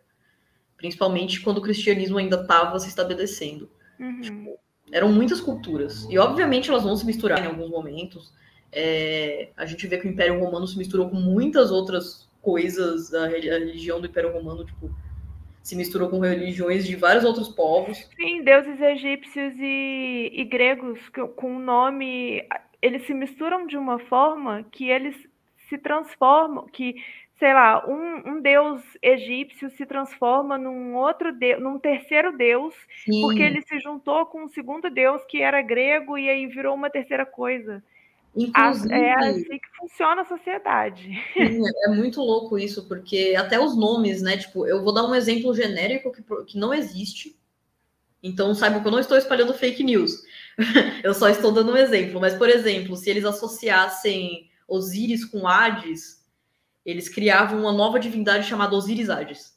Principalmente 0.77 1.41
quando 1.41 1.59
o 1.59 1.63
cristianismo 1.63 2.19
ainda 2.19 2.41
estava 2.41 2.79
se 2.79 2.89
estabelecendo. 2.89 3.71
Uhum. 3.99 4.21
Tipo, 4.21 4.59
eram 4.93 5.11
muitas 5.11 5.41
culturas. 5.41 6.07
E, 6.11 6.19
obviamente, 6.19 6.69
elas 6.69 6.83
vão 6.83 6.97
se 6.97 7.07
misturar 7.07 7.43
em 7.43 7.47
alguns 7.47 7.71
momentos. 7.71 8.35
É, 8.71 9.49
a 9.57 9.65
gente 9.65 9.87
vê 9.87 9.99
que 9.99 10.07
o 10.07 10.11
Império 10.11 10.39
Romano 10.39 10.67
se 10.67 10.77
misturou 10.77 11.09
com 11.09 11.17
muitas 11.17 11.71
outras 11.71 12.29
coisas. 12.43 13.15
A, 13.15 13.29
religião 13.29 13.99
do 13.99 14.09
Império 14.09 14.33
Romano, 14.33 14.67
tipo, 14.67 14.95
se 15.63 15.75
misturou 15.75 16.11
com 16.11 16.19
religiões 16.19 16.87
de 16.87 16.97
vários 16.97 17.25
outros 17.25 17.49
povos. 17.49 17.97
Sim, 18.15 18.43
deuses 18.43 18.79
egípcios 18.79 19.55
e, 19.59 20.31
e 20.35 20.45
gregos 20.45 21.01
com 21.37 21.59
nome 21.59 22.47
eles 22.83 23.07
se 23.07 23.15
misturam 23.15 23.67
de 23.67 23.77
uma 23.77 24.01
forma 24.01 24.65
que 24.73 24.91
eles 24.91 25.17
se 25.69 25.79
transformam, 25.79 26.67
que, 26.67 26.97
sei 27.39 27.55
lá, 27.55 27.87
um, 27.89 28.33
um 28.33 28.43
deus 28.43 28.83
egípcio 29.01 29.71
se 29.71 29.87
transforma 29.87 30.59
num 30.59 30.95
outro 30.97 31.33
deus, 31.33 31.63
num 31.63 31.79
terceiro 31.79 32.37
deus, 32.37 32.75
Sim. 33.05 33.23
porque 33.23 33.41
ele 33.41 33.63
se 33.63 33.79
juntou 33.79 34.27
com 34.27 34.45
um 34.45 34.49
segundo 34.49 34.91
deus 34.91 35.25
que 35.25 35.41
era 35.41 35.63
grego 35.63 36.19
e 36.19 36.29
aí 36.29 36.47
virou 36.49 36.75
uma 36.75 36.91
terceira 36.91 37.25
coisa. 37.25 37.83
Inclusive, 38.35 38.95
é 38.95 39.13
assim 39.13 39.59
que 39.59 39.77
funciona 39.77 40.23
a 40.23 40.25
sociedade. 40.25 41.11
Sim, 41.35 41.63
é 41.85 41.89
muito 41.91 42.21
louco 42.21 42.59
isso, 42.59 42.89
porque 42.89 43.35
até 43.37 43.61
os 43.61 43.77
nomes, 43.77 44.23
né? 44.23 44.39
Tipo, 44.39 44.67
eu 44.67 44.83
vou 44.83 44.93
dar 44.93 45.05
um 45.05 45.15
exemplo 45.15 45.55
genérico 45.55 46.11
que, 46.11 46.23
que 46.47 46.59
não 46.59 46.73
existe. 46.73 47.37
Então, 48.23 48.55
saibam 48.55 48.81
que 48.81 48.89
eu 48.89 48.93
não 48.93 49.01
estou 49.01 49.19
espalhando 49.19 49.53
fake 49.53 49.85
news. 49.85 50.23
eu 51.03 51.15
só 51.15 51.29
estou 51.29 51.53
dando 51.53 51.73
um 51.73 51.77
exemplo, 51.77 52.21
mas, 52.21 52.35
por 52.35 52.49
exemplo, 52.49 52.97
se 52.97 53.11
eles 53.11 53.25
associassem 53.25 54.51
Osíris 54.69 55.25
com 55.25 55.47
Hades, 55.47 56.23
eles 56.85 57.09
criavam 57.09 57.61
uma 57.61 57.73
nova 57.73 57.99
divindade 57.99 58.47
chamada 58.47 58.75
Osiris 58.75 59.09
Hades. 59.09 59.53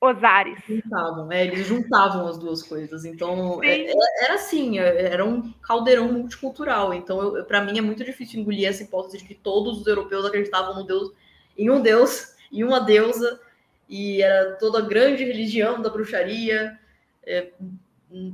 Osares. 0.00 0.60
Juntavam, 0.68 1.32
é, 1.32 1.44
eles 1.44 1.66
juntavam 1.66 2.28
as 2.28 2.38
duas 2.38 2.62
coisas. 2.62 3.04
Então, 3.04 3.62
é, 3.64 3.90
era 4.24 4.34
assim, 4.34 4.78
é, 4.78 5.12
era 5.12 5.24
um 5.24 5.52
caldeirão 5.60 6.12
multicultural. 6.12 6.94
Então, 6.94 7.44
para 7.44 7.64
mim, 7.64 7.78
é 7.78 7.80
muito 7.80 8.04
difícil 8.04 8.40
engolir 8.40 8.68
essa 8.68 8.84
hipótese 8.84 9.18
de 9.18 9.24
que 9.24 9.34
todos 9.34 9.80
os 9.80 9.86
europeus 9.86 10.24
acreditavam 10.24 10.76
no 10.76 10.84
Deus, 10.84 11.12
em 11.56 11.68
um 11.68 11.80
Deus 11.80 12.36
e 12.52 12.62
uma 12.62 12.78
deusa, 12.78 13.40
e 13.88 14.22
era 14.22 14.52
toda 14.56 14.78
a 14.78 14.82
grande 14.82 15.24
religião 15.24 15.82
da 15.82 15.90
bruxaria. 15.90 16.78
É, 17.26 17.50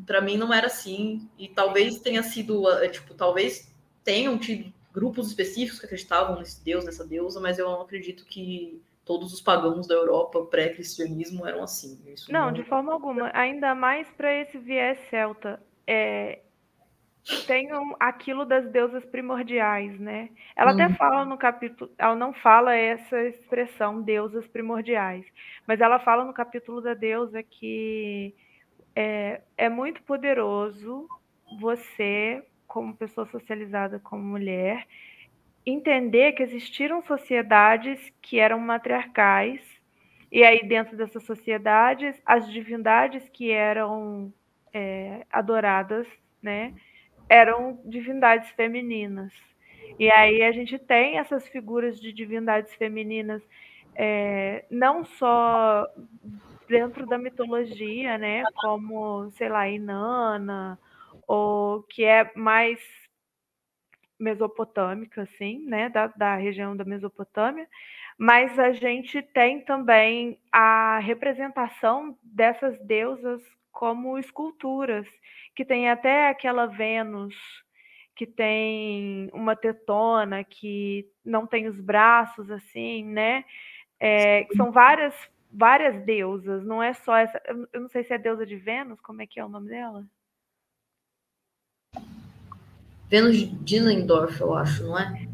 para 0.06 0.20
mim 0.20 0.36
não 0.36 0.52
era 0.52 0.66
assim 0.66 1.28
e 1.38 1.48
talvez 1.48 1.98
tenha 2.00 2.22
sido 2.22 2.68
eh, 2.70 2.88
tipo 2.88 3.14
talvez 3.14 3.72
tenham 4.04 4.38
tido 4.38 4.72
grupos 4.92 5.28
específicos 5.28 5.80
que 5.80 5.86
acreditavam 5.86 6.38
nesse 6.38 6.64
deus 6.64 6.84
nessa 6.84 7.04
deusa 7.04 7.40
mas 7.40 7.58
eu 7.58 7.68
não 7.68 7.82
acredito 7.82 8.24
que 8.24 8.80
todos 9.04 9.32
os 9.32 9.40
pagãos 9.40 9.86
da 9.86 9.94
Europa 9.94 10.44
pré-cristianismo 10.44 11.46
eram 11.46 11.62
assim 11.62 11.98
não, 12.28 12.46
não 12.46 12.52
de 12.52 12.62
forma 12.64 12.92
alguma 12.92 13.30
ainda 13.34 13.74
mais 13.74 14.08
para 14.12 14.32
esse 14.34 14.58
viés 14.58 14.98
celta 15.10 15.60
é 15.86 16.40
tem 17.46 17.72
um, 17.74 17.94
aquilo 17.98 18.44
das 18.44 18.70
deusas 18.70 19.02
primordiais, 19.06 19.98
né? 19.98 20.28
Ela 20.54 20.72
hum. 20.72 20.74
até 20.74 20.86
uhum. 20.88 20.94
fala 20.94 21.24
no 21.24 21.38
capítulo, 21.38 21.90
ela 21.96 22.14
não 22.14 22.34
fala 22.34 22.74
essa 22.74 23.18
expressão 23.22 24.02
deusas 24.02 24.46
primordiais, 24.48 25.24
mas 25.66 25.80
ela 25.80 25.98
fala 25.98 26.24
no 26.24 26.34
capítulo 26.34 26.82
da 26.82 26.92
deusa 26.92 27.42
que 27.42 28.34
é, 28.94 29.40
é 29.56 29.68
muito 29.68 30.02
poderoso 30.02 31.08
você, 31.60 32.42
como 32.66 32.96
pessoa 32.96 33.26
socializada 33.26 33.98
como 33.98 34.22
mulher, 34.22 34.86
entender 35.66 36.32
que 36.32 36.42
existiram 36.42 37.02
sociedades 37.02 38.12
que 38.20 38.38
eram 38.38 38.58
matriarcais, 38.58 39.60
e 40.30 40.42
aí 40.42 40.66
dentro 40.66 40.96
dessas 40.96 41.24
sociedades, 41.24 42.20
as 42.26 42.50
divindades 42.50 43.28
que 43.28 43.50
eram 43.50 44.32
é, 44.72 45.24
adoradas, 45.30 46.06
né, 46.42 46.74
eram 47.28 47.80
divindades 47.84 48.50
femininas. 48.50 49.32
E 49.98 50.10
aí 50.10 50.42
a 50.42 50.52
gente 50.52 50.78
tem 50.78 51.18
essas 51.18 51.46
figuras 51.48 52.00
de 52.00 52.12
divindades 52.12 52.74
femininas, 52.74 53.42
é, 53.94 54.64
não 54.70 55.04
só 55.04 55.86
dentro 56.68 57.06
da 57.06 57.18
mitologia, 57.18 58.18
né? 58.18 58.42
Como, 58.56 59.30
sei 59.32 59.48
lá, 59.48 59.68
Inanna, 59.68 60.78
ou 61.26 61.82
que 61.82 62.04
é 62.04 62.30
mais 62.34 62.80
mesopotâmica, 64.18 65.22
assim, 65.22 65.64
né? 65.66 65.88
Da, 65.88 66.06
da 66.08 66.36
região 66.36 66.76
da 66.76 66.84
Mesopotâmia. 66.84 67.68
Mas 68.16 68.58
a 68.58 68.72
gente 68.72 69.20
tem 69.20 69.60
também 69.60 70.38
a 70.52 70.98
representação 71.00 72.16
dessas 72.22 72.78
deusas 72.86 73.42
como 73.72 74.18
esculturas, 74.18 75.06
que 75.54 75.64
tem 75.64 75.90
até 75.90 76.28
aquela 76.28 76.66
Vênus 76.66 77.34
que 78.14 78.26
tem 78.26 79.28
uma 79.32 79.56
tetona, 79.56 80.44
que 80.44 81.04
não 81.24 81.46
tem 81.46 81.66
os 81.66 81.80
braços 81.80 82.48
assim, 82.50 83.04
né? 83.04 83.44
É, 83.98 84.46
são 84.56 84.70
várias 84.70 85.14
várias 85.54 86.04
deusas, 86.04 86.64
não 86.64 86.82
é 86.82 86.92
só 86.92 87.16
essa. 87.16 87.40
Eu 87.72 87.80
não 87.80 87.88
sei 87.88 88.02
se 88.02 88.12
é 88.12 88.18
deusa 88.18 88.44
de 88.44 88.56
Vênus, 88.56 89.00
como 89.00 89.22
é 89.22 89.26
que 89.26 89.38
é 89.38 89.44
o 89.44 89.48
nome 89.48 89.68
dela? 89.68 90.04
Vênus 93.08 93.36
de 93.36 93.46
Dillendorf, 93.46 94.40
eu 94.40 94.54
acho, 94.54 94.84
não 94.84 94.98
é? 94.98 95.28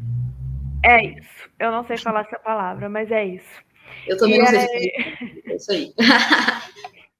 É 0.85 1.03
isso. 1.03 1.49
Eu 1.59 1.71
não 1.71 1.83
sei 1.83 1.97
falar 1.97 2.21
essa 2.21 2.37
palavra, 2.37 2.87
mas 2.87 3.11
é 3.11 3.25
isso. 3.25 3.61
Eu 4.07 4.17
também 4.17 4.35
e 4.35 4.39
não 4.39 4.45
sei 4.45 4.59
se 4.59 5.49
é 5.49 5.55
isso 5.55 5.71
aí. 5.71 5.93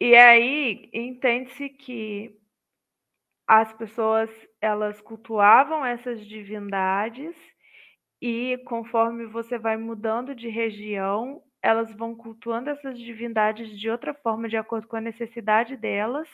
e 0.00 0.16
aí 0.16 0.90
entende-se 0.92 1.68
que 1.68 2.36
as 3.46 3.72
pessoas 3.72 4.28
elas 4.60 5.00
cultuavam 5.00 5.86
essas 5.86 6.26
divindades 6.26 7.34
e 8.20 8.58
conforme 8.66 9.26
você 9.26 9.58
vai 9.58 9.76
mudando 9.76 10.34
de 10.34 10.48
região, 10.48 11.42
elas 11.62 11.92
vão 11.96 12.14
cultuando 12.14 12.70
essas 12.70 12.98
divindades 12.98 13.78
de 13.78 13.90
outra 13.90 14.14
forma, 14.14 14.48
de 14.48 14.56
acordo 14.56 14.86
com 14.86 14.96
a 14.96 15.00
necessidade 15.00 15.76
delas, 15.76 16.28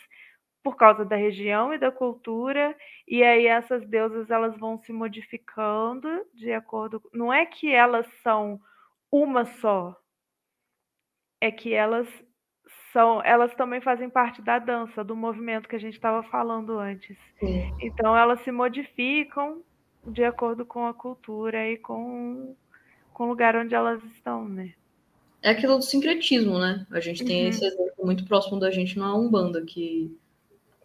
por 0.63 0.77
causa 0.77 1.05
da 1.05 1.17
região 1.17 1.75
e 1.75 1.79
da 1.79 1.93
cultura, 1.93 2.75
e 3.07 3.23
aí 3.23 3.47
essas 3.47 3.87
deusas 3.87 4.31
elas 4.31 4.57
vão 4.59 4.79
se 4.79 4.93
modificando 4.93 6.09
de 6.33 6.53
acordo. 6.53 7.03
Não 7.13 7.33
é 7.33 7.45
que 7.45 7.71
elas 7.71 8.07
são 8.23 8.59
uma 9.13 9.45
só, 9.45 9.95
é 11.41 11.51
que 11.51 11.75
elas 11.75 12.09
são, 12.93 13.23
elas 13.23 13.55
também 13.55 13.81
fazem 13.81 14.09
parte 14.09 14.41
da 14.41 14.59
dança, 14.59 15.05
do 15.05 15.15
movimento 15.15 15.69
que 15.69 15.77
a 15.77 15.81
gente 15.81 15.95
estava 15.95 16.23
falando 16.25 16.79
antes. 16.79 17.19
Sim. 17.39 17.71
Então 17.81 18.17
elas 18.17 18.41
se 18.41 18.51
modificam 18.51 19.63
de 20.07 20.25
acordo 20.25 20.65
com 20.65 20.87
a 20.87 20.95
cultura 20.95 21.69
e 21.69 21.77
com, 21.77 22.57
com 23.13 23.25
o 23.25 23.29
lugar 23.29 23.57
onde 23.57 23.75
elas 23.75 24.03
estão, 24.05 24.49
né? 24.49 24.73
É 25.45 25.51
aquilo 25.51 25.77
do 25.77 25.85
sincretismo, 25.85 26.59
né? 26.59 26.87
A 26.91 27.01
gente 27.01 27.23
tem 27.23 27.43
uhum. 27.43 27.49
esse 27.51 27.63
exemplo 27.63 27.93
muito 28.03 28.25
próximo 28.25 28.59
da 28.59 28.71
gente 28.71 28.99
na 28.99 29.15
Umbanda, 29.15 29.63
que 29.63 30.11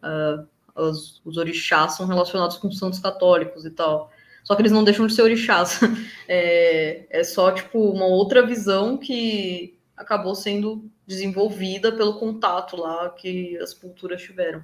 uh, 0.03 0.45
os, 0.75 1.21
os, 1.23 1.37
orixás 1.37 1.95
são 1.95 2.05
relacionados 2.05 2.57
com 2.57 2.69
santos 2.69 2.99
católicos 2.99 3.63
e 3.63 3.69
tal. 3.69 4.11
Só 4.43 4.55
que 4.55 4.61
eles 4.61 4.73
não 4.73 4.83
deixam 4.83 5.07
de 5.07 5.13
ser 5.13 5.21
orixás. 5.21 5.79
É, 6.31 7.07
é 7.09 7.23
só, 7.23 7.51
tipo, 7.51 7.89
uma 7.89 8.05
outra 8.05 8.45
visão 8.45 8.97
que 8.97 9.79
acabou 9.97 10.35
sendo 10.35 10.91
desenvolvida 11.07 11.91
pelo 11.91 12.19
contato 12.19 12.75
lá 12.75 13.09
que 13.11 13.57
as 13.57 13.73
culturas 13.73 14.21
tiveram. 14.21 14.61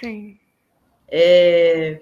Sim. 0.00 0.38
É, 1.08 2.00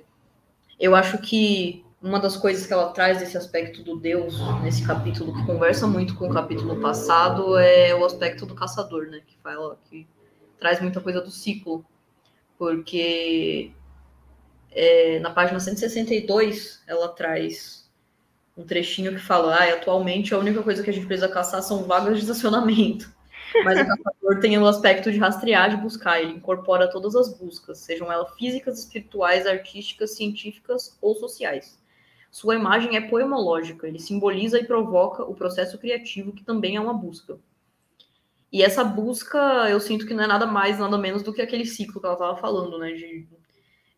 eu 0.78 0.94
acho 0.94 1.16
que 1.18 1.82
uma 2.03 2.18
das 2.18 2.36
coisas 2.36 2.66
que 2.66 2.72
ela 2.72 2.90
traz 2.90 3.18
desse 3.18 3.36
aspecto 3.36 3.82
do 3.82 3.96
Deus, 3.96 4.34
nesse 4.62 4.84
capítulo, 4.84 5.32
que 5.32 5.46
conversa 5.46 5.86
muito 5.86 6.16
com 6.16 6.28
o 6.28 6.32
capítulo 6.32 6.80
passado, 6.80 7.57
é 7.57 7.94
o 7.94 8.05
aspecto 8.05 8.44
do 8.44 8.55
caçador, 8.55 9.07
né? 9.07 9.20
Que 9.24 9.36
fala 9.38 9.78
que 9.88 10.07
traz 10.59 10.80
muita 10.80 11.00
coisa 11.00 11.20
do 11.20 11.30
ciclo. 11.30 11.84
Porque 12.59 13.70
é, 14.72 15.20
na 15.20 15.30
página 15.30 15.61
162 15.61 16.82
ela 16.88 17.09
traz 17.09 17.88
um 18.57 18.64
trechinho 18.64 19.12
que 19.12 19.20
fala: 19.20 19.55
ah, 19.55 19.72
atualmente 19.72 20.34
a 20.34 20.38
única 20.38 20.61
coisa 20.62 20.82
que 20.82 20.90
a 20.90 20.92
gente 20.92 21.07
precisa 21.07 21.28
caçar 21.28 21.62
são 21.62 21.84
vagas 21.84 22.16
de 22.16 22.22
estacionamento. 22.22 23.12
Mas 23.64 23.80
o 23.80 23.86
caçador 23.86 24.40
tem 24.40 24.59
o 24.59 24.66
aspecto 24.66 25.12
de 25.12 25.18
rastrear, 25.18 25.70
de 25.70 25.76
buscar. 25.76 26.20
Ele 26.20 26.32
incorpora 26.32 26.90
todas 26.90 27.14
as 27.14 27.38
buscas, 27.38 27.78
sejam 27.78 28.11
elas 28.11 28.34
físicas, 28.34 28.80
espirituais, 28.80 29.46
artísticas, 29.46 30.16
científicas 30.16 30.98
ou 31.00 31.14
sociais. 31.14 31.81
Sua 32.32 32.54
imagem 32.56 32.96
é 32.96 33.00
poemológica, 33.02 33.86
ele 33.86 33.98
simboliza 33.98 34.58
e 34.58 34.64
provoca 34.64 35.22
o 35.22 35.34
processo 35.34 35.78
criativo, 35.78 36.32
que 36.32 36.42
também 36.42 36.76
é 36.76 36.80
uma 36.80 36.94
busca. 36.94 37.38
E 38.50 38.62
essa 38.62 38.82
busca, 38.82 39.38
eu 39.68 39.78
sinto 39.78 40.06
que 40.06 40.14
não 40.14 40.24
é 40.24 40.26
nada 40.26 40.46
mais, 40.46 40.78
nada 40.78 40.96
menos 40.96 41.22
do 41.22 41.32
que 41.32 41.42
aquele 41.42 41.66
ciclo 41.66 42.00
que 42.00 42.06
ela 42.06 42.14
estava 42.14 42.36
falando, 42.38 42.78
né? 42.78 42.92
De, 42.92 43.26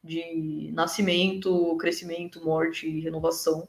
de 0.03 0.71
nascimento, 0.75 1.77
crescimento, 1.77 2.45
morte 2.45 2.89
e 2.89 3.01
renovação. 3.01 3.69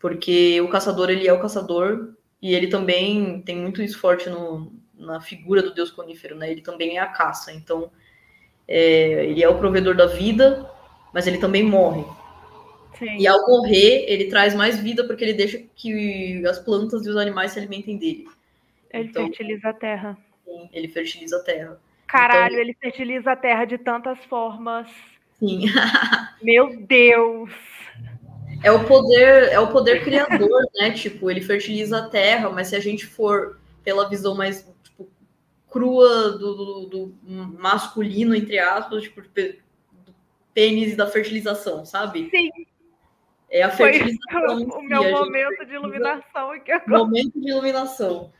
Porque 0.00 0.58
o 0.62 0.70
caçador, 0.70 1.10
ele 1.10 1.28
é 1.28 1.32
o 1.32 1.40
caçador, 1.40 2.14
e 2.40 2.54
ele 2.54 2.68
também 2.68 3.42
tem 3.42 3.56
muito 3.56 3.82
isso 3.82 3.98
forte 3.98 4.30
no, 4.30 4.72
na 4.94 5.20
figura 5.20 5.62
do 5.62 5.74
deus 5.74 5.90
conífero, 5.90 6.34
né? 6.34 6.50
Ele 6.50 6.62
também 6.62 6.96
é 6.96 7.00
a 7.00 7.08
caça. 7.08 7.52
Então, 7.52 7.90
é, 8.66 9.26
ele 9.26 9.42
é 9.42 9.48
o 9.48 9.58
provedor 9.58 9.94
da 9.94 10.06
vida, 10.06 10.70
mas 11.12 11.26
ele 11.26 11.36
também 11.36 11.62
morre. 11.62 12.04
Sim. 12.98 13.16
E 13.18 13.26
ao 13.26 13.46
morrer, 13.46 14.04
ele 14.08 14.26
traz 14.26 14.54
mais 14.54 14.78
vida 14.78 15.04
porque 15.06 15.24
ele 15.24 15.34
deixa 15.34 15.62
que 15.76 16.44
as 16.46 16.58
plantas 16.58 17.06
e 17.06 17.10
os 17.10 17.16
animais 17.16 17.52
se 17.52 17.58
alimentem 17.58 17.96
dele. 17.96 18.26
Ele 18.90 19.08
então, 19.08 19.26
fertiliza 19.26 19.68
a 19.68 19.72
terra. 19.72 20.18
Sim, 20.44 20.68
ele 20.72 20.88
fertiliza 20.88 21.36
a 21.36 21.42
terra. 21.42 21.80
Caralho, 22.06 22.54
então, 22.54 22.60
ele 22.60 22.74
fertiliza 22.74 23.32
a 23.32 23.36
terra 23.36 23.64
de 23.64 23.78
tantas 23.78 24.18
formas. 24.24 24.88
Sim. 25.38 25.66
Meu 26.42 26.76
Deus! 26.80 27.50
É 28.64 28.72
o 28.72 28.84
poder, 28.84 29.50
é 29.50 29.60
o 29.60 29.70
poder 29.70 30.02
criador, 30.02 30.66
né? 30.74 30.90
Tipo, 30.90 31.30
ele 31.30 31.40
fertiliza 31.40 31.98
a 31.98 32.08
terra, 32.08 32.50
mas 32.50 32.68
se 32.68 32.76
a 32.76 32.80
gente 32.80 33.06
for 33.06 33.60
pela 33.84 34.08
visão 34.08 34.34
mais 34.34 34.68
tipo, 34.82 35.08
crua 35.70 36.32
do, 36.32 36.54
do, 36.54 36.86
do, 36.86 37.14
masculino, 37.58 38.34
entre 38.34 38.58
aspas, 38.58 39.04
tipo, 39.04 39.22
do 39.22 39.54
pênis 40.52 40.92
e 40.92 40.96
da 40.96 41.06
fertilização, 41.06 41.84
sabe? 41.84 42.28
Sim. 42.30 42.50
É 43.50 43.62
a 43.62 43.70
fertilização. 43.70 44.68
Foi 44.68 44.78
o 44.78 44.82
meu 44.82 45.02
si, 45.02 45.10
momento 45.10 45.66
de 45.66 45.74
iluminação 45.74 46.50
aqui 46.50 46.72
agora. 46.72 46.98
Momento 46.98 47.40
de 47.40 47.50
iluminação. 47.50 48.32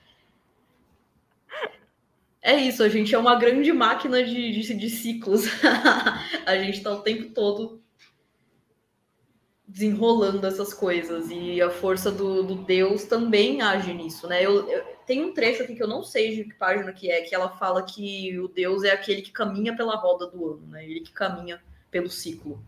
É 2.40 2.54
isso, 2.54 2.82
a 2.82 2.88
gente 2.88 3.14
é 3.14 3.18
uma 3.18 3.34
grande 3.34 3.72
máquina 3.72 4.22
de, 4.22 4.52
de, 4.52 4.74
de 4.74 4.90
ciclos. 4.90 5.44
a 6.46 6.56
gente 6.56 6.78
está 6.78 6.92
o 6.92 7.02
tempo 7.02 7.30
todo 7.34 7.82
desenrolando 9.66 10.46
essas 10.46 10.72
coisas. 10.72 11.30
E 11.30 11.60
a 11.60 11.68
força 11.68 12.10
do, 12.10 12.42
do 12.42 12.54
Deus 12.54 13.04
também 13.04 13.60
age 13.60 13.92
nisso, 13.92 14.26
né? 14.26 14.44
Eu, 14.44 14.68
eu, 14.68 14.82
tem 15.06 15.22
um 15.24 15.34
trecho 15.34 15.62
aqui 15.62 15.74
que 15.74 15.82
eu 15.82 15.88
não 15.88 16.02
sei 16.02 16.34
de 16.34 16.44
que 16.44 16.54
página 16.54 16.92
que 16.92 17.10
é, 17.10 17.20
que 17.22 17.34
ela 17.34 17.50
fala 17.50 17.82
que 17.82 18.38
o 18.38 18.48
Deus 18.48 18.82
é 18.82 18.92
aquele 18.92 19.20
que 19.20 19.30
caminha 19.30 19.76
pela 19.76 19.96
roda 19.96 20.26
do 20.26 20.52
ano, 20.52 20.66
né? 20.68 20.84
Ele 20.84 21.00
que 21.00 21.12
caminha 21.12 21.60
pelo 21.90 22.08
ciclo. 22.08 22.62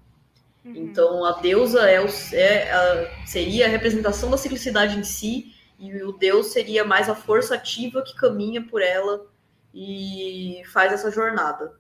Uhum. 0.65 0.73
Então, 0.77 1.25
a 1.25 1.41
deusa 1.41 1.89
é, 1.91 2.01
o, 2.01 2.09
é 2.33 2.73
a, 2.73 3.27
seria 3.27 3.67
a 3.67 3.69
representação 3.69 4.31
da 4.31 4.37
ciclicidade 4.37 4.99
em 4.99 5.05
si, 5.05 5.55
e 5.79 6.03
o 6.03 6.13
deus 6.13 6.49
seria 6.49 6.85
mais 6.85 7.09
a 7.09 7.15
força 7.15 7.55
ativa 7.55 8.03
que 8.03 8.15
caminha 8.15 8.63
por 8.63 8.83
ela 8.83 9.27
e 9.73 10.63
faz 10.73 10.93
essa 10.93 11.11
jornada. 11.11 11.73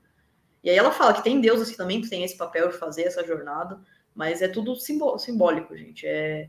E 0.64 0.70
aí 0.70 0.76
ela 0.76 0.90
fala 0.90 1.12
que 1.12 1.22
tem 1.22 1.40
deuses 1.40 1.70
que 1.70 1.76
também 1.76 2.00
têm 2.00 2.24
esse 2.24 2.36
papel 2.36 2.68
de 2.68 2.78
fazer 2.78 3.02
essa 3.02 3.26
jornada, 3.26 3.78
mas 4.14 4.40
é 4.40 4.48
tudo 4.48 4.74
simbólico, 4.76 5.76
gente. 5.76 6.06
É, 6.06 6.48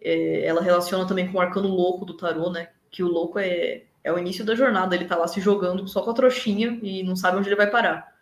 é, 0.00 0.44
ela 0.44 0.62
relaciona 0.62 1.06
também 1.06 1.30
com 1.30 1.38
o 1.38 1.40
arcano 1.40 1.68
louco 1.68 2.04
do 2.04 2.16
tarô, 2.16 2.50
né? 2.50 2.68
Que 2.90 3.02
o 3.02 3.08
louco 3.08 3.38
é, 3.38 3.84
é 4.04 4.12
o 4.12 4.18
início 4.18 4.44
da 4.44 4.54
jornada, 4.54 4.94
ele 4.94 5.06
tá 5.06 5.16
lá 5.16 5.26
se 5.26 5.40
jogando 5.40 5.88
só 5.88 6.02
com 6.02 6.10
a 6.10 6.14
trouxinha 6.14 6.78
e 6.82 7.02
não 7.02 7.16
sabe 7.16 7.38
onde 7.38 7.48
ele 7.48 7.56
vai 7.56 7.70
parar. 7.70 8.13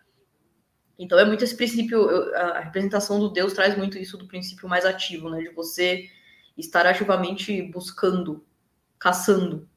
Então 1.03 1.19
é 1.19 1.25
muito 1.25 1.43
esse 1.43 1.55
princípio, 1.55 2.33
a 2.33 2.61
representação 2.61 3.19
do 3.19 3.29
Deus 3.29 3.51
traz 3.51 3.77
muito 3.77 3.97
isso 3.97 4.17
do 4.17 4.25
princípio 4.25 4.69
mais 4.69 4.85
ativo, 4.85 5.29
né? 5.29 5.41
De 5.41 5.49
você 5.49 6.09
estar 6.57 6.85
ativamente 6.85 7.61
buscando, 7.61 8.41
caçando. 8.97 9.67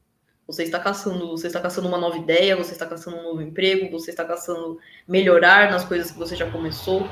Você 0.47 0.63
está 0.63 0.79
caçando, 0.79 1.27
você 1.27 1.47
está 1.47 1.59
caçando 1.59 1.89
uma 1.89 1.97
nova 1.97 2.17
ideia, 2.17 2.55
você 2.55 2.71
está 2.71 2.85
caçando 2.85 3.17
um 3.17 3.23
novo 3.23 3.41
emprego, 3.41 3.91
você 3.91 4.11
está 4.11 4.23
caçando 4.23 4.79
melhorar 5.05 5.69
nas 5.69 5.83
coisas 5.83 6.09
que 6.09 6.17
você 6.17 6.33
já 6.33 6.49
começou. 6.49 7.05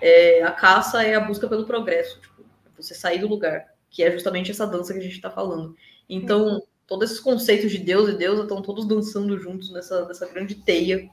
É, 0.00 0.42
a 0.42 0.50
caça 0.50 1.04
é 1.04 1.14
a 1.14 1.20
busca 1.20 1.48
pelo 1.48 1.64
progresso, 1.64 2.20
tipo, 2.20 2.44
você 2.76 2.92
sair 2.92 3.20
do 3.20 3.28
lugar, 3.28 3.72
que 3.88 4.02
é 4.02 4.10
justamente 4.10 4.50
essa 4.50 4.66
dança 4.66 4.92
que 4.92 4.98
a 4.98 5.02
gente 5.02 5.14
está 5.14 5.30
falando. 5.30 5.76
Então, 6.08 6.60
todos 6.84 7.08
esses 7.08 7.22
conceitos 7.22 7.70
de 7.70 7.78
Deus 7.78 8.08
e 8.08 8.18
Deus 8.18 8.40
estão 8.40 8.60
todos 8.60 8.84
dançando 8.84 9.38
juntos 9.38 9.70
nessa, 9.70 10.04
nessa 10.08 10.26
grande 10.26 10.56
teia 10.56 11.08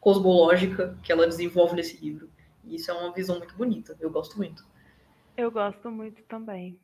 cosmológica 0.00 0.98
que 1.02 1.12
ela 1.12 1.26
desenvolve 1.26 1.76
nesse 1.76 2.02
livro. 2.02 2.30
E 2.64 2.76
isso 2.76 2.90
é 2.90 2.94
uma 2.94 3.12
visão 3.12 3.38
muito 3.38 3.54
bonita, 3.54 3.96
eu 4.00 4.10
gosto 4.10 4.36
muito. 4.36 4.64
Eu 5.36 5.50
gosto 5.50 5.90
muito 5.90 6.22
também. 6.24 6.78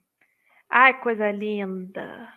Ai, 0.69 1.01
coisa 1.01 1.31
linda. 1.31 2.29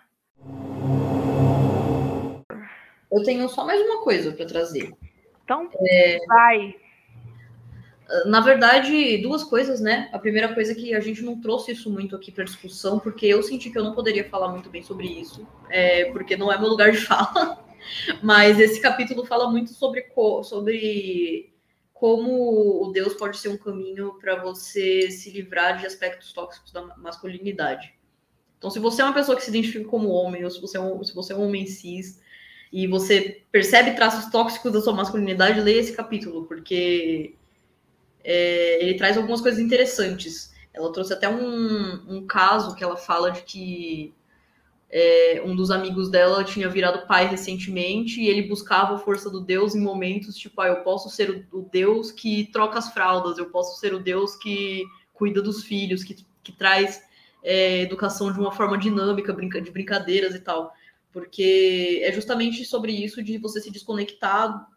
Eu 3.12 3.24
tenho 3.24 3.50
só 3.50 3.66
mais 3.66 3.82
uma 3.82 4.04
coisa 4.04 4.32
para 4.32 4.46
trazer. 4.46 4.94
Então, 5.44 5.70
é... 5.88 6.18
vai. 6.28 6.76
Na 8.26 8.40
verdade, 8.42 9.18
duas 9.20 9.44
coisas, 9.44 9.80
né? 9.80 10.10
A 10.12 10.18
primeira 10.20 10.54
coisa 10.54 10.72
é 10.72 10.76
que 10.76 10.96
a 10.96 11.00
gente 11.00 11.22
não 11.22 11.40
trouxe 11.40 11.72
isso 11.72 11.92
muito 11.92 12.16
aqui 12.16 12.32
para 12.32 12.44
discussão, 12.44 13.00
porque 13.00 13.26
eu 13.28 13.42
senti 13.44 13.70
que 13.70 13.78
eu 13.78 13.84
não 13.84 13.94
poderia 13.94 14.28
falar 14.28 14.50
muito 14.50 14.70
bem 14.70 14.82
sobre 14.82 15.08
isso, 15.08 15.48
é, 15.70 16.06
porque 16.12 16.36
não 16.36 16.52
é 16.52 16.58
meu 16.58 16.70
lugar 16.70 16.92
de 16.92 16.98
fala. 16.98 17.64
Mas 18.22 18.60
esse 18.60 18.82
capítulo 18.82 19.26
fala 19.26 19.50
muito 19.50 19.72
sobre, 19.74 20.02
co 20.02 20.44
sobre 20.44 21.54
como 21.94 22.82
o 22.84 22.92
Deus 22.92 23.14
pode 23.14 23.38
ser 23.38 23.50
um 23.50 23.58
caminho 23.58 24.14
para 24.20 24.42
você 24.42 25.12
se 25.12 25.30
livrar 25.32 25.78
de 25.78 25.86
aspectos 25.86 26.32
tóxicos 26.32 26.72
da 26.72 26.82
masculinidade. 26.98 27.94
Então, 28.58 28.70
se 28.70 28.80
você 28.80 29.02
é 29.02 29.06
uma 29.06 29.14
pessoa 29.14 29.38
que 29.38 29.44
se 29.44 29.50
identifica 29.50 29.86
como 29.86 30.10
homem, 30.10 30.44
ou 30.44 30.50
se 30.50 30.62
você 30.62 30.78
é 30.78 30.82
um, 30.82 31.04
se 31.04 31.14
você 31.14 31.34
é 31.34 31.36
um 31.36 31.46
homem 31.46 31.66
cis, 31.66 32.22
e 32.72 32.88
você 32.88 33.42
percebe 33.52 33.96
traços 33.96 34.32
tóxicos 34.32 34.72
da 34.72 34.82
sua 34.82 34.94
masculinidade, 34.94 35.62
leia 35.62 35.80
esse 35.80 35.94
capítulo, 35.94 36.46
porque 36.46 37.36
é, 38.24 38.84
ele 38.84 38.96
traz 38.96 39.18
algumas 39.18 39.42
coisas 39.42 39.60
interessantes. 39.60 40.54
Ela 40.74 40.92
trouxe 40.94 41.14
até 41.14 41.28
um, 41.28 42.06
um 42.08 42.28
caso 42.28 42.76
que 42.76 42.84
ela 42.84 42.96
fala 42.96 43.32
de 43.32 43.42
que 43.42 44.14
é, 44.92 45.42
um 45.46 45.56
dos 45.56 45.70
amigos 45.70 46.10
dela 46.10 46.44
tinha 46.44 46.68
virado 46.68 47.06
pai 47.06 47.28
recentemente 47.28 48.20
e 48.20 48.28
ele 48.28 48.48
buscava 48.48 48.96
a 48.96 48.98
força 48.98 49.30
do 49.30 49.40
Deus 49.40 49.76
em 49.76 49.82
momentos 49.82 50.36
tipo, 50.36 50.60
ah, 50.62 50.68
eu 50.68 50.78
posso 50.78 51.10
ser 51.10 51.48
o, 51.52 51.62
Deus 51.62 52.12
que 52.12 52.50
troca 52.52 52.80
as 52.80 52.92
fraldas, 52.92 53.38
eu 53.38 53.52
posso 53.52 53.80
ser 53.80 53.94
o 53.94 54.00
Deus 54.00 54.36
que 54.36 54.84
cuida 55.14 55.42
dos 55.42 55.64
filhos, 55.64 56.04
que, 56.04 56.26
que 56.44 56.52
traz 56.52 57.04
é, 57.44 57.82
educação 57.82 58.34
de 58.34 58.40
uma 58.40 58.52
forma 58.52 58.78
dinâmica, 58.78 59.32
brinca, 59.32 59.62
de 59.62 59.70
brincadeiras 59.70 60.34
e 60.34 60.40
tal. 60.40 60.74
Porque 61.12 62.02
é 62.04 62.12
justamente 62.12 62.66
sobre 62.66 62.92
isso 62.92 63.22
de 63.22 63.38
você 63.38 63.62
se 63.62 63.72
desconectar 63.72 64.68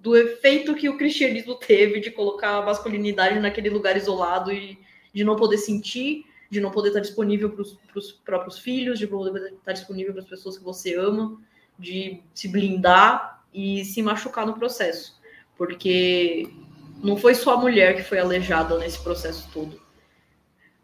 do 0.00 0.16
efeito 0.16 0.74
que 0.74 0.88
o 0.88 0.96
cristianismo 0.96 1.54
teve 1.54 2.00
de 2.00 2.10
colocar 2.10 2.58
a 2.58 2.64
masculinidade 2.64 3.38
naquele 3.40 3.68
lugar 3.68 3.96
isolado 3.96 4.52
e 4.52 4.78
de 5.12 5.24
não 5.24 5.36
poder 5.36 5.58
sentir 5.58 6.24
de 6.50 6.60
não 6.60 6.70
poder 6.70 6.88
estar 6.88 7.00
disponível 7.00 7.50
para 7.50 7.98
os 7.98 8.12
próprios 8.24 8.58
filhos, 8.58 8.98
de 8.98 9.06
poder 9.06 9.52
estar 9.52 9.72
disponível 9.72 10.12
para 10.12 10.22
as 10.22 10.28
pessoas 10.28 10.56
que 10.56 10.64
você 10.64 10.94
ama, 10.94 11.40
de 11.78 12.22
se 12.34 12.48
blindar 12.48 13.44
e 13.52 13.84
se 13.84 14.02
machucar 14.02 14.46
no 14.46 14.54
processo. 14.54 15.18
Porque 15.56 16.48
não 17.02 17.16
foi 17.16 17.34
só 17.34 17.54
a 17.54 17.60
mulher 17.60 17.96
que 17.96 18.02
foi 18.02 18.18
aleijada 18.18 18.78
nesse 18.78 19.02
processo 19.02 19.48
todo. 19.52 19.80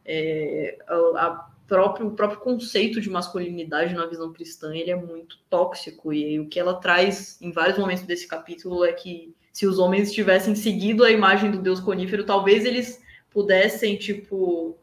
É, 0.04 0.76
a, 0.86 0.94
a 0.94 1.54
próprio, 1.66 2.08
o 2.08 2.10
próprio 2.10 2.40
conceito 2.40 3.00
de 3.00 3.08
masculinidade 3.08 3.94
na 3.94 4.06
visão 4.06 4.32
cristã 4.32 4.74
ele 4.74 4.90
é 4.90 4.96
muito 4.96 5.38
tóxico 5.48 6.12
e 6.12 6.38
o 6.38 6.48
que 6.48 6.60
ela 6.60 6.74
traz 6.74 7.40
em 7.40 7.50
vários 7.50 7.78
momentos 7.78 8.04
desse 8.04 8.28
capítulo 8.28 8.84
é 8.84 8.92
que 8.92 9.34
se 9.52 9.66
os 9.66 9.78
homens 9.78 10.12
tivessem 10.12 10.54
seguido 10.54 11.04
a 11.04 11.10
imagem 11.10 11.50
do 11.50 11.58
Deus 11.58 11.80
conífero, 11.80 12.26
talvez 12.26 12.64
eles 12.64 13.02
pudessem 13.30 13.96
tipo 13.96 14.76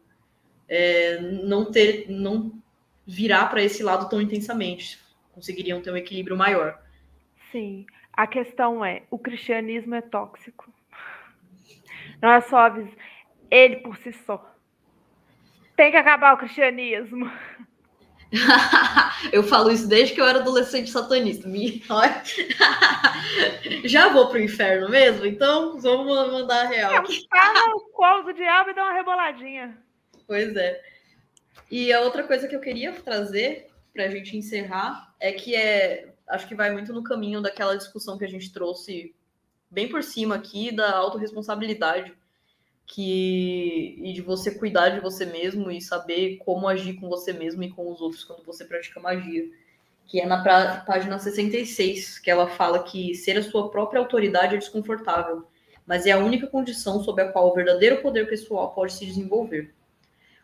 é, 0.72 1.20
não 1.20 1.70
ter, 1.70 2.06
não 2.08 2.50
virar 3.06 3.48
para 3.48 3.62
esse 3.62 3.84
lado 3.84 4.10
tão 4.10 4.22
intensamente, 4.22 4.98
conseguiriam 5.34 5.82
ter 5.82 5.92
um 5.92 5.98
equilíbrio 5.98 6.38
maior. 6.38 6.82
Sim, 7.52 7.86
a 8.14 8.26
questão 8.26 8.84
é, 8.84 9.04
o 9.12 9.20
cristianismo 9.20 9.96
é 9.96 10.02
tóxico. 10.02 10.74
Não 12.22 12.32
é 12.32 12.40
só 12.40 12.74
ele 13.50 13.78
por 13.78 13.98
si 13.98 14.14
só. 14.14 14.50
Tem 15.76 15.92
que 15.92 15.98
acabar 15.98 16.36
o 16.36 16.38
cristianismo. 16.38 17.30
eu 19.34 19.44
falo 19.44 19.72
isso 19.72 19.90
desde 19.90 20.16
que 20.16 20.22
eu 20.22 20.26
era 20.26 20.40
adolescente 20.40 20.90
satanista. 20.90 21.50
Me... 21.50 21.84
Já 23.84 24.08
vou 24.08 24.30
pro 24.30 24.40
inferno 24.40 24.88
mesmo, 24.88 25.26
então 25.26 25.78
vamos 25.82 26.32
mandar 26.32 26.66
a 26.66 26.70
real. 26.70 26.94
É, 26.94 27.02
tá 27.30 27.54
no 27.68 27.82
colo 27.92 28.24
do 28.24 28.34
diabo 28.34 28.70
e 28.70 28.74
dá 28.74 28.84
uma 28.84 28.94
reboladinha. 28.94 29.78
Pois 30.32 30.56
é. 30.56 30.82
E 31.70 31.92
a 31.92 32.00
outra 32.00 32.24
coisa 32.24 32.48
que 32.48 32.56
eu 32.56 32.62
queria 32.62 32.94
trazer 32.94 33.68
para 33.92 34.06
a 34.06 34.08
gente 34.08 34.38
encerrar 34.38 35.14
é 35.20 35.34
que 35.34 35.54
é, 35.54 36.08
acho 36.26 36.48
que 36.48 36.56
vai 36.56 36.72
muito 36.72 36.94
no 36.94 37.04
caminho 37.04 37.42
daquela 37.42 37.76
discussão 37.76 38.18
que 38.18 38.24
a 38.24 38.30
gente 38.30 38.54
trouxe 38.54 39.14
bem 39.70 39.90
por 39.90 40.02
cima 40.02 40.36
aqui 40.36 40.74
da 40.74 40.96
autorresponsabilidade 40.96 42.14
que 42.88 43.98
e 44.02 44.14
de 44.14 44.22
você 44.22 44.52
cuidar 44.52 44.92
de 44.92 45.02
você 45.02 45.26
mesmo 45.26 45.70
e 45.70 45.82
saber 45.82 46.38
como 46.38 46.66
agir 46.66 46.94
com 46.94 47.10
você 47.10 47.34
mesmo 47.34 47.62
e 47.64 47.70
com 47.70 47.92
os 47.92 48.00
outros 48.00 48.24
quando 48.24 48.46
você 48.46 48.64
pratica 48.64 49.02
magia. 49.02 49.50
Que 50.08 50.22
é 50.22 50.26
na 50.26 50.42
pra, 50.42 50.78
página 50.88 51.20
66, 51.20 52.20
que 52.20 52.32
ela 52.32 52.48
fala 52.48 52.84
que 52.84 53.14
ser 53.16 53.38
a 53.38 53.44
sua 53.44 53.70
própria 53.70 54.00
autoridade 54.00 54.56
é 54.56 54.58
desconfortável, 54.58 55.46
mas 55.86 56.06
é 56.06 56.12
a 56.14 56.20
única 56.20 56.48
condição 56.48 57.04
sob 57.04 57.22
a 57.22 57.30
qual 57.34 57.50
o 57.50 57.54
verdadeiro 57.54 58.02
poder 58.02 58.30
pessoal 58.30 58.74
pode 58.74 58.94
se 58.94 59.06
desenvolver. 59.06 59.74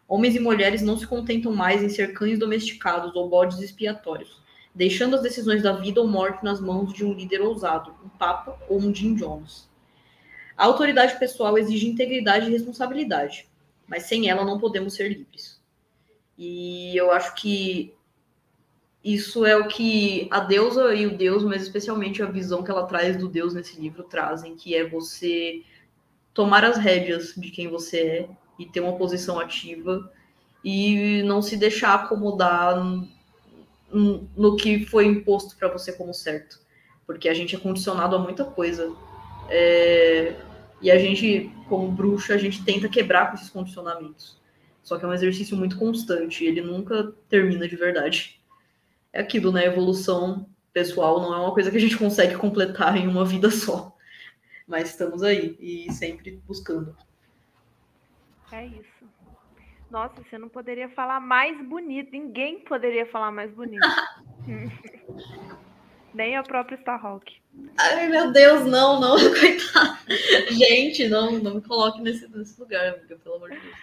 Homens 0.07 0.35
e 0.35 0.39
mulheres 0.39 0.81
não 0.81 0.97
se 0.97 1.05
contentam 1.05 1.53
mais 1.53 1.83
em 1.83 1.89
ser 1.89 2.13
cães 2.13 2.39
domesticados 2.39 3.13
ou 3.15 3.27
bodes 3.27 3.59
expiatórios, 3.59 4.41
deixando 4.73 5.15
as 5.15 5.21
decisões 5.21 5.63
da 5.63 5.73
vida 5.73 5.99
ou 5.99 6.07
morte 6.07 6.43
nas 6.43 6.61
mãos 6.61 6.93
de 6.93 7.03
um 7.03 7.13
líder 7.13 7.41
ousado, 7.41 7.93
um 8.05 8.09
Papa 8.09 8.57
ou 8.69 8.79
um 8.79 8.93
Jim 8.93 9.15
Jones. 9.15 9.69
A 10.55 10.65
autoridade 10.65 11.19
pessoal 11.19 11.57
exige 11.57 11.87
integridade 11.87 12.47
e 12.47 12.51
responsabilidade, 12.51 13.47
mas 13.85 14.03
sem 14.03 14.29
ela 14.29 14.45
não 14.45 14.59
podemos 14.59 14.93
ser 14.93 15.09
livres. 15.09 15.61
E 16.37 16.95
eu 16.95 17.11
acho 17.11 17.35
que 17.35 17.93
isso 19.03 19.45
é 19.45 19.55
o 19.55 19.67
que 19.67 20.27
a 20.31 20.39
deusa 20.39 20.93
e 20.93 21.05
o 21.05 21.17
deus, 21.17 21.43
mas 21.43 21.63
especialmente 21.63 22.23
a 22.23 22.25
visão 22.25 22.63
que 22.63 22.71
ela 22.71 22.85
traz 22.85 23.17
do 23.17 23.27
deus 23.27 23.53
nesse 23.53 23.79
livro 23.79 24.03
trazem, 24.03 24.55
que 24.55 24.75
é 24.75 24.87
você 24.87 25.63
tomar 26.33 26.63
as 26.63 26.77
rédeas 26.77 27.33
de 27.35 27.49
quem 27.51 27.67
você 27.67 27.99
é 27.99 28.29
e 28.57 28.65
ter 28.65 28.79
uma 28.79 28.97
posição 28.97 29.39
ativa 29.39 30.11
e 30.63 31.21
não 31.23 31.41
se 31.41 31.55
deixar 31.55 31.93
acomodar 31.93 32.75
no, 33.91 34.55
que 34.57 34.85
foi 34.85 35.05
imposto 35.05 35.55
para 35.55 35.69
você 35.69 35.93
como 35.93 36.13
certo, 36.13 36.59
porque 37.05 37.29
a 37.29 37.33
gente 37.33 37.55
é 37.55 37.59
condicionado 37.59 38.15
a 38.15 38.19
muita 38.19 38.43
coisa 38.43 38.93
é, 39.49 40.35
e 40.81 40.91
a 40.91 40.97
gente, 40.97 41.51
como 41.69 41.91
bruxa, 41.91 42.33
a 42.33 42.37
gente 42.37 42.63
tenta 42.63 42.89
quebrar 42.89 43.29
com 43.29 43.35
esses 43.35 43.49
condicionamentos. 43.49 44.37
Só 44.83 44.97
que 44.97 45.05
é 45.05 45.07
um 45.07 45.13
exercício 45.13 45.57
muito 45.57 45.77
constante, 45.77 46.45
ele 46.45 46.61
nunca 46.61 47.13
termina 47.27 47.67
de 47.67 47.75
verdade. 47.75 48.39
É 49.11 49.21
aquilo, 49.21 49.51
né? 49.51 49.65
Evolução 49.65 50.47
pessoal 50.71 51.19
não 51.19 51.33
é 51.33 51.39
uma 51.39 51.53
coisa 51.53 51.71
que 51.71 51.77
a 51.77 51.79
gente 51.79 51.97
consegue 51.97 52.35
completar 52.35 52.95
em 52.95 53.07
uma 53.07 53.25
vida 53.25 53.49
só. 53.49 53.95
Mas 54.67 54.89
estamos 54.89 55.23
aí 55.23 55.57
e 55.59 55.91
sempre 55.91 56.41
buscando. 56.45 56.95
É 58.51 58.65
isso. 58.65 59.07
Nossa, 59.89 60.21
você 60.21 60.37
não 60.37 60.49
poderia 60.49 60.89
falar 60.89 61.19
mais 61.19 61.59
bonito. 61.65 62.11
Ninguém 62.11 62.59
poderia 62.59 63.05
falar 63.05 63.31
mais 63.31 63.51
bonito. 63.51 63.87
Nem 66.13 66.35
a 66.35 66.43
própria 66.43 66.77
Starhawk. 66.77 67.31
Ai, 67.79 68.07
meu 68.07 68.31
Deus, 68.31 68.65
não, 68.65 68.99
não, 68.99 69.15
coitado. 69.39 69.97
Gente, 70.51 71.07
não, 71.07 71.31
não 71.33 71.55
me 71.55 71.61
coloque 71.61 72.01
nesse, 72.01 72.27
nesse 72.35 72.59
lugar, 72.59 72.95
amiga, 72.95 73.17
pelo 73.17 73.35
amor 73.35 73.51
de 73.51 73.59
Deus. 73.59 73.77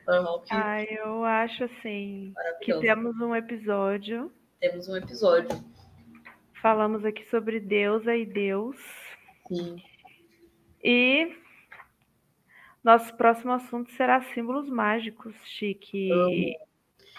Starhawk. 0.00 0.46
Ah, 0.50 0.82
eu 0.84 1.24
acho 1.24 1.64
assim 1.64 2.32
que 2.62 2.72
temos 2.80 3.20
um 3.20 3.34
episódio. 3.34 4.32
Temos 4.60 4.88
um 4.88 4.96
episódio. 4.96 5.48
Falamos 6.60 7.04
aqui 7.04 7.24
sobre 7.28 7.58
deusa 7.60 8.14
e 8.16 8.24
Deus. 8.24 8.76
Sim. 9.48 9.76
E 10.82 11.36
nosso 12.82 13.14
próximo 13.14 13.52
assunto 13.52 13.90
será 13.92 14.20
símbolos 14.34 14.68
mágicos, 14.68 15.34
Chique. 15.44 16.10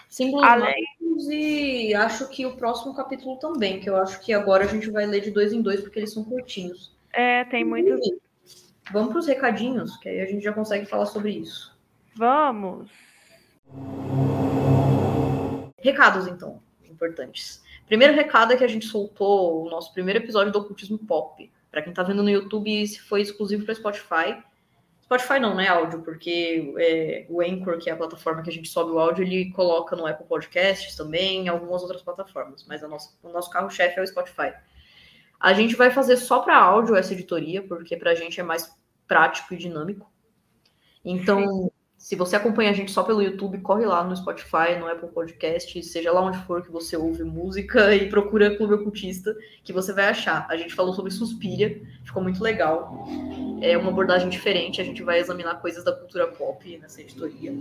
Símbolos 0.08 0.46
Além... 0.46 0.74
mágicos 1.00 1.28
e 1.30 1.94
acho 1.94 2.28
que 2.28 2.44
o 2.46 2.56
próximo 2.56 2.94
capítulo 2.94 3.36
também, 3.38 3.80
que 3.80 3.88
eu 3.88 3.96
acho 3.96 4.20
que 4.24 4.32
agora 4.32 4.64
a 4.64 4.68
gente 4.68 4.90
vai 4.90 5.06
ler 5.06 5.20
de 5.20 5.30
dois 5.30 5.52
em 5.52 5.62
dois, 5.62 5.80
porque 5.80 5.98
eles 5.98 6.12
são 6.12 6.24
curtinhos. 6.24 6.94
É, 7.12 7.44
tem 7.44 7.64
muitos. 7.64 8.00
Vamos 8.92 9.10
para 9.10 9.18
os 9.18 9.26
recadinhos, 9.26 9.96
que 9.96 10.08
aí 10.08 10.20
a 10.20 10.26
gente 10.26 10.42
já 10.42 10.52
consegue 10.52 10.84
falar 10.84 11.06
sobre 11.06 11.30
isso. 11.30 11.74
Vamos! 12.14 12.90
Recados, 15.80 16.26
então, 16.26 16.62
importantes. 16.88 17.62
Primeiro 17.86 18.14
recado 18.14 18.52
é 18.52 18.56
que 18.56 18.64
a 18.64 18.68
gente 18.68 18.86
soltou 18.86 19.64
o 19.64 19.70
nosso 19.70 19.92
primeiro 19.92 20.20
episódio 20.20 20.52
do 20.52 20.58
Ocultismo 20.58 20.98
Pop. 20.98 21.50
Para 21.70 21.82
quem 21.82 21.90
está 21.90 22.02
vendo 22.02 22.22
no 22.22 22.30
YouTube, 22.30 22.70
esse 22.82 23.00
foi 23.00 23.20
exclusivo 23.20 23.64
para 23.64 23.74
Spotify. 23.74 24.42
Spotify 25.18 25.40
não, 25.40 25.54
né, 25.54 25.68
áudio, 25.68 26.02
porque 26.02 26.74
é, 26.78 27.26
o 27.28 27.40
Anchor, 27.40 27.78
que 27.78 27.88
é 27.88 27.92
a 27.92 27.96
plataforma 27.96 28.42
que 28.42 28.50
a 28.50 28.52
gente 28.52 28.68
sobe 28.68 28.90
o 28.92 28.98
áudio, 28.98 29.24
ele 29.24 29.50
coloca 29.52 29.94
no 29.94 30.06
Apple 30.06 30.26
Podcasts 30.26 30.96
também, 30.96 31.46
em 31.46 31.48
algumas 31.48 31.82
outras 31.82 32.02
plataformas, 32.02 32.64
mas 32.66 32.82
nossa, 32.82 33.16
o 33.22 33.28
nosso 33.28 33.50
carro-chefe 33.50 33.98
é 33.98 34.02
o 34.02 34.06
Spotify. 34.06 34.52
A 35.38 35.52
gente 35.52 35.76
vai 35.76 35.90
fazer 35.90 36.16
só 36.16 36.40
para 36.40 36.56
áudio 36.56 36.96
essa 36.96 37.12
editoria, 37.12 37.62
porque 37.62 37.96
para 37.96 38.10
a 38.10 38.14
gente 38.14 38.40
é 38.40 38.42
mais 38.42 38.74
prático 39.06 39.54
e 39.54 39.56
dinâmico. 39.56 40.10
Então, 41.04 41.70
se 42.04 42.14
você 42.16 42.36
acompanha 42.36 42.68
a 42.68 42.74
gente 42.74 42.92
só 42.92 43.02
pelo 43.02 43.22
YouTube, 43.22 43.62
corre 43.62 43.86
lá 43.86 44.04
no 44.04 44.14
Spotify, 44.14 44.78
no 44.78 44.86
Apple 44.86 45.08
Podcast, 45.08 45.82
seja 45.82 46.12
lá 46.12 46.20
onde 46.20 46.36
for 46.40 46.62
que 46.62 46.70
você 46.70 46.98
ouve 46.98 47.24
música 47.24 47.94
e 47.94 48.10
procura 48.10 48.54
Clube 48.54 48.74
Ocultista, 48.74 49.34
que 49.64 49.72
você 49.72 49.90
vai 49.90 50.08
achar. 50.08 50.46
A 50.50 50.56
gente 50.58 50.74
falou 50.74 50.92
sobre 50.92 51.10
Suspiria, 51.10 51.80
ficou 52.04 52.22
muito 52.22 52.42
legal. 52.42 53.06
É 53.62 53.74
uma 53.78 53.88
abordagem 53.88 54.28
diferente, 54.28 54.82
a 54.82 54.84
gente 54.84 55.02
vai 55.02 55.18
examinar 55.18 55.62
coisas 55.62 55.82
da 55.82 55.92
cultura 55.92 56.26
pop 56.26 56.76
nessa 56.76 57.00
editoria. 57.00 57.54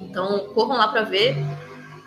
Então, 0.00 0.52
corram 0.52 0.76
lá 0.76 0.88
para 0.88 1.04
ver, 1.04 1.34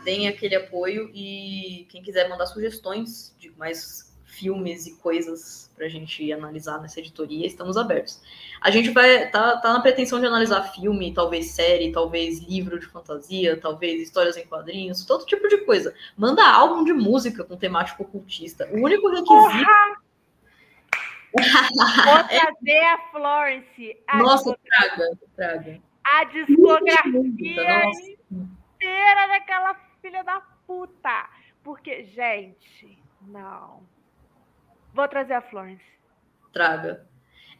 deem 0.06 0.28
aquele 0.28 0.56
apoio 0.56 1.10
e 1.16 1.88
quem 1.90 2.04
quiser 2.04 2.30
mandar 2.30 2.46
sugestões 2.46 3.36
de 3.40 3.50
mais 3.58 4.09
filmes 4.30 4.86
e 4.86 4.96
coisas 4.98 5.70
para 5.76 5.86
a 5.86 5.90
gente 5.90 6.32
analisar 6.32 6.80
nessa 6.82 7.00
editoria, 7.00 7.48
estamos 7.48 7.78
abertos. 7.78 8.22
A 8.62 8.70
gente 8.70 8.92
vai 8.92 9.30
tá, 9.30 9.58
tá 9.58 9.74
na 9.74 9.82
pretensão 9.82 10.20
de 10.20 10.26
analisar 10.26 10.74
filme, 10.74 11.14
talvez 11.14 11.52
série, 11.52 11.92
talvez 11.92 12.40
livro 12.40 12.80
de 12.80 12.86
fantasia, 12.86 13.60
talvez 13.60 14.02
histórias 14.02 14.38
em 14.38 14.46
quadrinhos, 14.46 15.06
todo 15.06 15.26
tipo 15.26 15.48
de 15.48 15.58
coisa. 15.66 15.94
Manda 16.16 16.48
álbum 16.48 16.84
de 16.84 16.94
música 16.94 17.44
com 17.44 17.58
temático 17.58 18.04
ocultista. 18.04 18.70
O 18.72 18.84
único 18.84 19.10
requisito. 19.10 19.66
Vou 22.06 22.24
trazer 22.24 22.84
a 22.86 22.98
Florence. 23.12 23.98
A 24.08 24.18
Nossa, 24.18 24.58
traga, 24.66 25.12
traga. 25.36 25.82
A 26.04 26.24
discografia 26.26 27.84
inteira 28.32 29.28
daquela 29.28 29.76
filha 30.02 30.24
da 30.24 30.42
puta. 30.66 31.30
Porque, 31.64 32.04
gente, 32.06 32.98
não. 33.22 33.84
Vou 34.94 35.08
trazer 35.08 35.34
a 35.34 35.42
Florence. 35.42 35.84
Traga. 36.52 37.08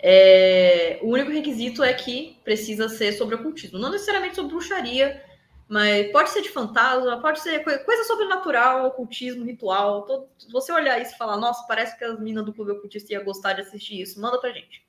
É, 0.02 1.00
o 1.02 1.10
único 1.10 1.32
requisito 1.32 1.84
é 1.84 1.94
que 1.94 2.40
precisa 2.44 2.88
ser 2.88 3.12
sobre 3.14 3.36
ocultismo. 3.36 3.78
Não 3.78 3.92
necessariamente 3.92 4.36
sobre 4.36 4.52
bruxaria, 4.52 5.24
mas 5.68 6.12
pode 6.12 6.30
ser 6.32 6.42
de 6.42 6.50
fantasma, 6.50 7.22
pode 7.22 7.42
ser 7.42 7.64
coisa, 7.64 7.80
coisa 7.84 8.04
sobrenatural, 8.06 8.88
ocultismo, 8.88 9.46
ritual. 9.46 10.04
Todo, 10.04 10.28
se 10.38 10.52
você 10.52 10.72
olhar 10.72 11.00
isso 11.00 11.14
e 11.14 11.18
falar, 11.18 11.38
nossa, 11.38 11.68
parece 11.68 11.98
que 11.98 12.04
as 12.04 12.20
minas 12.20 12.46
do 12.46 12.54
clube 12.54 12.72
ocultista 12.72 13.14
iam 13.14 13.24
gostar 13.24 13.54
de 13.54 13.62
assistir 13.62 14.02
isso, 14.02 14.20
manda 14.20 14.40
pra 14.40 14.52
gente. 14.52 14.84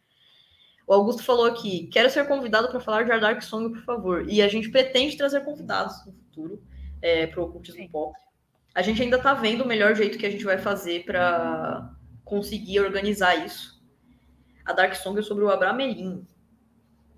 O 0.87 0.95
Augusto 0.95 1.23
falou 1.23 1.47
aqui: 1.47 1.87
quero 1.89 2.09
ser 2.09 2.27
convidado 2.27 2.69
para 2.69 2.81
falar 2.81 3.03
de 3.03 3.21
Dark 3.21 3.43
Song, 3.43 3.69
por 3.69 3.85
favor. 3.85 4.29
E 4.29 4.41
a 4.41 4.49
gente 4.49 4.71
pretende 4.71 5.17
trazer 5.17 5.45
convidados 5.45 6.05
no 6.07 6.13
futuro 6.13 6.63
é, 7.03 7.27
para 7.27 7.41
o 7.41 7.45
ocultismo 7.45 7.89
pop. 7.91 8.19
A 8.75 8.83
gente 8.83 9.03
ainda 9.03 9.17
está 9.17 9.35
vendo 9.35 9.63
o 9.63 9.67
melhor 9.67 9.95
jeito 9.95 10.19
que 10.19 10.27
a 10.27 10.31
gente 10.31 10.45
vai 10.45 10.57
fazer 10.57 11.05
para 11.05 11.93
conseguir 12.31 12.79
organizar 12.79 13.45
isso. 13.45 13.83
A 14.65 14.73
Dark 14.73 14.95
Song 14.95 15.19
é 15.19 15.23
sobre 15.23 15.43
o 15.43 15.51
Abramelin. 15.51 16.25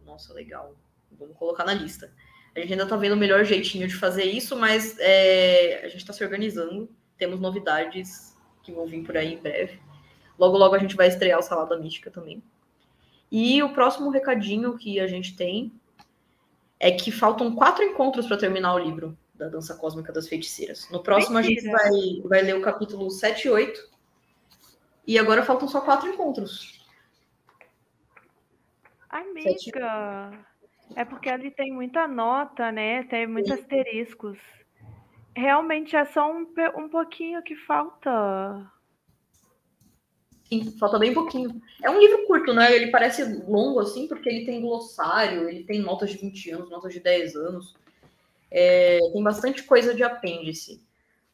Nossa, 0.06 0.32
legal. 0.32 0.74
Vamos 1.12 1.36
colocar 1.36 1.64
na 1.64 1.74
lista. 1.74 2.10
A 2.56 2.60
gente 2.60 2.72
ainda 2.72 2.84
está 2.84 2.96
vendo 2.96 3.12
o 3.12 3.16
melhor 3.16 3.44
jeitinho 3.44 3.86
de 3.86 3.94
fazer 3.94 4.24
isso, 4.24 4.56
mas 4.56 4.96
é, 4.98 5.82
a 5.84 5.88
gente 5.88 5.98
está 5.98 6.14
se 6.14 6.24
organizando. 6.24 6.88
Temos 7.18 7.38
novidades 7.38 8.34
que 8.62 8.72
vão 8.72 8.86
vir 8.86 9.04
por 9.04 9.16
aí 9.16 9.34
em 9.34 9.38
breve. 9.38 9.78
Logo, 10.38 10.56
logo 10.56 10.74
a 10.74 10.78
gente 10.78 10.96
vai 10.96 11.08
estrear 11.08 11.38
o 11.38 11.42
Salada 11.42 11.78
Mística 11.78 12.10
também. 12.10 12.42
E 13.30 13.62
o 13.62 13.72
próximo 13.74 14.10
recadinho 14.10 14.76
que 14.78 14.98
a 14.98 15.06
gente 15.06 15.36
tem 15.36 15.72
é 16.80 16.90
que 16.90 17.12
faltam 17.12 17.54
quatro 17.54 17.84
encontros 17.84 18.26
para 18.26 18.38
terminar 18.38 18.74
o 18.74 18.78
livro 18.78 19.16
da 19.34 19.48
Dança 19.48 19.74
Cósmica 19.74 20.12
das 20.12 20.26
Feiticeiras. 20.26 20.88
No 20.90 21.02
próximo 21.02 21.38
Mentira. 21.38 21.76
a 21.76 21.90
gente 21.90 22.20
vai, 22.22 22.28
vai 22.28 22.42
ler 22.42 22.56
o 22.56 22.62
capítulo 22.62 23.10
7 23.10 23.46
e 23.46 23.50
8. 23.50 23.91
E 25.06 25.18
agora 25.18 25.44
faltam 25.44 25.68
só 25.68 25.80
quatro 25.80 26.08
encontros. 26.08 26.80
Amiga, 29.10 30.46
é 30.96 31.04
porque 31.04 31.28
ali 31.28 31.50
tem 31.50 31.72
muita 31.72 32.08
nota, 32.08 32.72
né? 32.72 33.02
Tem 33.04 33.26
muitos 33.26 33.52
Sim. 33.52 33.60
asteriscos. 33.60 34.38
Realmente 35.36 35.96
é 35.96 36.04
só 36.04 36.30
um, 36.30 36.46
um 36.76 36.88
pouquinho 36.88 37.42
que 37.42 37.56
falta. 37.56 38.70
Sim, 40.44 40.76
falta 40.78 40.98
bem 40.98 41.14
pouquinho. 41.14 41.60
É 41.82 41.90
um 41.90 41.98
livro 41.98 42.26
curto, 42.26 42.52
né? 42.52 42.74
Ele 42.74 42.90
parece 42.90 43.24
longo, 43.46 43.80
assim, 43.80 44.06
porque 44.06 44.28
ele 44.28 44.44
tem 44.44 44.60
glossário, 44.60 45.48
ele 45.48 45.64
tem 45.64 45.80
notas 45.80 46.10
de 46.10 46.18
20 46.18 46.50
anos, 46.50 46.70
notas 46.70 46.92
de 46.92 47.00
10 47.00 47.34
anos. 47.34 47.74
É, 48.50 48.98
tem 49.12 49.22
bastante 49.22 49.62
coisa 49.64 49.94
de 49.94 50.02
apêndice, 50.02 50.82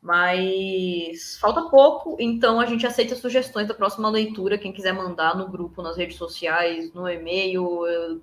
mas 0.00 1.36
falta 1.40 1.62
pouco, 1.68 2.16
então 2.20 2.60
a 2.60 2.66
gente 2.66 2.86
aceita 2.86 3.16
sugestões 3.16 3.66
da 3.66 3.74
próxima 3.74 4.08
leitura. 4.08 4.58
Quem 4.58 4.72
quiser 4.72 4.92
mandar 4.92 5.36
no 5.36 5.48
grupo, 5.48 5.82
nas 5.82 5.96
redes 5.96 6.16
sociais, 6.16 6.92
no 6.94 7.08
e-mail, 7.08 8.22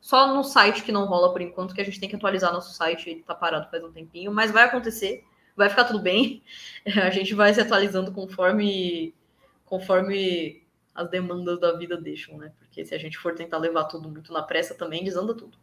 só 0.00 0.34
no 0.34 0.42
site 0.42 0.82
que 0.82 0.90
não 0.90 1.06
rola 1.06 1.32
por 1.32 1.40
enquanto, 1.40 1.74
que 1.74 1.80
a 1.80 1.84
gente 1.84 2.00
tem 2.00 2.08
que 2.08 2.16
atualizar 2.16 2.52
nosso 2.52 2.74
site, 2.74 3.08
ele 3.08 3.22
tá 3.22 3.34
parado 3.34 3.70
faz 3.70 3.84
um 3.84 3.92
tempinho, 3.92 4.32
mas 4.32 4.50
vai 4.50 4.64
acontecer, 4.64 5.24
vai 5.56 5.70
ficar 5.70 5.84
tudo 5.84 6.00
bem. 6.00 6.42
A 7.00 7.10
gente 7.10 7.34
vai 7.34 7.54
se 7.54 7.60
atualizando 7.60 8.12
conforme 8.12 9.14
conforme 9.64 10.62
as 10.94 11.08
demandas 11.08 11.58
da 11.58 11.72
vida 11.72 11.96
deixam, 11.96 12.36
né? 12.36 12.52
Porque 12.58 12.84
se 12.84 12.94
a 12.94 12.98
gente 12.98 13.16
for 13.16 13.34
tentar 13.34 13.56
levar 13.56 13.84
tudo 13.84 14.08
muito 14.10 14.30
na 14.32 14.42
pressa 14.42 14.74
também 14.74 15.02
desanda 15.02 15.34
tudo. 15.34 15.56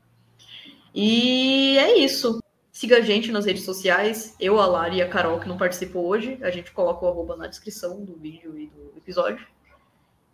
E 0.94 1.78
é 1.78 2.00
isso. 2.00 2.42
Siga 2.80 3.00
a 3.00 3.02
gente 3.02 3.30
nas 3.30 3.46
redes 3.46 3.66
sociais. 3.66 4.38
Eu, 4.40 4.58
a 4.58 4.66
Lari 4.66 5.00
e 5.00 5.02
a 5.02 5.10
Carol, 5.10 5.38
que 5.38 5.50
não 5.50 5.58
participou 5.58 6.08
hoje. 6.08 6.40
A 6.42 6.50
gente 6.50 6.72
coloca 6.72 7.06
o 7.06 7.10
arroba 7.10 7.36
na 7.36 7.46
descrição 7.46 8.06
do 8.06 8.16
vídeo 8.16 8.58
e 8.58 8.68
do 8.68 8.94
episódio. 8.96 9.46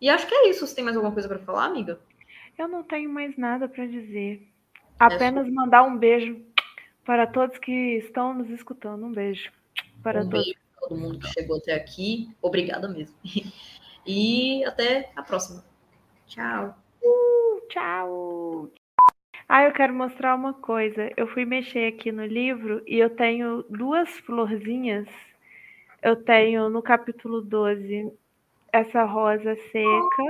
E 0.00 0.08
acho 0.08 0.28
que 0.28 0.32
é 0.32 0.48
isso. 0.48 0.64
Você 0.64 0.76
tem 0.76 0.84
mais 0.84 0.96
alguma 0.96 1.12
coisa 1.12 1.28
para 1.28 1.40
falar, 1.40 1.64
amiga? 1.64 1.98
Eu 2.56 2.68
não 2.68 2.84
tenho 2.84 3.10
mais 3.10 3.36
nada 3.36 3.68
para 3.68 3.84
dizer. 3.88 4.46
Apenas 4.96 5.48
é 5.48 5.50
mandar 5.50 5.82
um 5.82 5.98
beijo 5.98 6.40
para 7.04 7.26
todos 7.26 7.58
que 7.58 7.98
estão 7.98 8.32
nos 8.32 8.48
escutando. 8.50 9.04
Um 9.04 9.12
beijo 9.12 9.50
para 10.00 10.20
um 10.20 10.30
todos. 10.30 10.44
Beijo 10.44 10.60
para 10.70 10.88
todo 10.88 11.00
mundo 11.00 11.18
que 11.18 11.26
chegou 11.32 11.56
até 11.56 11.74
aqui. 11.74 12.30
Obrigada 12.40 12.86
mesmo. 12.86 13.16
E 14.08 14.64
até 14.64 15.10
a 15.16 15.22
próxima. 15.24 15.64
Tchau. 16.28 16.78
Uh, 17.02 17.60
tchau. 17.68 18.70
Ah, 19.48 19.62
eu 19.62 19.72
quero 19.72 19.94
mostrar 19.94 20.34
uma 20.34 20.52
coisa. 20.52 21.10
Eu 21.16 21.28
fui 21.28 21.44
mexer 21.44 21.92
aqui 21.92 22.10
no 22.10 22.26
livro 22.26 22.82
e 22.86 22.98
eu 22.98 23.10
tenho 23.10 23.64
duas 23.70 24.10
florzinhas. 24.20 25.08
Eu 26.02 26.16
tenho 26.16 26.68
no 26.68 26.82
capítulo 26.82 27.40
12 27.40 28.12
essa 28.72 29.04
rosa 29.04 29.54
seca 29.56 30.22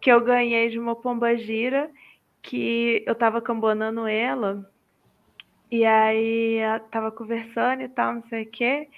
que 0.00 0.12
eu 0.12 0.20
ganhei 0.20 0.68
de 0.68 0.78
uma 0.78 0.94
pombagira 0.94 1.90
que 2.42 3.02
eu 3.06 3.14
tava 3.14 3.40
cambonando 3.40 4.06
ela. 4.06 4.70
E 5.70 5.84
aí 5.84 6.58
tava 6.90 7.10
conversando 7.10 7.82
e 7.82 7.88
tal, 7.88 8.14
não 8.14 8.22
sei 8.28 8.42
o 8.44 8.50
quê. 8.50 8.88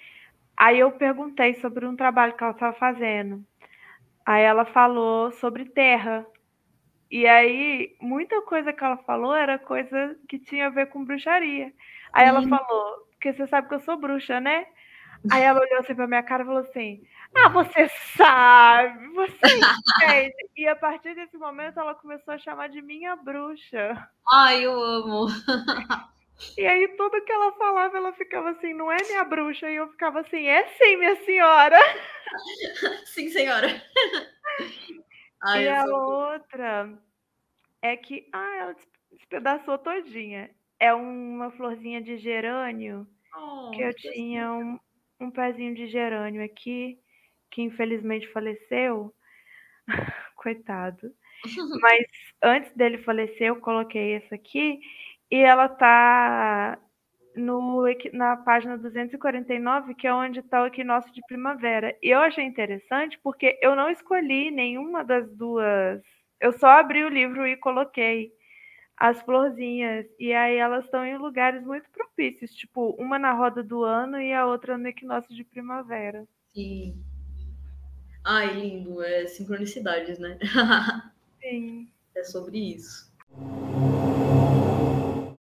Aí 0.57 0.81
eu 0.81 0.91
perguntei 0.91 1.55
sobre 1.55 1.87
um 1.87 1.95
trabalho 1.95 2.35
que 2.37 2.43
ela 2.43 2.53
estava 2.53 2.77
fazendo. 2.77 3.45
Aí 4.27 4.43
ela 4.43 4.65
falou 4.65 5.31
sobre 5.33 5.65
terra. 5.67 6.27
E 7.11 7.27
aí, 7.27 7.97
muita 8.01 8.43
coisa 8.43 8.73
que 8.73 8.85
ela 8.85 8.99
falou 8.99 9.35
era 9.35 9.59
coisa 9.59 10.17
que 10.29 10.39
tinha 10.39 10.67
a 10.67 10.71
ver 10.71 10.87
com 10.87 11.05
bruxaria. 11.05 11.73
Aí 12.13 12.27
ela 12.27 12.43
falou, 12.47 13.09
porque 13.13 13.33
você 13.33 13.47
sabe 13.47 13.69
que 13.69 13.75
eu 13.75 13.81
sou 13.81 13.97
bruxa, 13.97 14.41
né? 14.41 14.67
Aí 15.31 15.43
ela 15.43 15.61
olhou 15.61 15.81
assim 15.81 15.95
pra 15.95 16.07
minha 16.07 16.23
cara 16.23 16.43
e 16.43 16.47
falou 16.47 16.61
assim: 16.61 17.03
Ah, 17.35 17.49
você 17.49 17.89
sabe, 18.17 19.09
você 19.09 19.47
entende. 19.47 20.35
e 20.57 20.67
a 20.67 20.77
partir 20.77 21.15
desse 21.15 21.37
momento 21.37 21.81
ela 21.81 21.95
começou 21.95 22.35
a 22.35 22.39
chamar 22.39 22.69
de 22.69 22.81
minha 22.81 23.17
bruxa. 23.17 24.09
Ai, 24.31 24.65
eu 24.65 24.81
amo. 24.81 25.27
E 26.57 26.65
aí 26.65 26.87
tudo 26.97 27.25
que 27.25 27.33
ela 27.33 27.53
falava, 27.53 27.97
ela 27.97 28.13
ficava 28.13 28.51
assim, 28.51 28.73
não 28.73 28.93
é 28.93 28.97
minha 29.09 29.25
bruxa? 29.25 29.69
E 29.69 29.75
eu 29.75 29.89
ficava 29.89 30.21
assim, 30.21 30.47
é 30.47 30.67
sim, 30.79 30.97
minha 30.97 31.17
senhora. 31.25 31.77
Sim, 33.07 33.29
senhora. 33.29 33.83
Ai, 35.43 35.65
e 35.65 35.69
a 35.69 35.85
sou... 35.85 35.95
outra 35.95 36.99
é 37.83 37.97
que. 37.97 38.29
Ah, 38.33 38.57
ela 38.57 38.77
despedaçou 39.13 39.79
todinha. 39.79 40.51
É 40.81 40.95
uma 40.95 41.51
florzinha 41.51 42.01
de 42.01 42.19
gerânio. 42.19 43.07
Oh, 43.37 43.71
que 43.73 43.83
eu 43.83 43.95
que 43.95 44.13
tinha 44.13 44.53
um, 44.53 44.79
um 45.21 45.31
pezinho 45.31 45.75
de 45.75 45.87
gerânio 45.89 46.45
aqui, 46.45 46.99
que 47.51 47.63
infelizmente 47.63 48.29
faleceu. 48.33 49.15
Coitado. 50.37 51.13
Mas 51.83 52.07
antes 52.43 52.73
dele 52.75 52.99
falecer, 52.99 53.49
eu 53.49 53.57
coloquei 53.57 54.15
essa 54.15 54.35
aqui 54.35 54.81
e 55.31 55.37
ela 55.37 55.69
tá 55.69 56.79
no, 57.37 57.85
na 58.13 58.37
página 58.37 58.77
249, 58.77 59.95
que 59.95 60.07
é 60.07 60.15
onde 60.15 60.41
está 60.41 60.63
o 60.63 60.67
equinócio 60.67 61.13
de 61.13 61.21
primavera. 61.27 61.97
E 62.03 62.11
eu 62.11 62.19
achei 62.21 62.45
interessante 62.45 63.19
porque 63.23 63.59
eu 63.63 63.77
não 63.77 63.91
escolhi 63.91 64.51
nenhuma 64.51 65.05
das 65.05 65.31
duas. 65.37 66.03
Eu 66.41 66.53
só 66.53 66.69
abri 66.69 67.05
o 67.05 67.09
livro 67.09 67.47
e 67.47 67.57
coloquei 67.57 68.33
as 68.97 69.21
florzinhas. 69.23 70.07
E 70.19 70.33
aí 70.33 70.57
elas 70.57 70.85
estão 70.85 71.05
em 71.05 71.17
lugares 71.17 71.65
muito 71.65 71.89
propícios, 71.91 72.53
tipo, 72.53 72.91
uma 72.99 73.19
na 73.19 73.33
roda 73.33 73.63
do 73.63 73.85
ano 73.85 74.21
e 74.21 74.33
a 74.33 74.47
outra 74.47 74.77
no 74.77 74.89
equinócio 74.89 75.35
de 75.35 75.45
primavera. 75.45 76.27
Sim. 76.55 77.03
Ai, 78.25 78.55
lindo. 78.55 79.03
É 79.03 79.27
sincronicidades, 79.27 80.19
né? 80.19 80.39
Sim. 81.41 81.89
É 82.15 82.25
sobre 82.25 82.59
isso. 82.59 83.09